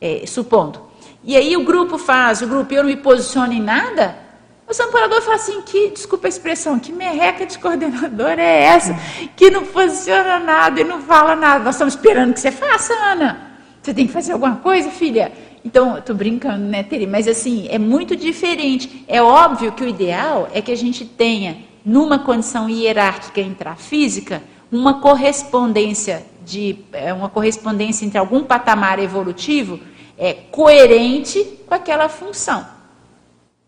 [0.00, 0.80] é, supondo.
[1.24, 4.16] E aí o grupo faz, o grupo, eu não me posiciono em nada,
[4.70, 8.96] o samparador fala assim, que, desculpa a expressão, que merreca de coordenador é essa,
[9.34, 11.64] que não posiciona nada e não fala nada.
[11.64, 13.50] Nós estamos esperando que você faça, Ana.
[13.82, 15.32] Você tem que fazer alguma coisa, filha?
[15.64, 17.04] Então, estou brincando, né, Teri?
[17.04, 19.04] Mas assim, é muito diferente.
[19.08, 24.40] É óbvio que o ideal é que a gente tenha, numa condição hierárquica intrafísica,
[24.70, 29.80] uma correspondência de é, uma correspondência entre algum patamar evolutivo
[30.16, 32.79] é coerente com aquela função.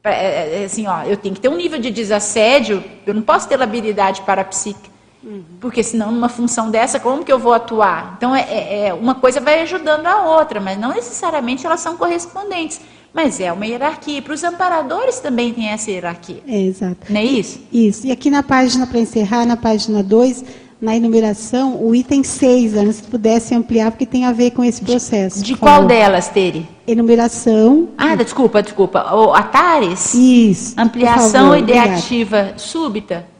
[0.05, 3.23] É, é, é assim, ó, eu tenho que ter um nível de desassédio, eu não
[3.23, 4.93] posso ter labilidade parapsíquica
[5.23, 5.45] Uhum.
[5.61, 8.15] Porque senão, numa função dessa, como que eu vou atuar?
[8.17, 12.81] Então, é, é, uma coisa vai ajudando a outra, mas não necessariamente elas são correspondentes.
[13.15, 14.23] Mas é uma hierarquia.
[14.23, 16.43] Para os amparadores também tem essa hierarquia.
[16.47, 17.13] É, exato.
[17.13, 17.61] Não é isso?
[17.73, 18.07] Isso.
[18.07, 20.45] E aqui na página, para encerrar, na página 2,
[20.83, 24.83] na enumeração, o item 6, Ana, se pudesse ampliar, porque tem a ver com esse
[24.83, 25.39] processo.
[25.39, 25.89] De, de qual favor.
[25.89, 26.69] delas, Tere?
[26.87, 27.91] Enumeração.
[27.97, 29.15] Ah, desculpa, desculpa.
[29.15, 30.13] O Atares?
[30.13, 30.75] Isso.
[30.77, 32.59] Ampliação ideativa obrigada.
[32.59, 33.33] súbita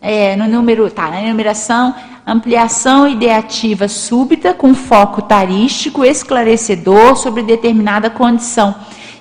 [0.00, 1.94] é, no número, tá, na enumeração,
[2.26, 8.74] ampliação ideativa súbita com foco tarístico esclarecedor sobre determinada condição.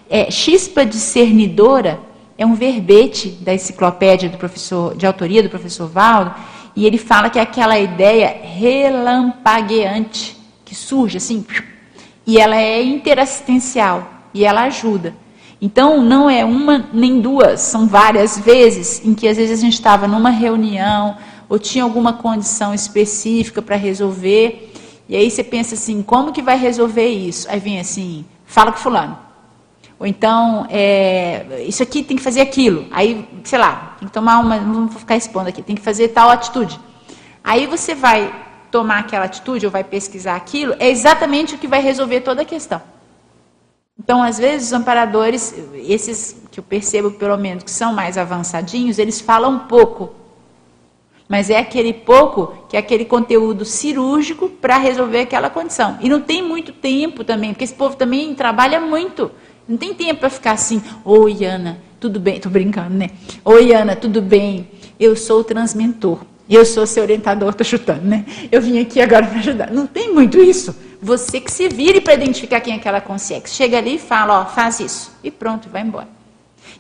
[0.10, 2.00] É, chispa discernidora
[2.38, 6.36] é um verbete da enciclopédia do professor, de autoria do professor Valdo,
[6.76, 10.36] e ele fala que é aquela ideia relampagueante
[10.66, 11.46] que surge assim,
[12.26, 15.16] e ela é interassistencial e ela ajuda.
[15.62, 19.74] Então, não é uma nem duas, são várias vezes em que às vezes a gente
[19.74, 24.74] estava numa reunião ou tinha alguma condição específica para resolver,
[25.08, 27.48] e aí você pensa assim, como que vai resolver isso?
[27.50, 29.18] Aí vem assim, fala com fulano.
[29.98, 32.86] Ou então, é, isso aqui tem que fazer aquilo.
[32.92, 36.10] Aí, sei lá, tem que tomar uma, não vou ficar expondo aqui, tem que fazer
[36.10, 36.80] tal atitude.
[37.44, 38.34] Aí você vai
[38.72, 42.46] tomar aquela atitude ou vai pesquisar aquilo, é exatamente o que vai resolver toda a
[42.46, 42.82] questão.
[43.98, 49.00] Então, às vezes, os amparadores, esses que eu percebo pelo menos que são mais avançadinhos,
[49.00, 50.14] eles falam pouco.
[51.28, 55.98] Mas é aquele pouco que é aquele conteúdo cirúrgico para resolver aquela condição.
[56.02, 59.32] E não tem muito tempo também, porque esse povo também trabalha muito.
[59.68, 62.36] Não tem tempo para ficar assim, oi Ana, tudo bem?
[62.36, 63.10] Estou brincando, né?
[63.44, 64.70] Oi Ana, tudo bem?
[65.00, 66.20] Eu sou o transmentor.
[66.48, 68.24] Eu sou seu orientador, estou chutando, né?
[68.52, 69.72] Eu vim aqui agora para ajudar.
[69.72, 70.76] Não tem muito isso.
[71.02, 73.48] Você que se vire para identificar quem é aquela consciência.
[73.48, 75.12] Chega ali e fala, ó, faz isso.
[75.24, 76.08] E pronto, vai embora.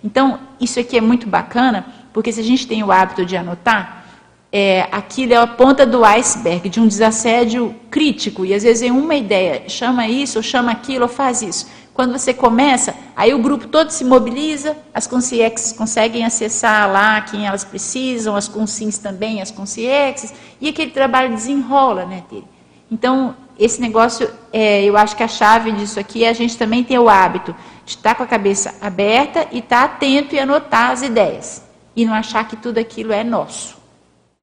[0.03, 4.05] Então, isso aqui é muito bacana, porque se a gente tem o hábito de anotar,
[4.51, 8.45] é, aquilo é a ponta do iceberg de um desassédio crítico.
[8.45, 11.65] E às vezes é uma ideia, chama isso, ou chama aquilo, ou faz isso.
[11.95, 17.47] Quando você começa, aí o grupo todo se mobiliza, as consciências conseguem acessar lá quem
[17.47, 22.43] elas precisam, as consciências também, as consciências, e aquele trabalho desenrola, né, Tere?
[22.91, 26.83] Então, esse negócio, é, eu acho que a chave disso aqui é a gente também
[26.83, 27.55] ter o hábito
[27.85, 31.63] de estar com a cabeça aberta e estar atento e anotar as ideias.
[31.95, 33.77] E não achar que tudo aquilo é nosso.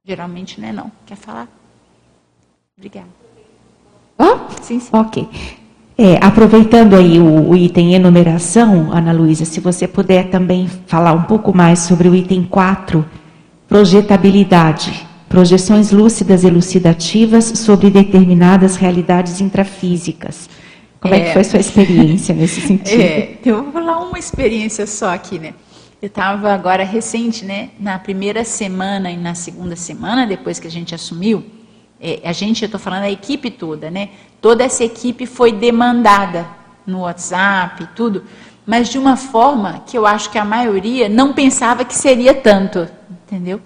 [0.03, 0.91] Geralmente não é não.
[1.05, 1.47] Quer falar?
[2.75, 3.09] Obrigada.
[4.17, 4.39] Oh?
[4.59, 4.89] Sim, sim.
[4.91, 5.29] Ok.
[5.97, 11.23] É, aproveitando aí o, o, item enumeração, Ana Luísa, se você puder também falar um
[11.23, 13.05] pouco mais sobre o item 4,
[13.67, 20.47] projetabilidade projeções lúcidas elucidativas sobre determinadas realidades intrafísicas.
[21.01, 23.01] Como é, é que foi sua experiência nesse sentido?
[23.01, 25.55] É, eu vou falar uma experiência só aqui, né?
[25.99, 27.69] Eu estava agora recente, né?
[27.79, 31.43] Na primeira semana e na segunda semana, depois que a gente assumiu,
[32.03, 34.09] é, a gente, eu estou falando a equipe toda, né?
[34.41, 36.45] Toda essa equipe foi demandada
[36.85, 38.25] no WhatsApp e tudo,
[38.65, 42.89] mas de uma forma que eu acho que a maioria não pensava que seria tanto,
[43.09, 43.61] entendeu?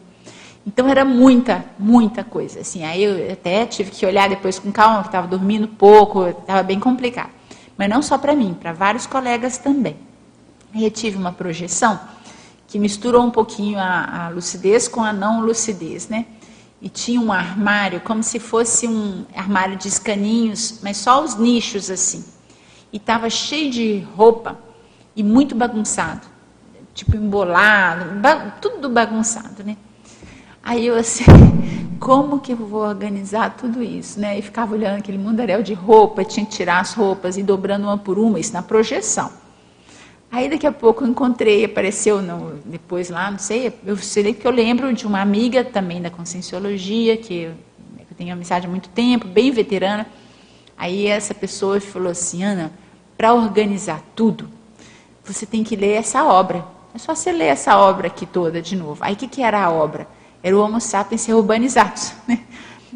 [0.68, 2.60] Então era muita, muita coisa.
[2.60, 6.62] Assim, aí eu até tive que olhar depois com calma, que estava dormindo pouco, estava
[6.62, 7.32] bem complicado.
[7.76, 9.96] Mas não só para mim, para vários colegas também.
[10.76, 12.00] Aí eu tive uma projeção
[12.68, 16.26] que misturou um pouquinho a, a lucidez com a não lucidez, né?
[16.82, 21.90] E tinha um armário, como se fosse um armário de escaninhos, mas só os nichos
[21.90, 22.24] assim.
[22.94, 24.58] E estava cheio de roupa
[25.16, 26.28] e muito bagunçado,
[26.94, 28.06] tipo embolado,
[28.62, 29.76] tudo bagunçado, né?
[30.62, 31.24] Aí eu assim,
[32.00, 34.38] como que eu vou organizar tudo isso, né?
[34.38, 37.98] E ficava olhando aquele mundaréu de roupa, tinha que tirar as roupas e dobrando uma
[37.98, 39.32] por uma, isso na projeção.
[40.32, 44.46] Aí daqui a pouco eu encontrei, apareceu no, depois lá, não sei, eu sei que
[44.46, 47.54] eu lembro de uma amiga também da Conscienciologia, que eu,
[48.18, 50.08] tenho amizade há muito tempo, bem veterana.
[50.76, 52.72] Aí essa pessoa falou assim, Ana,
[53.18, 54.50] para organizar tudo,
[55.24, 56.66] você tem que ler essa obra.
[56.94, 59.04] É só você ler essa obra aqui toda de novo.
[59.04, 60.08] Aí o que, que era a obra?
[60.42, 62.00] Era o Homo sapiens ser urbanizado.
[62.28, 62.40] Né?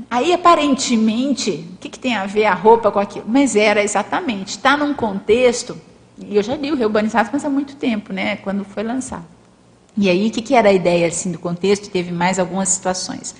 [0.09, 3.25] Aí, aparentemente, o que, que tem a ver a roupa com aquilo?
[3.27, 5.77] Mas era exatamente, está num contexto
[6.27, 9.25] e eu já li o Reurbanizados, mas há muito tempo, né, quando foi lançado.
[9.97, 11.89] E aí, o que, que era a ideia assim, do contexto?
[11.89, 13.35] Teve mais algumas situações.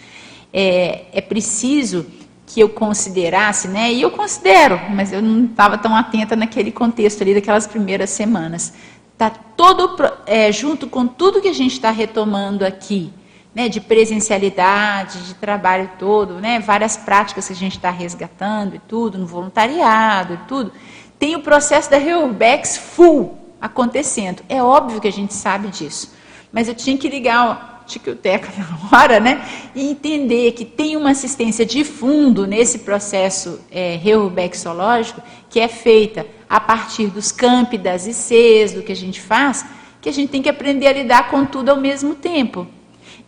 [0.52, 2.06] É, é preciso
[2.45, 7.22] que eu considerasse, né, e eu considero, mas eu não estava tão atenta naquele contexto
[7.22, 8.74] ali daquelas primeiras semanas.
[9.14, 9.95] Está todo
[10.26, 13.14] é, junto com tudo que a gente está retomando aqui,
[13.56, 18.80] né, de presencialidade, de trabalho todo, né, várias práticas que a gente está resgatando e
[18.80, 20.74] tudo, no voluntariado e tudo
[21.22, 24.41] tem o processo da Reurbex full acontecendo.
[24.49, 26.11] É óbvio que a gente sabe disso.
[26.52, 29.48] Mas eu tinha que ligar o Tiquioteca na hora, né?
[29.76, 36.26] E entender que tem uma assistência de fundo nesse processo é, reurbexológico que é feita
[36.49, 39.64] a partir dos campi, das ICs, do que a gente faz,
[40.02, 42.65] que a gente tem que aprender a lidar com tudo ao mesmo tempo.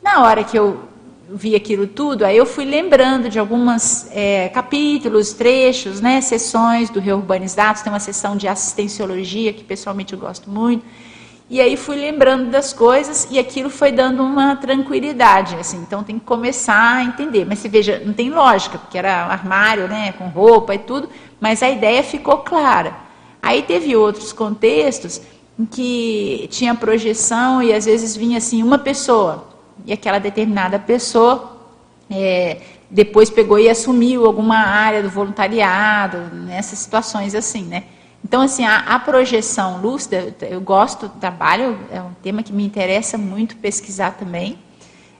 [0.01, 0.79] Na hora que eu
[1.35, 6.99] vi aquilo tudo, aí eu fui lembrando de alguns é, capítulos, trechos, né, sessões do
[6.99, 10.85] Reurbanizados, tem uma sessão de assistenciologia que pessoalmente eu gosto muito,
[11.49, 16.17] e aí fui lembrando das coisas e aquilo foi dando uma tranquilidade, assim, então tem
[16.17, 20.25] que começar a entender, mas você veja, não tem lógica, porque era armário, né, com
[20.29, 22.95] roupa e tudo, mas a ideia ficou clara.
[23.41, 25.21] Aí teve outros contextos
[25.59, 29.52] em que tinha projeção e às vezes vinha assim uma pessoa,
[29.85, 31.57] e aquela determinada pessoa
[32.09, 37.83] é, depois pegou e assumiu alguma área do voluntariado, nessas situações assim, né?
[38.23, 42.63] Então, assim, a, a, projeção lúcida, eu gosto do trabalho, é um tema que me
[42.63, 44.57] interessa muito pesquisar também.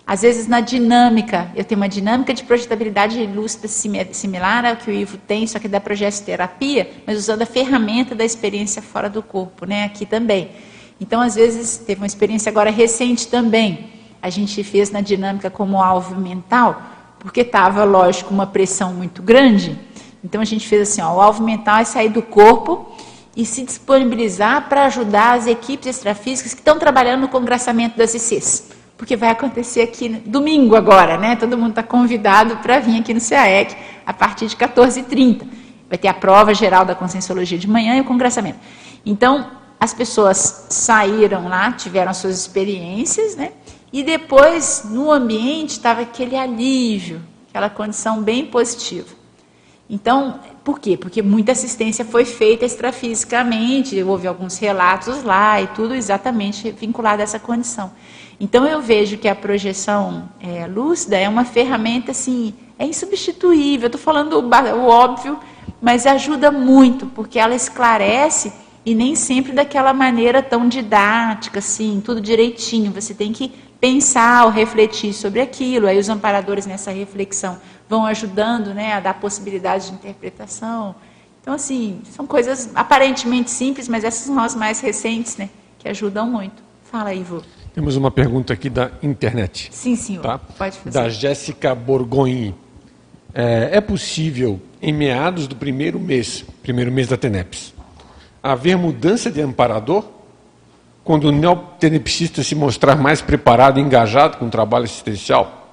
[0.06, 4.94] Às vezes, na dinâmica, eu tenho uma dinâmica de projetabilidade lúcida similar ao que o
[4.94, 9.66] Ivo tem, só que da terapia, mas usando a ferramenta da experiência fora do corpo,
[9.66, 9.84] né?
[9.86, 10.52] Aqui também.
[11.00, 13.90] Então, às vezes, teve uma experiência agora recente também,
[14.24, 16.82] a gente fez na dinâmica como alvo mental,
[17.20, 19.78] porque estava, lógico, uma pressão muito grande.
[20.24, 22.90] Então a gente fez assim: ó, o alvo mental é sair do corpo
[23.36, 28.72] e se disponibilizar para ajudar as equipes extrafísicas que estão trabalhando no congraçamento das ICs.
[28.96, 31.36] Porque vai acontecer aqui domingo agora, né?
[31.36, 33.76] Todo mundo está convidado para vir aqui no CAEC
[34.06, 35.46] a partir de 14h30.
[35.90, 38.60] Vai ter a prova geral da Conscienciologia de manhã e o congraçamento.
[39.06, 43.52] Então, as pessoas saíram lá, tiveram suas experiências, né?
[43.94, 49.10] E depois, no ambiente, estava aquele alívio, aquela condição bem positiva.
[49.88, 50.98] Então, por quê?
[50.98, 57.24] Porque muita assistência foi feita extrafisicamente, houve alguns relatos lá e tudo exatamente vinculado a
[57.24, 57.92] essa condição.
[58.40, 63.86] Então, eu vejo que a projeção é, lúcida é uma ferramenta, assim, é insubstituível.
[63.86, 65.38] Estou falando o, o óbvio,
[65.80, 68.52] mas ajuda muito, porque ela esclarece
[68.84, 72.92] e nem sempre daquela maneira tão didática, assim, tudo direitinho.
[72.92, 73.52] Você tem que
[73.84, 75.88] pensar ou refletir sobre aquilo.
[75.88, 77.58] Aí os amparadores nessa reflexão
[77.90, 80.96] vão ajudando né, a dar possibilidade de interpretação.
[81.42, 86.26] Então, assim, são coisas aparentemente simples, mas essas são as mais recentes, né, que ajudam
[86.26, 86.64] muito.
[86.90, 87.44] Fala, Ivo.
[87.74, 89.68] Temos uma pergunta aqui da internet.
[89.74, 90.22] Sim, senhor.
[90.22, 90.38] Tá?
[90.38, 90.98] Pode fazer.
[90.98, 92.56] Da Jéssica Borgonhi.
[93.34, 97.74] É, é possível, em meados do primeiro mês, primeiro mês da TENEPS,
[98.42, 100.06] haver mudança de amparador?
[101.04, 105.64] Quando o neotenepsista se mostrar mais preparado e engajado com o trabalho assistencial?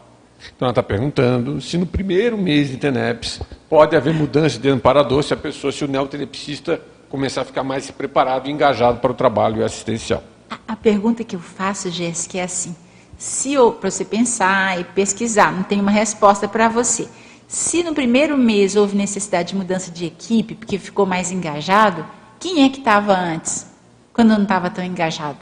[0.56, 5.22] Então ela está perguntando se no primeiro mês de TENEPS pode haver mudança de amparador
[5.22, 9.14] se a pessoa, se o neotenepsista começar a ficar mais preparado e engajado para o
[9.14, 10.22] trabalho assistencial.
[10.48, 12.74] A, a pergunta que eu faço, Jéssica, é assim:
[13.18, 17.06] se para você pensar e pesquisar, não tem uma resposta para você.
[17.46, 22.06] Se no primeiro mês houve necessidade de mudança de equipe, porque ficou mais engajado,
[22.38, 23.66] quem é que estava antes,
[24.12, 25.38] quando não estava tão engajado?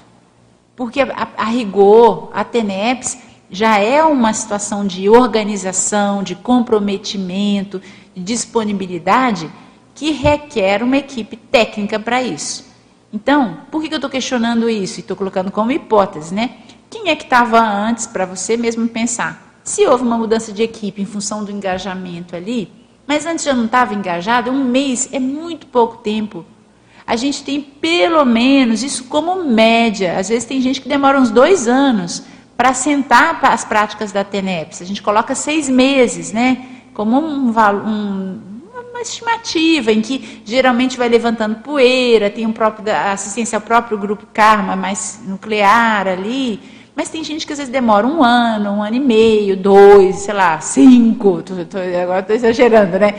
[0.77, 3.19] Porque a, a rigor, a TENEPS
[3.51, 7.81] já é uma situação de organização, de comprometimento,
[8.15, 9.51] de disponibilidade
[9.95, 12.65] que requer uma equipe técnica para isso.
[13.13, 16.59] Então, por que eu estou questionando isso e estou colocando como hipótese, né?
[16.91, 19.61] Quem é que estava antes para você mesmo pensar?
[19.65, 22.71] Se houve uma mudança de equipe em função do engajamento ali,
[23.07, 26.45] mas antes já não estava engajado, um mês é muito pouco tempo.
[27.09, 30.19] A gente tem pelo menos isso como média.
[30.19, 32.23] Às vezes tem gente que demora uns dois anos
[32.55, 34.83] para sentar as práticas da TENEPS.
[34.83, 36.67] A gente coloca seis meses, né?
[36.93, 38.41] Como um, um,
[38.91, 44.27] uma estimativa em que geralmente vai levantando poeira, tem um próprio assistência ao próprio grupo
[44.31, 46.61] karma mais nuclear ali,
[46.95, 50.35] mas tem gente que às vezes demora um ano, um ano e meio, dois, sei
[50.35, 53.15] lá, cinco, tô, tô, agora estou exagerando, né?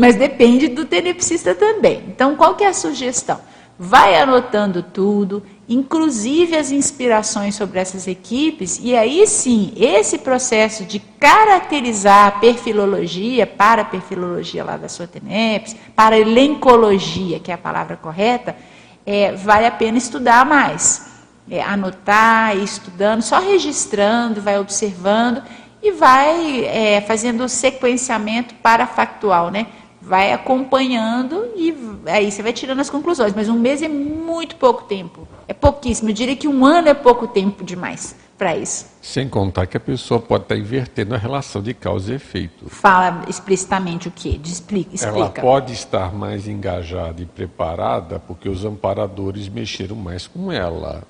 [0.00, 2.02] Mas depende do tenepsista também.
[2.08, 3.38] Então, qual que é a sugestão?
[3.78, 10.98] Vai anotando tudo, inclusive as inspirações sobre essas equipes, e aí sim, esse processo de
[10.98, 17.54] caracterizar a perfilologia, para a perfilologia lá da sua TENEPS, para a elencologia, que é
[17.54, 18.56] a palavra correta,
[19.04, 21.10] é, vale a pena estudar mais.
[21.50, 25.42] É, anotar, ir estudando, só registrando, vai observando
[25.82, 29.66] e vai é, fazendo o sequenciamento parafactual, né?
[30.00, 31.74] Vai acompanhando e
[32.06, 33.34] aí você vai tirando as conclusões.
[33.34, 35.28] Mas um mês é muito pouco tempo.
[35.46, 36.10] É pouquíssimo.
[36.10, 38.86] Eu diria que um ano é pouco tempo demais para isso.
[39.02, 42.70] Sem contar que a pessoa pode estar invertendo a relação de causa e efeito.
[42.70, 44.40] Fala explicitamente o quê?
[44.42, 45.18] Explica, explica.
[45.18, 51.02] Ela pode estar mais engajada e preparada porque os amparadores mexeram mais com ela.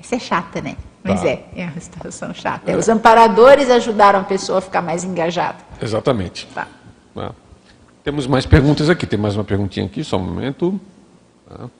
[0.00, 0.76] Isso é chata, né?
[1.04, 1.28] Mas tá.
[1.28, 2.70] é, é uma situação chata.
[2.70, 2.76] É.
[2.76, 5.58] Os amparadores ajudaram a pessoa a ficar mais engajada.
[5.80, 6.48] Exatamente.
[6.52, 6.66] Tá.
[7.14, 7.30] tá.
[8.04, 9.06] Temos mais perguntas aqui.
[9.06, 10.78] Tem mais uma perguntinha aqui, só um momento.
[11.48, 11.70] Tá.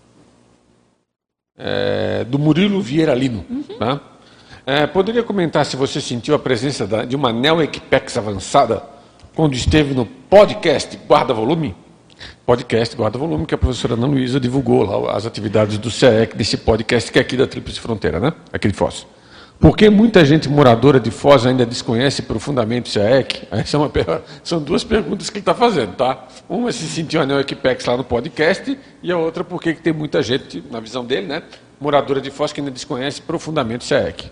[1.57, 3.45] É, do Murilo Vieira Lino.
[3.49, 3.63] Uhum.
[3.79, 4.01] Tá?
[4.67, 8.83] É, poderia comentar se você sentiu a presença da, de uma Neo Equipex avançada
[9.35, 11.77] quando esteve no podcast Guarda Volume?
[12.47, 16.57] Podcast Guarda Volume, que a professora Ana Luísa divulgou lá as atividades do CEEC desse
[16.57, 18.33] podcast que é aqui da Tríplice Fronteira, né?
[18.51, 18.75] Aqui de
[19.59, 19.71] Foz.
[19.71, 23.49] Por que muita gente moradora de Foz ainda desconhece profundamente o CIAEC?
[23.51, 23.91] Essa é uma,
[24.43, 26.27] são duas perguntas que ele está fazendo, tá?
[26.49, 30.63] Uma se sentiu anel Equipex lá no podcast e a outra porque tem muita gente,
[30.71, 31.43] na visão dele, né,
[31.81, 34.31] moradora de Foz que ainda desconhece profundamente o CIAEC.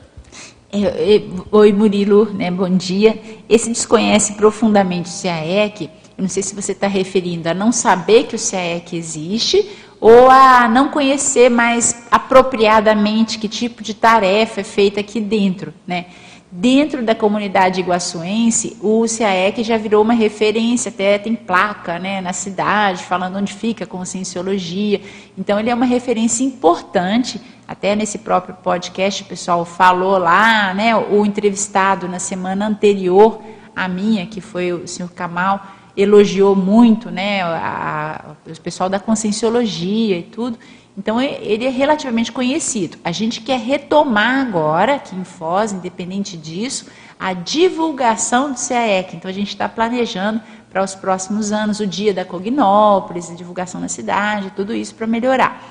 [0.74, 3.20] É, é, oi, Murilo, né, bom dia.
[3.49, 8.24] Esse desconhece profundamente o CIAEC, eu não sei se você está referindo a não saber
[8.24, 9.69] que o CIAEC existe
[10.03, 16.07] ou a não conhecer mais apropriadamente que tipo de tarefa é feita aqui dentro, né?
[16.51, 22.33] Dentro da comunidade iguaçuense, o CAEC já virou uma referência, até tem placa né, na
[22.33, 25.01] cidade falando onde fica a conscienciologia.
[25.39, 27.41] Então, ele é uma referência importante.
[27.66, 33.41] Até nesse próprio podcast, o pessoal falou lá, né, o entrevistado na semana anterior
[33.74, 35.65] à minha, que foi o senhor Kamal,
[35.97, 40.59] elogiou muito né, a, a, o pessoal da conscienciologia e tudo.
[40.97, 42.98] Então, ele é relativamente conhecido.
[43.02, 46.86] A gente quer retomar agora, aqui em Foz, independente disso,
[47.19, 49.16] a divulgação do CAEC.
[49.16, 50.40] Então, a gente está planejando
[50.70, 55.06] para os próximos anos o dia da Cognópolis, a divulgação na cidade, tudo isso para
[55.06, 55.62] melhorar.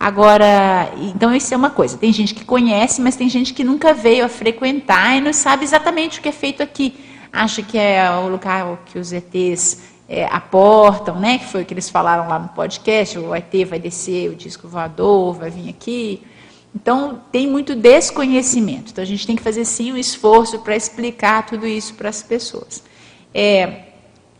[0.00, 1.96] Agora, então isso é uma coisa.
[1.96, 5.64] Tem gente que conhece, mas tem gente que nunca veio a frequentar e não sabe
[5.64, 6.94] exatamente o que é feito aqui
[7.32, 11.38] acha que é o lugar que os ETs é, aportam, né?
[11.38, 14.68] Que foi o que eles falaram lá no podcast, o ET vai descer, o disco
[14.68, 16.22] voador vai vir aqui.
[16.74, 18.92] Então, tem muito desconhecimento.
[18.92, 22.22] Então, a gente tem que fazer, sim, um esforço para explicar tudo isso para as
[22.22, 22.82] pessoas.
[23.34, 23.84] É,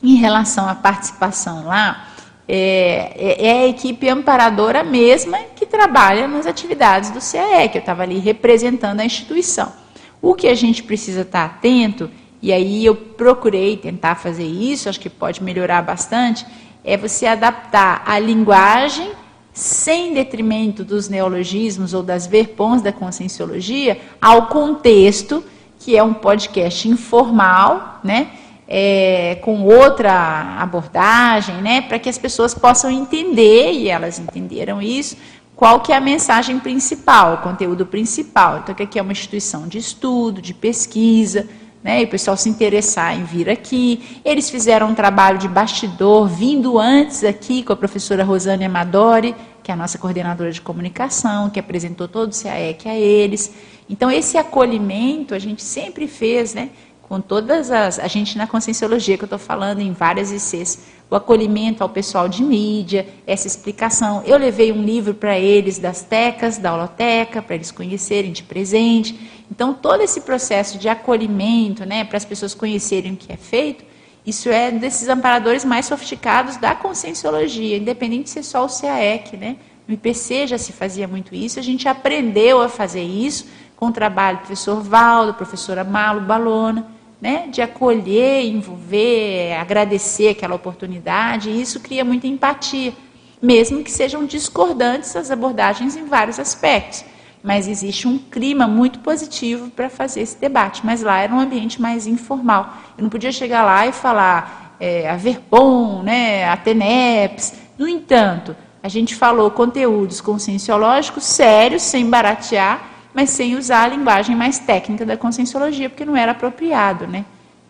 [0.02, 2.08] em relação à participação lá,
[2.48, 7.80] é, é, é, a equipe amparadora mesma que trabalha nas atividades do CAE, que eu
[7.80, 9.72] estava ali representando a instituição.
[10.20, 12.10] O que a gente precisa estar atento
[12.42, 16.44] e aí eu procurei tentar fazer isso, acho que pode melhorar bastante,
[16.84, 19.12] é você adaptar a linguagem
[19.52, 25.44] sem detrimento dos neologismos ou das verpons da conscienciologia ao contexto,
[25.78, 28.30] que é um podcast informal, né?
[28.66, 35.14] É, com outra abordagem, né, para que as pessoas possam entender, e elas entenderam isso,
[35.54, 38.60] qual que é a mensagem principal, o conteúdo principal.
[38.60, 41.46] Então, que aqui é uma instituição de estudo, de pesquisa,
[41.82, 44.20] né, e o pessoal se interessar em vir aqui.
[44.24, 49.70] Eles fizeram um trabalho de bastidor, vindo antes aqui com a professora Rosane Amadori, que
[49.70, 53.52] é a nossa coordenadora de comunicação, que apresentou todo o CAEC a eles.
[53.88, 56.70] Então, esse acolhimento a gente sempre fez né,
[57.02, 57.98] com todas as.
[57.98, 60.78] A gente na conscienciologia que eu estou falando em várias ICs,
[61.12, 64.22] o acolhimento ao pessoal de mídia, essa explicação.
[64.24, 69.44] Eu levei um livro para eles das tecas, da holoteca, para eles conhecerem de presente.
[69.50, 73.84] Então, todo esse processo de acolhimento, né, para as pessoas conhecerem o que é feito,
[74.24, 79.56] isso é desses amparadores mais sofisticados da conscienciologia, independente de ser só o CAEC, né?
[79.86, 83.92] No IPC já se fazia muito isso, a gente aprendeu a fazer isso com o
[83.92, 86.86] trabalho do professor Valdo, professora Malo Balona,
[87.22, 87.46] né?
[87.46, 92.92] De acolher, envolver, agradecer aquela oportunidade, e isso cria muita empatia,
[93.40, 97.04] mesmo que sejam discordantes as abordagens em vários aspectos.
[97.40, 100.84] Mas existe um clima muito positivo para fazer esse debate.
[100.84, 102.76] Mas lá era um ambiente mais informal.
[102.96, 107.54] Eu não podia chegar lá e falar é, a Verpom, né, a TENEPS.
[107.76, 114.34] No entanto, a gente falou conteúdos conscienciológicos sérios, sem baratear, mas sem usar a linguagem
[114.34, 117.24] mais técnica da conscienciologia, porque não era apropriado, né?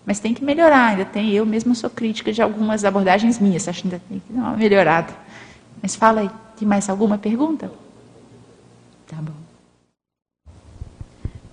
[0.05, 3.82] Mas tem que melhorar, ainda tem, eu mesma sou crítica de algumas abordagens minhas, acho
[3.82, 5.14] que ainda tem que dar uma melhorada.
[5.81, 7.70] Mas fala aí, tem mais alguma pergunta?
[9.06, 9.32] Tá bom.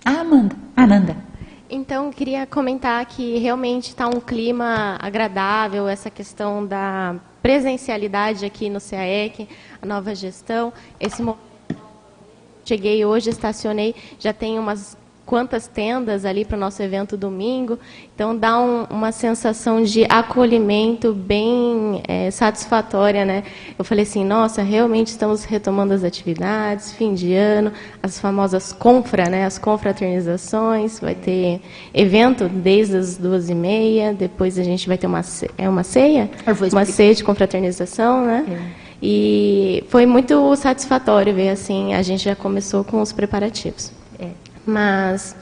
[0.03, 0.56] Ah, Amanda.
[0.76, 1.16] Ananda.
[1.70, 8.80] Então, queria comentar que realmente está um clima agradável, essa questão da presencialidade aqui no
[8.82, 9.48] CAEC,
[9.80, 10.74] a nova gestão.
[10.99, 11.22] Esse
[12.70, 17.80] Cheguei hoje, estacionei, já tem umas quantas tendas ali para o nosso evento domingo.
[18.14, 23.44] Então dá um, uma sensação de acolhimento bem é, satisfatória, né?
[23.78, 27.72] Eu falei assim, nossa, realmente estamos retomando as atividades, fim de ano,
[28.04, 29.46] as famosas confra, né?
[29.46, 35.08] As confraternizações, vai ter evento desde as duas e meia, depois a gente vai ter
[35.08, 35.22] uma
[35.58, 36.30] é uma ceia,
[36.72, 38.46] uma ceia de confraternização, né?
[38.86, 38.89] É.
[39.01, 43.91] E foi muito satisfatório ver assim, a gente já começou com os preparativos.
[44.65, 45.35] Mas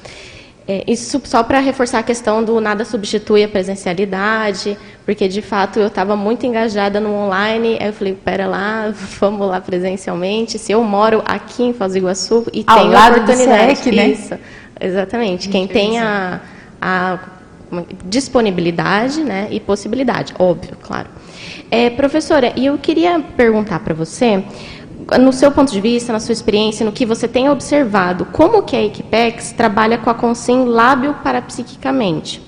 [0.68, 5.80] é, isso só para reforçar a questão do nada substitui a presencialidade, porque de fato
[5.80, 10.58] eu estava muito engajada no online, aí eu falei, pera lá, vamos lá presencialmente.
[10.58, 14.08] Se eu moro aqui em Foz do Iguaçu e Ao tenho a oportunidade, SEC, né?
[14.10, 14.34] isso,
[14.80, 16.42] exatamente, quem tem a,
[16.82, 17.20] a
[18.06, 21.08] disponibilidade né, e possibilidade, óbvio, claro.
[21.70, 24.44] É, professora, e eu queria perguntar para você
[25.20, 28.76] no seu ponto de vista, na sua experiência, no que você tem observado, como que
[28.76, 32.42] a Equipex trabalha com a Consim lábio parapsiquicamente?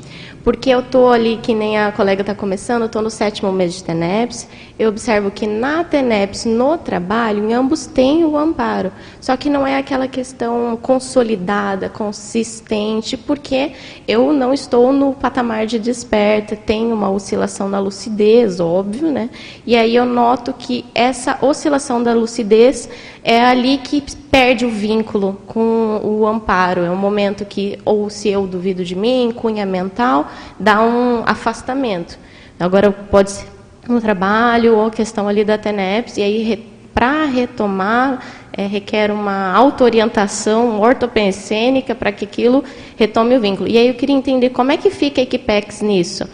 [0.44, 3.84] Porque eu estou ali, que nem a colega está começando, estou no sétimo mês de
[3.84, 4.48] TENEPS,
[4.80, 8.92] eu observo que na TENEPS, no trabalho, em ambos tem o amparo.
[9.22, 13.74] Só que não é aquela questão consolidada, consistente, porque
[14.08, 19.30] eu não estou no patamar de desperta, tem uma oscilação na lucidez, óbvio, né?
[19.66, 22.90] E aí eu noto que essa oscilação da lucidez
[23.22, 24.02] é ali que
[24.32, 26.82] perde o vínculo com o amparo.
[26.82, 32.18] É um momento que, ou se eu duvido de mim, cunha mental, dá um afastamento.
[32.58, 33.48] Agora, pode ser
[33.88, 38.20] no trabalho ou questão ali da TENEPS, e aí, para retomar,
[38.60, 42.64] é, requer uma auto-orientação ortopensênica para que aquilo
[42.98, 43.70] retome o vínculo.
[43.70, 46.28] E aí eu queria entender como é que fica a Equipex nisso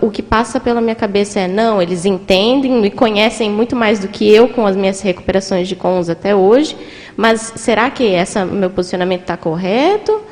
[0.00, 4.08] o que passa pela minha cabeça é não, eles entendem, me conhecem muito mais do
[4.08, 6.74] que eu com as minhas recuperações de cons até hoje,
[7.16, 10.22] mas será que essa meu posicionamento está correto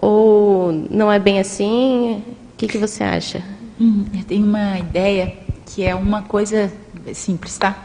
[0.00, 2.22] ou não é bem assim?
[2.54, 3.42] O que, que você acha?
[3.80, 5.32] Hum, eu tenho uma ideia
[5.66, 6.72] que é uma coisa
[7.12, 7.76] simples, tá?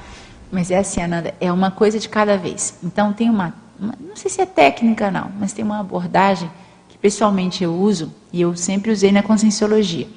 [0.51, 2.75] Mas é assim, Ananda, é uma coisa de cada vez.
[2.83, 6.49] Então tem uma, uma não sei se é técnica não, mas tem uma abordagem
[6.89, 10.07] que pessoalmente eu uso e eu sempre usei na conscienciologia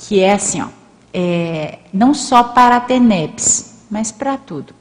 [0.00, 0.68] que é assim, ó,
[1.12, 4.74] é, não só para a TENEPS, mas para tudo.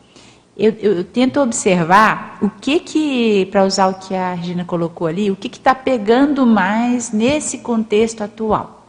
[0.57, 5.07] Eu, eu, eu, tento observar o que que, para usar o que a Regina colocou
[5.07, 8.85] ali, o que está pegando mais nesse contexto atual.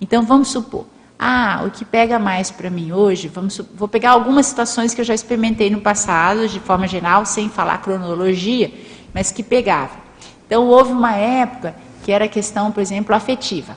[0.00, 0.86] Então, vamos supor,
[1.22, 5.04] ah, o que pega mais para mim hoje, vamos, vou pegar algumas situações que eu
[5.04, 8.72] já experimentei no passado, de forma geral, sem falar cronologia,
[9.12, 9.90] mas que pegava.
[10.46, 13.76] Então, houve uma época que era questão, por exemplo, afetiva,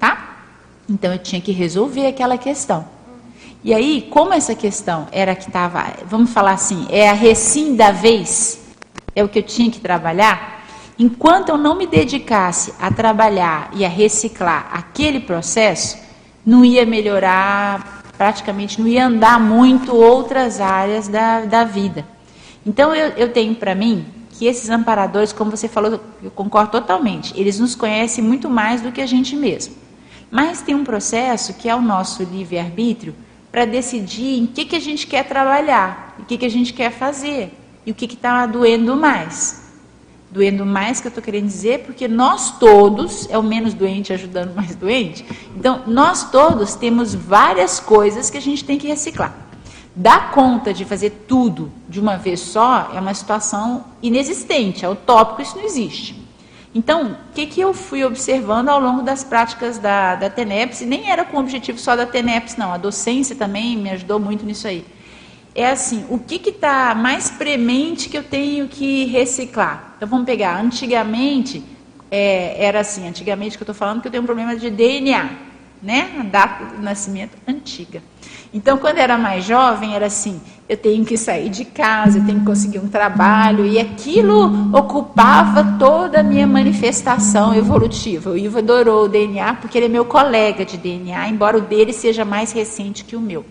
[0.00, 0.36] tá?
[0.88, 2.86] Então eu tinha que resolver aquela questão.
[3.62, 7.92] E aí, como essa questão era que estava, vamos falar assim, é a recém da
[7.92, 8.62] vez,
[9.14, 10.64] é o que eu tinha que trabalhar,
[10.98, 16.07] enquanto eu não me dedicasse a trabalhar e a reciclar aquele processo,
[16.48, 22.06] não ia melhorar, praticamente não ia andar muito outras áreas da, da vida.
[22.64, 27.38] Então eu, eu tenho para mim que esses amparadores, como você falou, eu concordo totalmente,
[27.38, 29.74] eles nos conhecem muito mais do que a gente mesmo.
[30.30, 33.14] Mas tem um processo que é o nosso livre-arbítrio
[33.52, 36.90] para decidir em que, que a gente quer trabalhar, o que, que a gente quer
[36.90, 37.52] fazer
[37.84, 39.67] e o que está doendo mais.
[40.30, 44.54] Doendo mais que eu estou querendo dizer, porque nós todos, é o menos doente ajudando
[44.54, 45.24] mais doente,
[45.56, 49.34] então nós todos temos várias coisas que a gente tem que reciclar.
[49.94, 55.42] Dar conta de fazer tudo de uma vez só é uma situação inexistente, é utópico,
[55.42, 56.28] isso não existe.
[56.74, 60.86] Então, o que, que eu fui observando ao longo das práticas da, da TENEPS, e
[60.86, 64.44] nem era com o objetivo só da TENEPS, não, a docência também me ajudou muito
[64.44, 64.84] nisso aí.
[65.58, 69.94] É assim, o que está mais premente que eu tenho que reciclar?
[69.96, 71.64] Então, vamos pegar, antigamente,
[72.08, 75.28] é, era assim, antigamente que eu estou falando que eu tenho um problema de DNA,
[75.82, 76.12] né?
[76.20, 78.00] A data do nascimento antiga.
[78.54, 82.38] Então, quando era mais jovem, era assim: eu tenho que sair de casa, eu tenho
[82.38, 88.30] que conseguir um trabalho, e aquilo ocupava toda a minha manifestação evolutiva.
[88.30, 91.92] O Ivo adorou o DNA porque ele é meu colega de DNA, embora o dele
[91.92, 93.44] seja mais recente que o meu.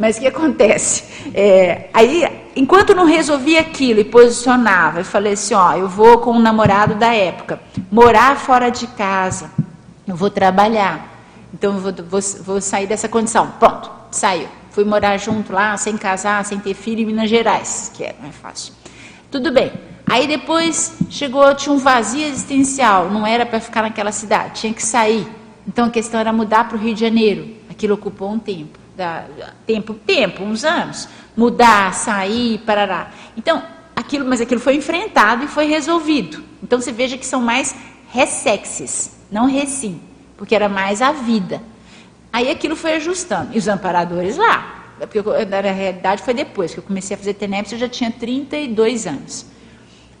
[0.00, 1.04] Mas o que acontece?
[1.32, 6.32] É, aí, enquanto não resolvia aquilo e posicionava, eu falei assim: ó, eu vou com
[6.32, 7.60] um namorado da época,
[7.92, 9.50] morar fora de casa,
[10.08, 11.22] eu vou trabalhar,
[11.54, 13.52] então eu vou, vou, vou sair dessa condição.
[13.60, 14.48] Pronto saiu.
[14.70, 18.34] Fui morar junto lá, sem casar, sem ter filho, em Minas Gerais, que é mais
[18.36, 18.72] fácil.
[19.30, 19.72] Tudo bem.
[20.06, 24.82] Aí depois chegou, tinha um vazio existencial, não era para ficar naquela cidade, tinha que
[24.82, 25.26] sair.
[25.66, 27.48] Então a questão era mudar para o Rio de Janeiro.
[27.68, 29.24] Aquilo ocupou um tempo, da,
[29.66, 31.08] tempo, tempo, uns anos.
[31.34, 33.10] Mudar, sair, parará.
[33.34, 33.62] Então,
[33.96, 36.44] aquilo, mas aquilo foi enfrentado e foi resolvido.
[36.62, 37.74] Então você veja que são mais
[38.12, 40.00] ressexes, não recim,
[40.36, 41.62] porque era mais a vida.
[42.30, 43.54] Aí aquilo foi ajustando.
[43.54, 44.76] E os amparadores lá.
[45.00, 47.88] É porque eu, na realidade foi depois que eu comecei a fazer TENEPS, eu já
[47.88, 49.46] tinha 32 anos.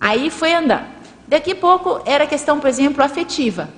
[0.00, 0.86] Aí foi andando.
[1.28, 3.68] Daqui a pouco era questão, por exemplo, afetiva.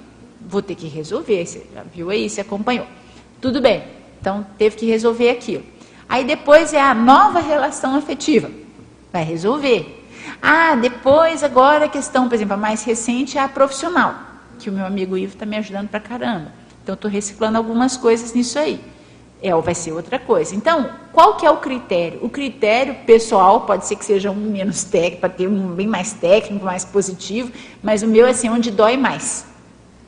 [0.40, 1.44] Vou ter que resolver.
[1.44, 2.86] Você já viu aí, você acompanhou.
[3.40, 4.01] Tudo bem.
[4.22, 5.64] Então teve que resolver aquilo.
[6.08, 8.48] Aí depois é a nova relação afetiva.
[9.12, 10.06] Vai resolver.
[10.40, 14.14] Ah, depois agora a questão, por exemplo, a mais recente é a profissional,
[14.60, 16.52] que o meu amigo Ivo está me ajudando pra caramba.
[16.82, 18.80] Então, estou reciclando algumas coisas nisso aí.
[19.42, 20.54] É, ou vai ser outra coisa.
[20.54, 22.20] Então, qual que é o critério?
[22.22, 26.12] O critério pessoal pode ser que seja um menos técnico, para ter um bem mais
[26.12, 27.50] técnico, mais positivo,
[27.82, 29.51] mas o meu é assim, onde dói mais.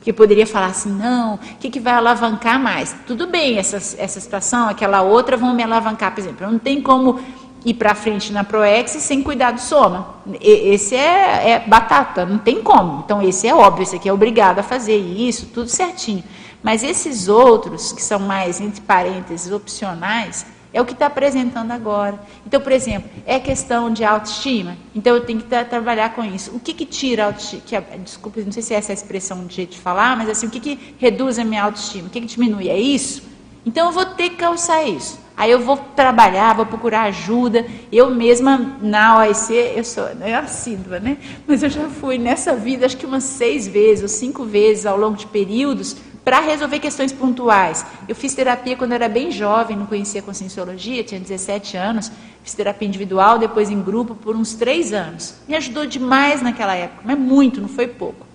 [0.05, 2.95] Porque poderia falar assim, não, o que, que vai alavancar mais?
[3.07, 6.45] Tudo bem, essa, essa situação, aquela outra vão me alavancar, por exemplo.
[6.45, 7.19] Não tem como
[7.65, 10.17] ir para frente na ProEx sem cuidar do soma.
[10.39, 13.01] Esse é, é batata, não tem como.
[13.03, 16.23] Então, esse é óbvio, esse aqui é obrigado a fazer isso, tudo certinho.
[16.61, 20.45] Mas esses outros, que são mais, entre parênteses, opcionais,
[20.75, 22.19] é o que está apresentando agora.
[22.45, 24.75] Então, por exemplo, é questão de autoestima.
[24.93, 26.51] Então, eu tenho que trabalhar com isso.
[26.53, 27.61] O que, que tira a autoestima?
[27.61, 30.47] Que, desculpa, não sei se é essa a expressão de jeito de falar, mas assim,
[30.47, 32.07] o que, que reduz a minha autoestima?
[32.07, 32.67] O que, que diminui?
[32.67, 33.23] É isso?
[33.65, 35.17] Então, eu vou ter que calçar isso.
[35.37, 37.65] Aí eu vou trabalhar, vou procurar ajuda.
[37.89, 41.17] Eu mesma, na OIC, eu sou eu é assídua, né?
[41.47, 44.97] Mas eu já fui nessa vida, acho que umas seis vezes ou cinco vezes ao
[44.97, 45.95] longo de períodos,
[46.25, 47.85] para resolver questões pontuais.
[48.09, 52.11] Eu fiz terapia quando era bem jovem, não conhecia conscienciologia, tinha 17 anos,
[52.43, 55.35] fiz terapia individual, depois em grupo por uns três anos.
[55.47, 58.25] Me ajudou demais naquela época, mas muito, não foi pouco.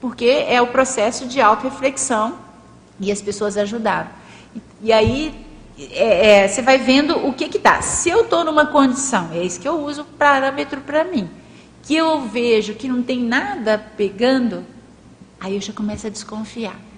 [0.00, 2.38] Porque é o processo de auto-reflexão
[2.98, 4.08] e as pessoas ajudaram.
[4.56, 5.44] E, e aí
[5.78, 7.82] é, é, você vai vendo o que que dá.
[7.82, 11.28] Se eu estou numa condição, é isso que eu uso parâmetro para mim,
[11.82, 14.64] que eu vejo que não tem nada pegando,
[15.38, 16.93] aí eu já começo a desconfiar.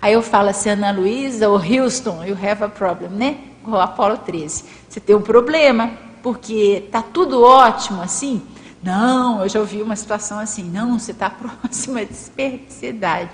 [0.00, 3.38] Aí eu falo assim, Ana Luísa ou Houston, you have a problem, né?
[3.64, 4.64] O Apolo 13.
[4.88, 5.92] Você tem um problema,
[6.22, 8.42] porque tá tudo ótimo assim.
[8.82, 13.32] Não, eu já ouvi uma situação assim, não, você está próxima de desperdicidade.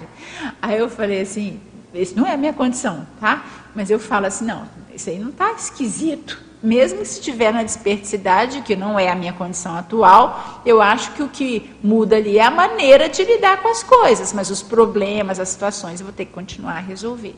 [0.62, 1.60] Aí eu falei assim,
[1.92, 3.44] isso não é a minha condição, tá?
[3.74, 4.64] Mas eu falo assim, não,
[4.94, 9.32] isso aí não está esquisito mesmo se estiver na desperdicidade, que não é a minha
[9.32, 13.68] condição atual, eu acho que o que muda ali é a maneira de lidar com
[13.68, 17.34] as coisas, mas os problemas, as situações, eu vou ter que continuar a resolver.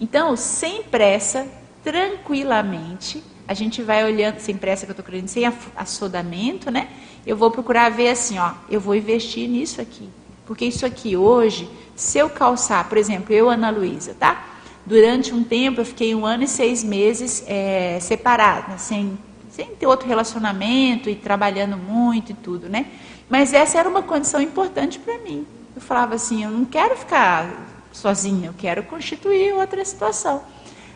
[0.00, 1.46] Então, sem pressa,
[1.82, 6.88] tranquilamente, a gente vai olhando, sem pressa que eu estou querendo, sem assodamento, né?
[7.26, 10.08] Eu vou procurar ver assim, ó, eu vou investir nisso aqui.
[10.44, 14.44] Porque isso aqui hoje, se eu calçar, por exemplo, eu, Ana Luísa, tá?
[14.86, 19.18] Durante um tempo, eu fiquei um ano e seis meses é, separada, sem,
[19.50, 22.86] sem ter outro relacionamento e trabalhando muito e tudo, né?
[23.28, 25.44] Mas essa era uma condição importante para mim.
[25.74, 30.44] Eu falava assim, eu não quero ficar sozinha, eu quero constituir outra situação.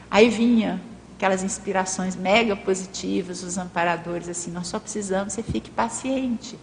[0.08, 0.80] Aí vinha
[1.16, 6.56] aquelas inspirações mega positivas, os amparadores, assim, nós só precisamos, você fique paciente,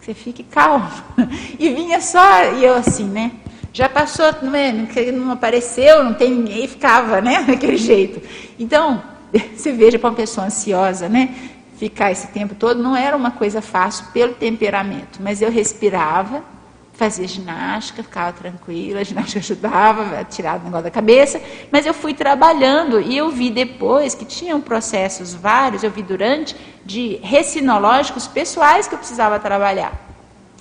[0.00, 0.90] você fique calmo.
[1.58, 3.30] E vinha só, e eu assim, né?
[3.72, 4.72] Já passou, não, é,
[5.12, 7.42] não apareceu, não tem ninguém, ficava, né?
[7.48, 8.20] Daquele jeito.
[8.58, 9.02] Então,
[9.56, 11.52] você veja para uma pessoa ansiosa, né?
[11.82, 16.44] ficar esse tempo todo não era uma coisa fácil pelo temperamento, mas eu respirava,
[16.92, 21.42] fazia ginástica, ficava tranquila, a ginástica ajudava a tirar o negócio da cabeça,
[21.72, 26.54] mas eu fui trabalhando e eu vi depois que tinham processos vários, eu vi durante,
[26.84, 29.92] de recinológicos pessoais que eu precisava trabalhar.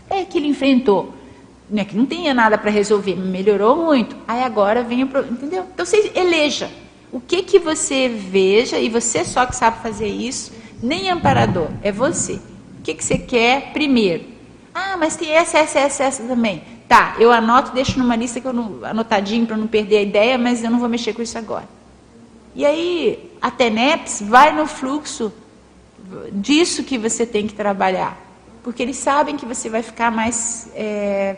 [0.10, 1.14] É que ele enfrentou.
[1.72, 4.14] Não é que não tinha nada para resolver, melhorou muito.
[4.27, 5.65] Aí agora vem o problema, entendeu?
[5.73, 6.69] Então você eleja
[7.11, 10.52] o que que você veja e você só que sabe fazer isso,
[10.84, 12.34] nem amparador, é você.
[12.34, 14.26] O que que você quer primeiro?
[14.73, 16.61] Ah, mas tem essa, essa, essa, essa também.
[16.89, 20.38] Tá, eu anoto, deixo numa lista que eu não, anotadinho para não perder a ideia,
[20.38, 21.68] mas eu não vou mexer com isso agora.
[22.53, 25.31] E aí, a TENEPS vai no fluxo
[26.34, 28.18] disso que você tem que trabalhar.
[28.61, 31.38] Porque eles sabem que você vai ficar mais é,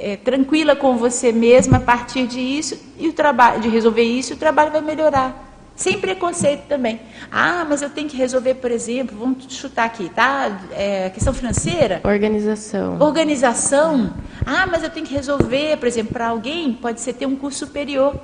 [0.00, 4.36] é, tranquila com você mesma a partir disso e o trabalho, de resolver isso, o
[4.36, 5.44] trabalho vai melhorar.
[5.76, 6.98] Sem preconceito também.
[7.30, 10.58] Ah, mas eu tenho que resolver, por exemplo, vamos chutar aqui, tá?
[10.72, 12.00] É, questão financeira?
[12.02, 12.96] Organização.
[12.98, 14.14] Organização.
[14.46, 17.66] Ah, mas eu tenho que resolver, por exemplo, para alguém, pode ser ter um curso
[17.66, 18.18] superior.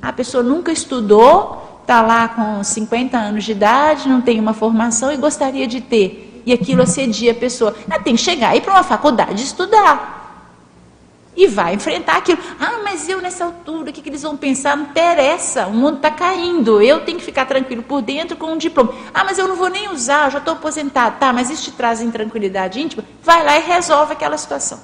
[0.00, 5.12] A pessoa nunca estudou, está lá com 50 anos de idade, não tem uma formação
[5.12, 6.42] e gostaria de ter.
[6.44, 7.76] E aquilo assedia a pessoa.
[7.88, 10.21] Ela tem que chegar e ir para uma faculdade estudar.
[11.34, 12.38] E vai enfrentar aquilo.
[12.60, 14.76] Ah, mas eu nessa altura, o que, que eles vão pensar?
[14.76, 16.82] Não interessa, o mundo está caindo.
[16.82, 18.92] Eu tenho que ficar tranquilo por dentro com um diploma.
[19.14, 21.18] Ah, mas eu não vou nem usar, eu já estou aposentado.
[21.18, 23.02] Tá, mas isso te traz intranquilidade íntima?
[23.22, 24.78] Vai lá e resolve aquela situação.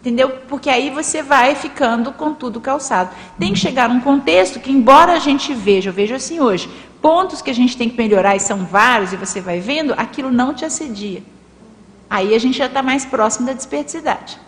[0.00, 0.30] Entendeu?
[0.48, 3.10] Porque aí você vai ficando com tudo calçado.
[3.38, 6.68] Tem que chegar num contexto que, embora a gente veja, eu vejo assim hoje,
[7.00, 10.30] pontos que a gente tem que melhorar e são vários, e você vai vendo, aquilo
[10.30, 11.22] não te assedia.
[12.10, 14.47] Aí a gente já está mais próximo da desperdicidade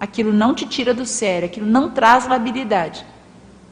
[0.00, 3.04] aquilo não te tira do sério, aquilo não traz labilidade.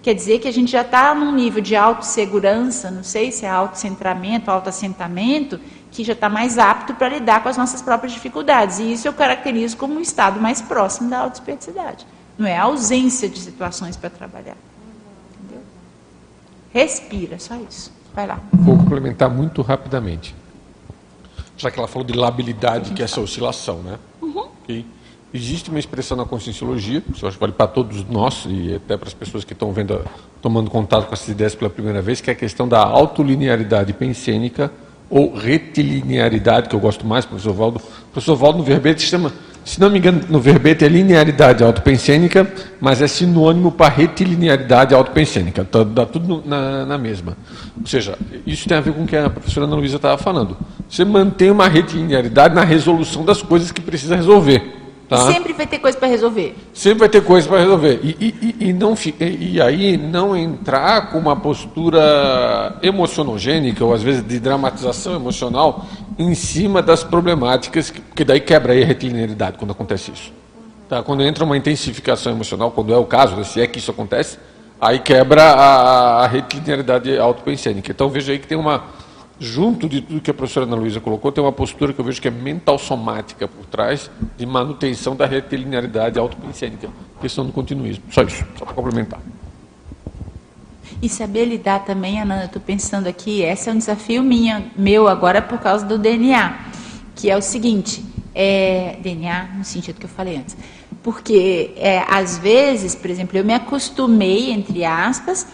[0.02, 3.48] Quer dizer que a gente já está num nível de autossegurança, não sei se é
[3.48, 5.58] autocentramento, autoassentamento,
[5.90, 8.78] que já está mais apto para lidar com as nossas próprias dificuldades.
[8.78, 12.06] E isso eu caracterizo como um estado mais próximo da autoespecificidade.
[12.38, 14.56] Não é a ausência de situações para trabalhar.
[15.34, 15.62] Entendeu?
[16.72, 17.92] Respira, só isso.
[18.14, 18.38] Vai lá.
[18.52, 20.34] Vou complementar muito rapidamente.
[21.56, 23.98] Já que ela falou de labilidade, que é essa oscilação, né?
[24.22, 24.46] Uhum.
[25.32, 29.08] Existe uma expressão na conscienciologia, isso acho que vale para todos nós e até para
[29.08, 30.00] as pessoas que estão vendo,
[30.40, 34.72] tomando contato com essas ideias pela primeira vez, que é a questão da autolinearidade pensênica
[35.10, 37.80] ou retilinearidade, que eu gosto mais, professor Valdo.
[38.10, 39.30] Professor Valdo no verbete chama,
[39.66, 42.50] se não me engano, no verbete é linearidade autopensênica,
[42.80, 45.60] mas é sinônimo para retilinearidade autopensênica.
[45.60, 47.36] Então, dá tudo na, na mesma.
[47.78, 50.56] Ou seja, isso tem a ver com o que a professora Ana Luísa estava falando.
[50.88, 54.87] Você mantém uma retilinearidade na resolução das coisas que precisa resolver.
[55.08, 55.32] Tá?
[55.32, 56.54] Sempre vai ter coisa para resolver.
[56.74, 57.98] Sempre vai ter coisa para resolver.
[58.02, 64.26] E, e, e, não, e aí não entrar com uma postura emocionogênica, ou às vezes
[64.26, 65.86] de dramatização emocional,
[66.18, 70.30] em cima das problemáticas, porque daí quebra aí a retilinearidade quando acontece isso.
[70.90, 71.02] Tá?
[71.02, 74.38] Quando entra uma intensificação emocional, quando é o caso, se é que isso acontece,
[74.78, 77.90] aí quebra a, a retilinearidade autopensênica.
[77.90, 78.84] Então veja aí que tem uma
[79.40, 82.20] junto de tudo que a professora Ana Luísa colocou, tem uma postura que eu vejo
[82.20, 86.88] que é mental somática por trás de manutenção da retilinearidade autopensênica,
[87.20, 88.04] questão do continuismo.
[88.10, 89.20] Só isso, só para complementar.
[91.00, 95.40] E saber lidar também, Ana, estou pensando aqui, esse é um desafio minha, meu agora
[95.40, 96.58] por causa do DNA,
[97.14, 98.04] que é o seguinte,
[98.34, 100.56] é, DNA no sentido que eu falei antes,
[101.00, 105.46] porque é, às vezes, por exemplo, eu me acostumei, entre aspas,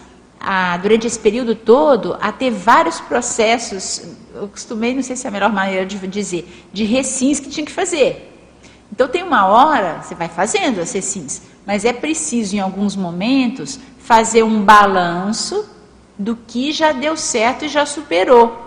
[0.45, 4.03] a, durante esse período todo, a ter vários processos,
[4.35, 7.65] eu costumei, não sei se é a melhor maneira de dizer, de recins que tinha
[7.65, 8.31] que fazer.
[8.91, 13.79] Então tem uma hora, você vai fazendo as recins, mas é preciso, em alguns momentos,
[13.97, 15.67] fazer um balanço
[16.17, 18.63] do que já deu certo e já superou.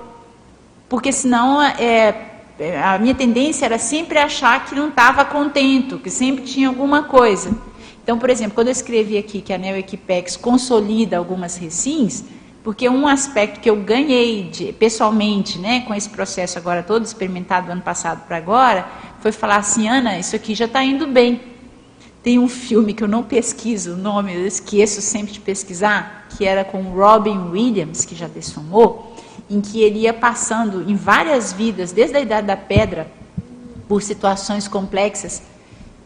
[0.88, 2.40] Porque senão é,
[2.82, 7.52] a minha tendência era sempre achar que não estava contente, que sempre tinha alguma coisa.
[8.08, 12.24] Então, por exemplo, quando eu escrevi aqui que a NeoEquipex consolida algumas recins,
[12.64, 17.66] porque um aspecto que eu ganhei de, pessoalmente, né, com esse processo agora todo experimentado
[17.66, 18.88] do ano passado para agora,
[19.20, 21.38] foi falar assim, Ana, isso aqui já está indo bem.
[22.22, 26.46] Tem um filme que eu não pesquiso o nome, eu esqueço sempre de pesquisar, que
[26.46, 29.14] era com Robin Williams, que já dessumou,
[29.50, 33.12] em que ele ia passando em várias vidas, desde a Idade da Pedra,
[33.86, 35.42] por situações complexas,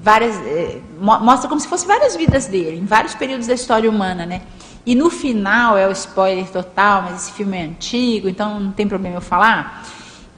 [0.03, 4.27] várias eh, mostra como se fosse várias vidas dele, em vários períodos da história humana,
[4.27, 4.43] né?
[4.85, 8.87] E no final é o spoiler total, mas esse filme é antigo, então não tem
[8.89, 9.87] problema eu falar.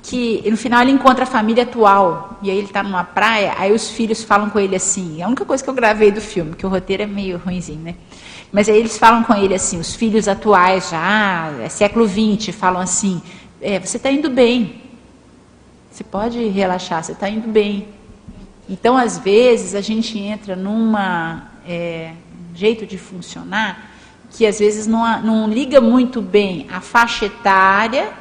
[0.02, 3.72] Que no final ele encontra a família atual e aí ele está numa praia, aí
[3.72, 5.22] os filhos falam com ele assim.
[5.22, 7.80] É a única coisa que eu gravei do filme, que o roteiro é meio ruimzinho,
[7.80, 7.94] né?
[8.52, 12.82] Mas aí eles falam com ele assim, os filhos atuais já, é século XX, falam
[12.82, 13.22] assim:
[13.62, 14.82] é, você está indo bem,
[15.90, 17.88] Você pode relaxar, você está indo bem.
[18.68, 22.12] Então, às vezes, a gente entra numa é,
[22.54, 23.92] jeito de funcionar
[24.30, 28.12] que às vezes não, não liga muito bem a faixa etária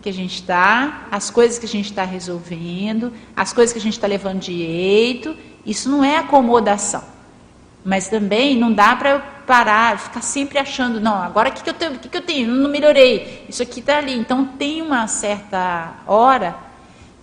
[0.00, 3.82] que a gente está, as coisas que a gente está resolvendo, as coisas que a
[3.82, 5.34] gente está levando direito.
[5.64, 7.02] Isso não é acomodação.
[7.82, 11.74] Mas também não dá para parar, ficar sempre achando, não, agora o que, que eu
[11.74, 11.92] tenho?
[11.92, 12.50] O que, que eu tenho?
[12.50, 13.46] Não melhorei.
[13.48, 14.14] Isso aqui está ali.
[14.14, 16.54] Então tem uma certa hora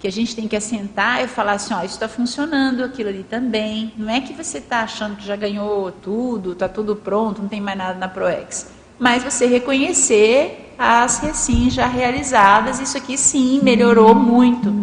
[0.01, 3.23] que a gente tem que assentar e falar assim, ó, isso está funcionando, aquilo ali
[3.23, 3.93] também.
[3.95, 7.61] Não é que você está achando que já ganhou tudo, está tudo pronto, não tem
[7.61, 8.67] mais nada na ProEx.
[8.97, 14.73] Mas você reconhecer as recém já realizadas, isso aqui sim melhorou muito.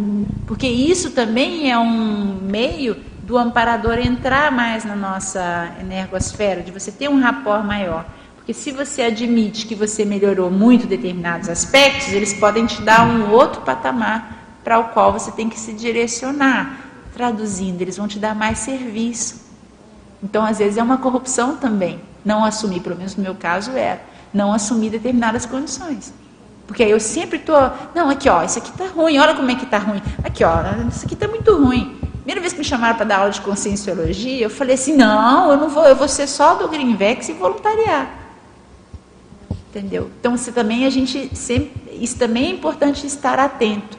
[0.47, 6.93] Porque isso também é um meio do amparador entrar mais na nossa energosfera, de você
[6.93, 8.05] ter um rapport maior.
[8.37, 13.31] Porque se você admite que você melhorou muito determinados aspectos, eles podem te dar um
[13.31, 14.38] outro patamar
[14.69, 16.77] para o qual você tem que se direcionar.
[17.11, 19.41] Traduzindo, eles vão te dar mais serviço.
[20.21, 21.99] Então, às vezes, é uma corrupção também.
[22.23, 23.99] Não assumir, pelo menos no meu caso era,
[24.31, 26.13] não assumir determinadas condições.
[26.67, 27.57] Porque aí eu sempre estou,
[27.95, 30.03] não, aqui ó, isso aqui está ruim, olha como é que está ruim.
[30.23, 30.53] Aqui ó,
[30.87, 31.97] isso aqui está muito ruim.
[32.17, 35.57] Primeira vez que me chamaram para dar aula de conscienciologia, eu falei assim, não, eu
[35.57, 38.07] não vou, eu vou ser só do Greenvex e voluntariar.
[39.67, 40.11] Entendeu?
[40.19, 43.98] Então, você também, a gente sempre, isso também é importante estar atento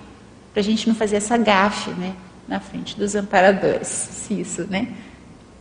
[0.52, 2.14] para a gente não fazer essa gafe, né,
[2.48, 4.88] na frente dos amparadores, se isso, né,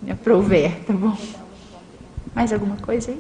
[0.02, 1.16] me aprover, tá bom?
[2.34, 3.20] Mais alguma coisa aí?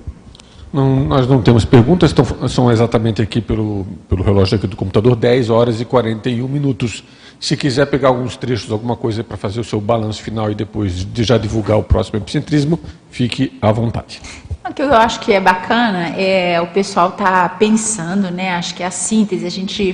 [0.72, 5.16] Não, nós não temos perguntas, então, são exatamente aqui pelo, pelo relógio aqui do computador,
[5.16, 7.04] 10 horas e 41 minutos.
[7.40, 11.06] Se quiser pegar alguns trechos, alguma coisa para fazer o seu balanço final e depois
[11.06, 12.80] de já divulgar o próximo epicentrismo,
[13.10, 14.22] fique à vontade.
[14.70, 18.52] O que eu acho que é bacana é o pessoal tá pensando, né?
[18.52, 19.92] Acho que a síntese, a gente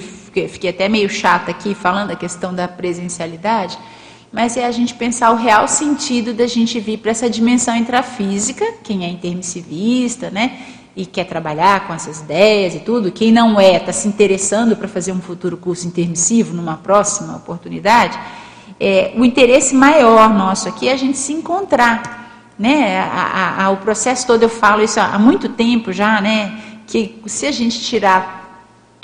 [0.49, 3.77] fiquei até meio chata aqui falando a questão da presencialidade,
[4.31, 8.65] mas é a gente pensar o real sentido da gente vir para essa dimensão intrafísica,
[8.83, 10.59] quem é intermissivista, né?
[10.95, 14.87] E quer trabalhar com essas ideias e tudo, quem não é, está se interessando para
[14.87, 18.19] fazer um futuro curso intermissivo numa próxima oportunidade,
[18.79, 22.23] é, o interesse maior nosso aqui é a gente se encontrar.
[22.57, 22.99] Né?
[22.99, 26.61] A, a, a, o processo todo, eu falo isso há, há muito tempo já, né?
[26.87, 28.44] que se a gente tirar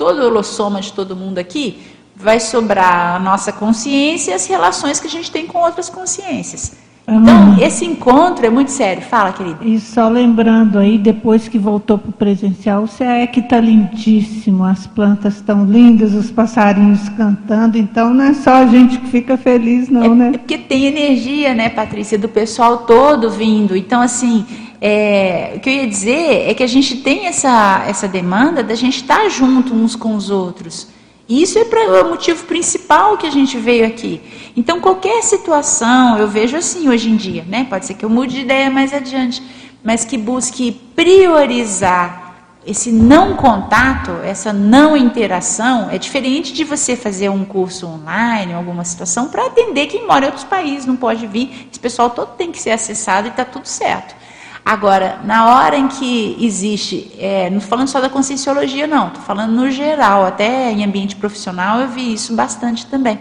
[0.02, 1.78] todo o holossoma de todo mundo aqui,
[2.16, 6.76] vai sobrar a nossa consciência e as relações que a gente tem com outras consciências.
[7.08, 9.04] Então, esse encontro é muito sério.
[9.04, 9.60] Fala, querida.
[9.62, 14.88] E só lembrando aí, depois que voltou para o presencial, o CAEC está lindíssimo, as
[14.88, 19.88] plantas estão lindas, os passarinhos cantando, então não é só a gente que fica feliz,
[19.88, 20.32] não, é, né?
[20.34, 23.76] É porque tem energia, né, Patrícia, do pessoal todo vindo.
[23.76, 24.46] Então, assim,
[24.84, 28.74] é, o que eu ia dizer é que a gente tem essa, essa demanda da
[28.74, 30.88] gente estar junto uns com os outros.
[31.30, 34.20] E isso é, pra, é o motivo principal que a gente veio aqui.
[34.58, 37.68] Então, qualquer situação, eu vejo assim hoje em dia, né?
[37.70, 39.42] Pode ser que eu mude de ideia mais adiante,
[39.84, 42.22] mas que busque priorizar
[42.66, 48.84] esse não contato, essa não interação, é diferente de você fazer um curso online, alguma
[48.84, 51.68] situação, para atender quem mora em outros países, não pode vir.
[51.72, 54.21] Esse pessoal todo tem que ser acessado e está tudo certo.
[54.64, 59.52] Agora, na hora em que existe, é, não falando só da conscienciologia, não, estou falando
[59.52, 63.20] no geral, até em ambiente profissional eu vi isso bastante também.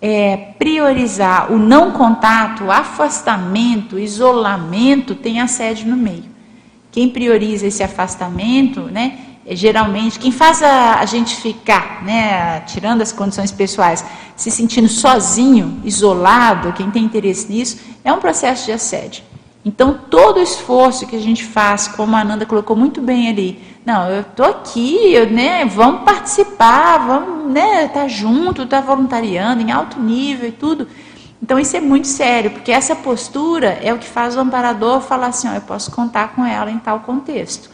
[0.00, 6.24] É, priorizar o não contato, o afastamento, isolamento tem a sede no meio.
[6.90, 13.02] Quem prioriza esse afastamento, né, é geralmente, quem faz a, a gente ficar, né, tirando
[13.02, 14.04] as condições pessoais,
[14.34, 19.22] se sentindo sozinho, isolado, quem tem interesse nisso, é um processo de assédio.
[19.64, 23.62] Então, todo o esforço que a gente faz, como a Ananda colocou muito bem ali,
[23.86, 28.86] não, eu estou aqui, eu, né, vamos participar, vamos né, estar tá junto, estar tá
[28.86, 30.88] voluntariando em alto nível e tudo.
[31.40, 35.28] Então, isso é muito sério, porque essa postura é o que faz o amparador falar
[35.28, 37.70] assim: ó, eu posso contar com ela em tal contexto.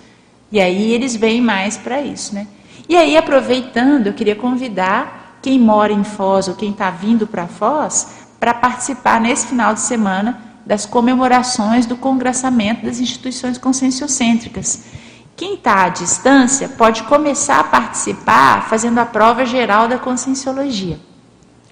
[0.51, 2.35] E aí eles vêm mais para isso.
[2.35, 2.47] Né?
[2.89, 7.47] E aí, aproveitando, eu queria convidar quem mora em Foz ou quem está vindo para
[7.47, 14.85] Foz para participar nesse final de semana das comemorações do congressamento das instituições conscienciocêntricas.
[15.35, 21.01] Quem está à distância pode começar a participar fazendo a prova geral da conscienciologia.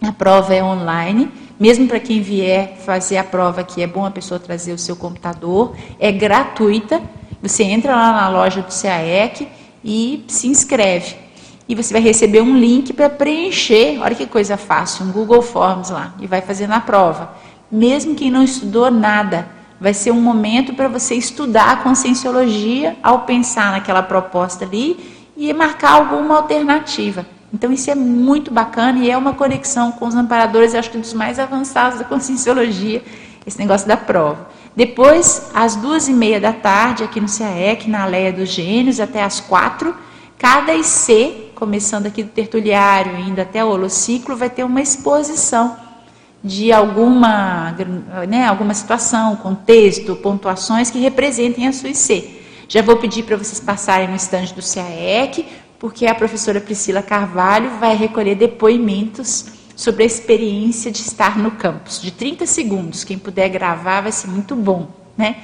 [0.01, 4.11] A prova é online, mesmo para quem vier fazer a prova aqui, é bom a
[4.11, 7.03] pessoa trazer o seu computador, é gratuita.
[7.43, 9.47] Você entra lá na loja do CAEC
[9.85, 11.17] e se inscreve.
[11.69, 15.91] E você vai receber um link para preencher, olha que coisa fácil, um Google Forms
[15.91, 19.49] lá, e vai fazendo a prova mesmo quem não estudou nada.
[19.81, 24.99] Vai ser um momento para você estudar a conscienciologia ao pensar naquela proposta ali
[25.37, 27.27] e marcar alguma alternativa.
[27.53, 31.13] Então isso é muito bacana e é uma conexão com os amparadores, acho que dos
[31.13, 33.03] mais avançados da conscienciologia,
[33.47, 34.49] esse negócio da prova.
[34.75, 39.23] Depois, às duas e meia da tarde, aqui no CAEC, na Aleia dos Gênios, até
[39.23, 39.95] às quatro,
[40.37, 45.86] cada IC, começando aqui do tertuliário, indo até o holociclo, vai ter uma exposição
[46.47, 47.75] de alguma,
[48.29, 52.41] né, alguma situação, contexto, pontuações que representem a sua IC.
[52.69, 55.45] Já vou pedir para vocês passarem no estande do CAEC,
[55.79, 62.01] porque a professora Priscila Carvalho vai recolher depoimentos sobre a experiência de estar no campus,
[62.01, 63.03] de 30 segundos.
[63.03, 65.37] Quem puder gravar vai ser muito bom, né?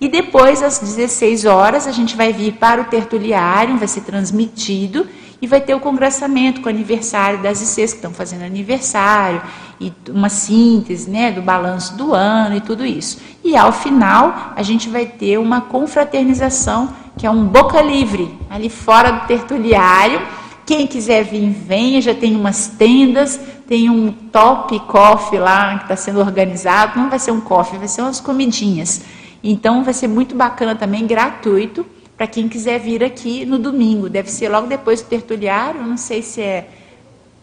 [0.00, 5.06] E depois, às 16 horas, a gente vai vir para o tertuliário, vai ser transmitido
[5.40, 9.40] e vai ter o congressamento com o aniversário das ICs que estão fazendo aniversário
[9.80, 13.18] e uma síntese né, do balanço do ano e tudo isso.
[13.44, 18.68] E ao final a gente vai ter uma confraternização, que é um boca livre, ali
[18.68, 20.20] fora do tertuliário.
[20.64, 23.38] Quem quiser vir, venha, já tem umas tendas,
[23.68, 26.98] tem um top coffee lá que está sendo organizado.
[26.98, 29.02] Não vai ser um coffee, vai ser umas comidinhas.
[29.44, 31.86] Então vai ser muito bacana também, gratuito
[32.16, 34.08] para quem quiser vir aqui no domingo.
[34.08, 36.68] Deve ser logo depois do tertuliário, não sei se é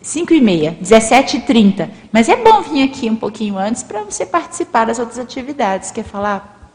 [0.04, 1.90] 5 e meia, 17 e 30.
[2.12, 5.92] Mas é bom vir aqui um pouquinho antes para você participar das outras atividades.
[5.92, 6.72] Quer falar?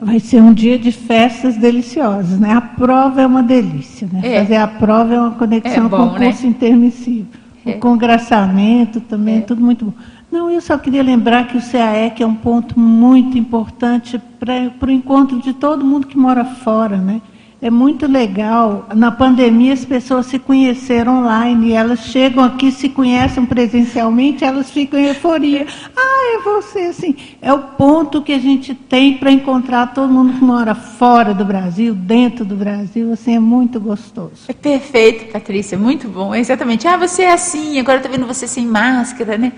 [0.00, 2.54] Vai ser um dia de festas deliciosas, né?
[2.54, 4.22] A prova é uma delícia, né?
[4.24, 4.40] É.
[4.40, 6.48] Fazer a prova é uma conexão é bom, com o curso né?
[6.48, 7.28] intermissivo.
[7.64, 7.72] É.
[7.72, 9.40] O congraçamento também, é.
[9.42, 9.92] tudo muito bom.
[10.32, 14.90] Não, eu só queria lembrar que o CAEC é um ponto muito importante para o
[14.90, 17.20] encontro de todo mundo que mora fora, né?
[17.64, 18.86] É muito legal.
[18.94, 25.00] Na pandemia, as pessoas se conheceram online, elas chegam aqui, se conhecem presencialmente, elas ficam
[25.00, 25.66] em euforia.
[25.96, 27.16] Ah, é você, assim.
[27.40, 31.42] É o ponto que a gente tem para encontrar todo mundo que mora fora do
[31.42, 34.44] Brasil, dentro do Brasil, assim, é muito gostoso.
[34.46, 36.34] É perfeito, Patrícia, muito bom.
[36.34, 36.86] É exatamente.
[36.86, 39.54] Ah, você é assim, agora está vendo você sem máscara, né?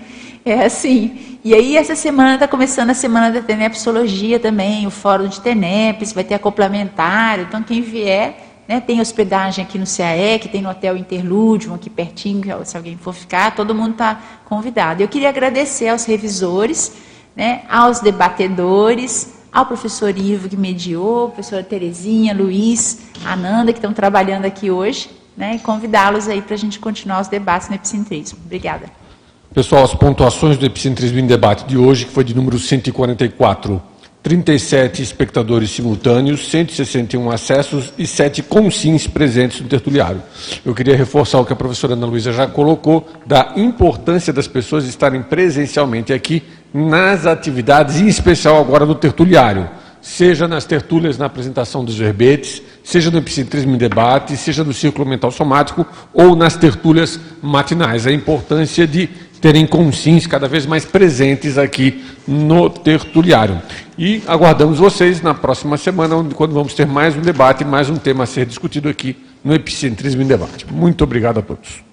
[0.49, 1.39] É assim.
[1.43, 6.13] E aí, essa semana está começando a semana da Tenepsologia também, o fórum de Tenepes,
[6.13, 7.43] vai ter acoplamentário.
[7.43, 11.89] Então, quem vier, né, tem hospedagem aqui no CAE, que tem no Hotel Interlúdio, aqui
[11.89, 15.03] pertinho, se alguém for ficar, todo mundo está convidado.
[15.03, 16.93] Eu queria agradecer aos revisores,
[17.35, 24.45] né, aos debatedores, ao professor Ivo que mediou, professora Terezinha, Luiz, Ananda, que estão trabalhando
[24.45, 28.39] aqui hoje, né, e convidá-los aí para a gente continuar os debates no epicentrismo.
[28.45, 29.06] Obrigada.
[29.53, 33.81] Pessoal, as pontuações do Epicentrismo em Debate de hoje, que foi de número 144,
[34.21, 40.21] 37 espectadores simultâneos, 161 acessos e 7 consins presentes no tertuliário.
[40.65, 44.85] Eu queria reforçar o que a professora Ana Luísa já colocou, da importância das pessoas
[44.85, 46.43] estarem presencialmente aqui
[46.73, 49.67] nas atividades, em especial agora no tertuliário
[50.07, 55.07] seja nas tertúlias na apresentação dos verbetes, seja no epicentrismo em debate, seja no círculo
[55.07, 58.07] mental somático ou nas tertúlias matinais.
[58.07, 59.09] A importância de
[59.41, 63.61] terem consins cada vez mais presentes aqui no tertuliário.
[63.97, 68.23] E aguardamos vocês na próxima semana, quando vamos ter mais um debate, mais um tema
[68.23, 70.65] a ser discutido aqui no Epicentrismo em Debate.
[70.71, 71.86] Muito obrigado a todos.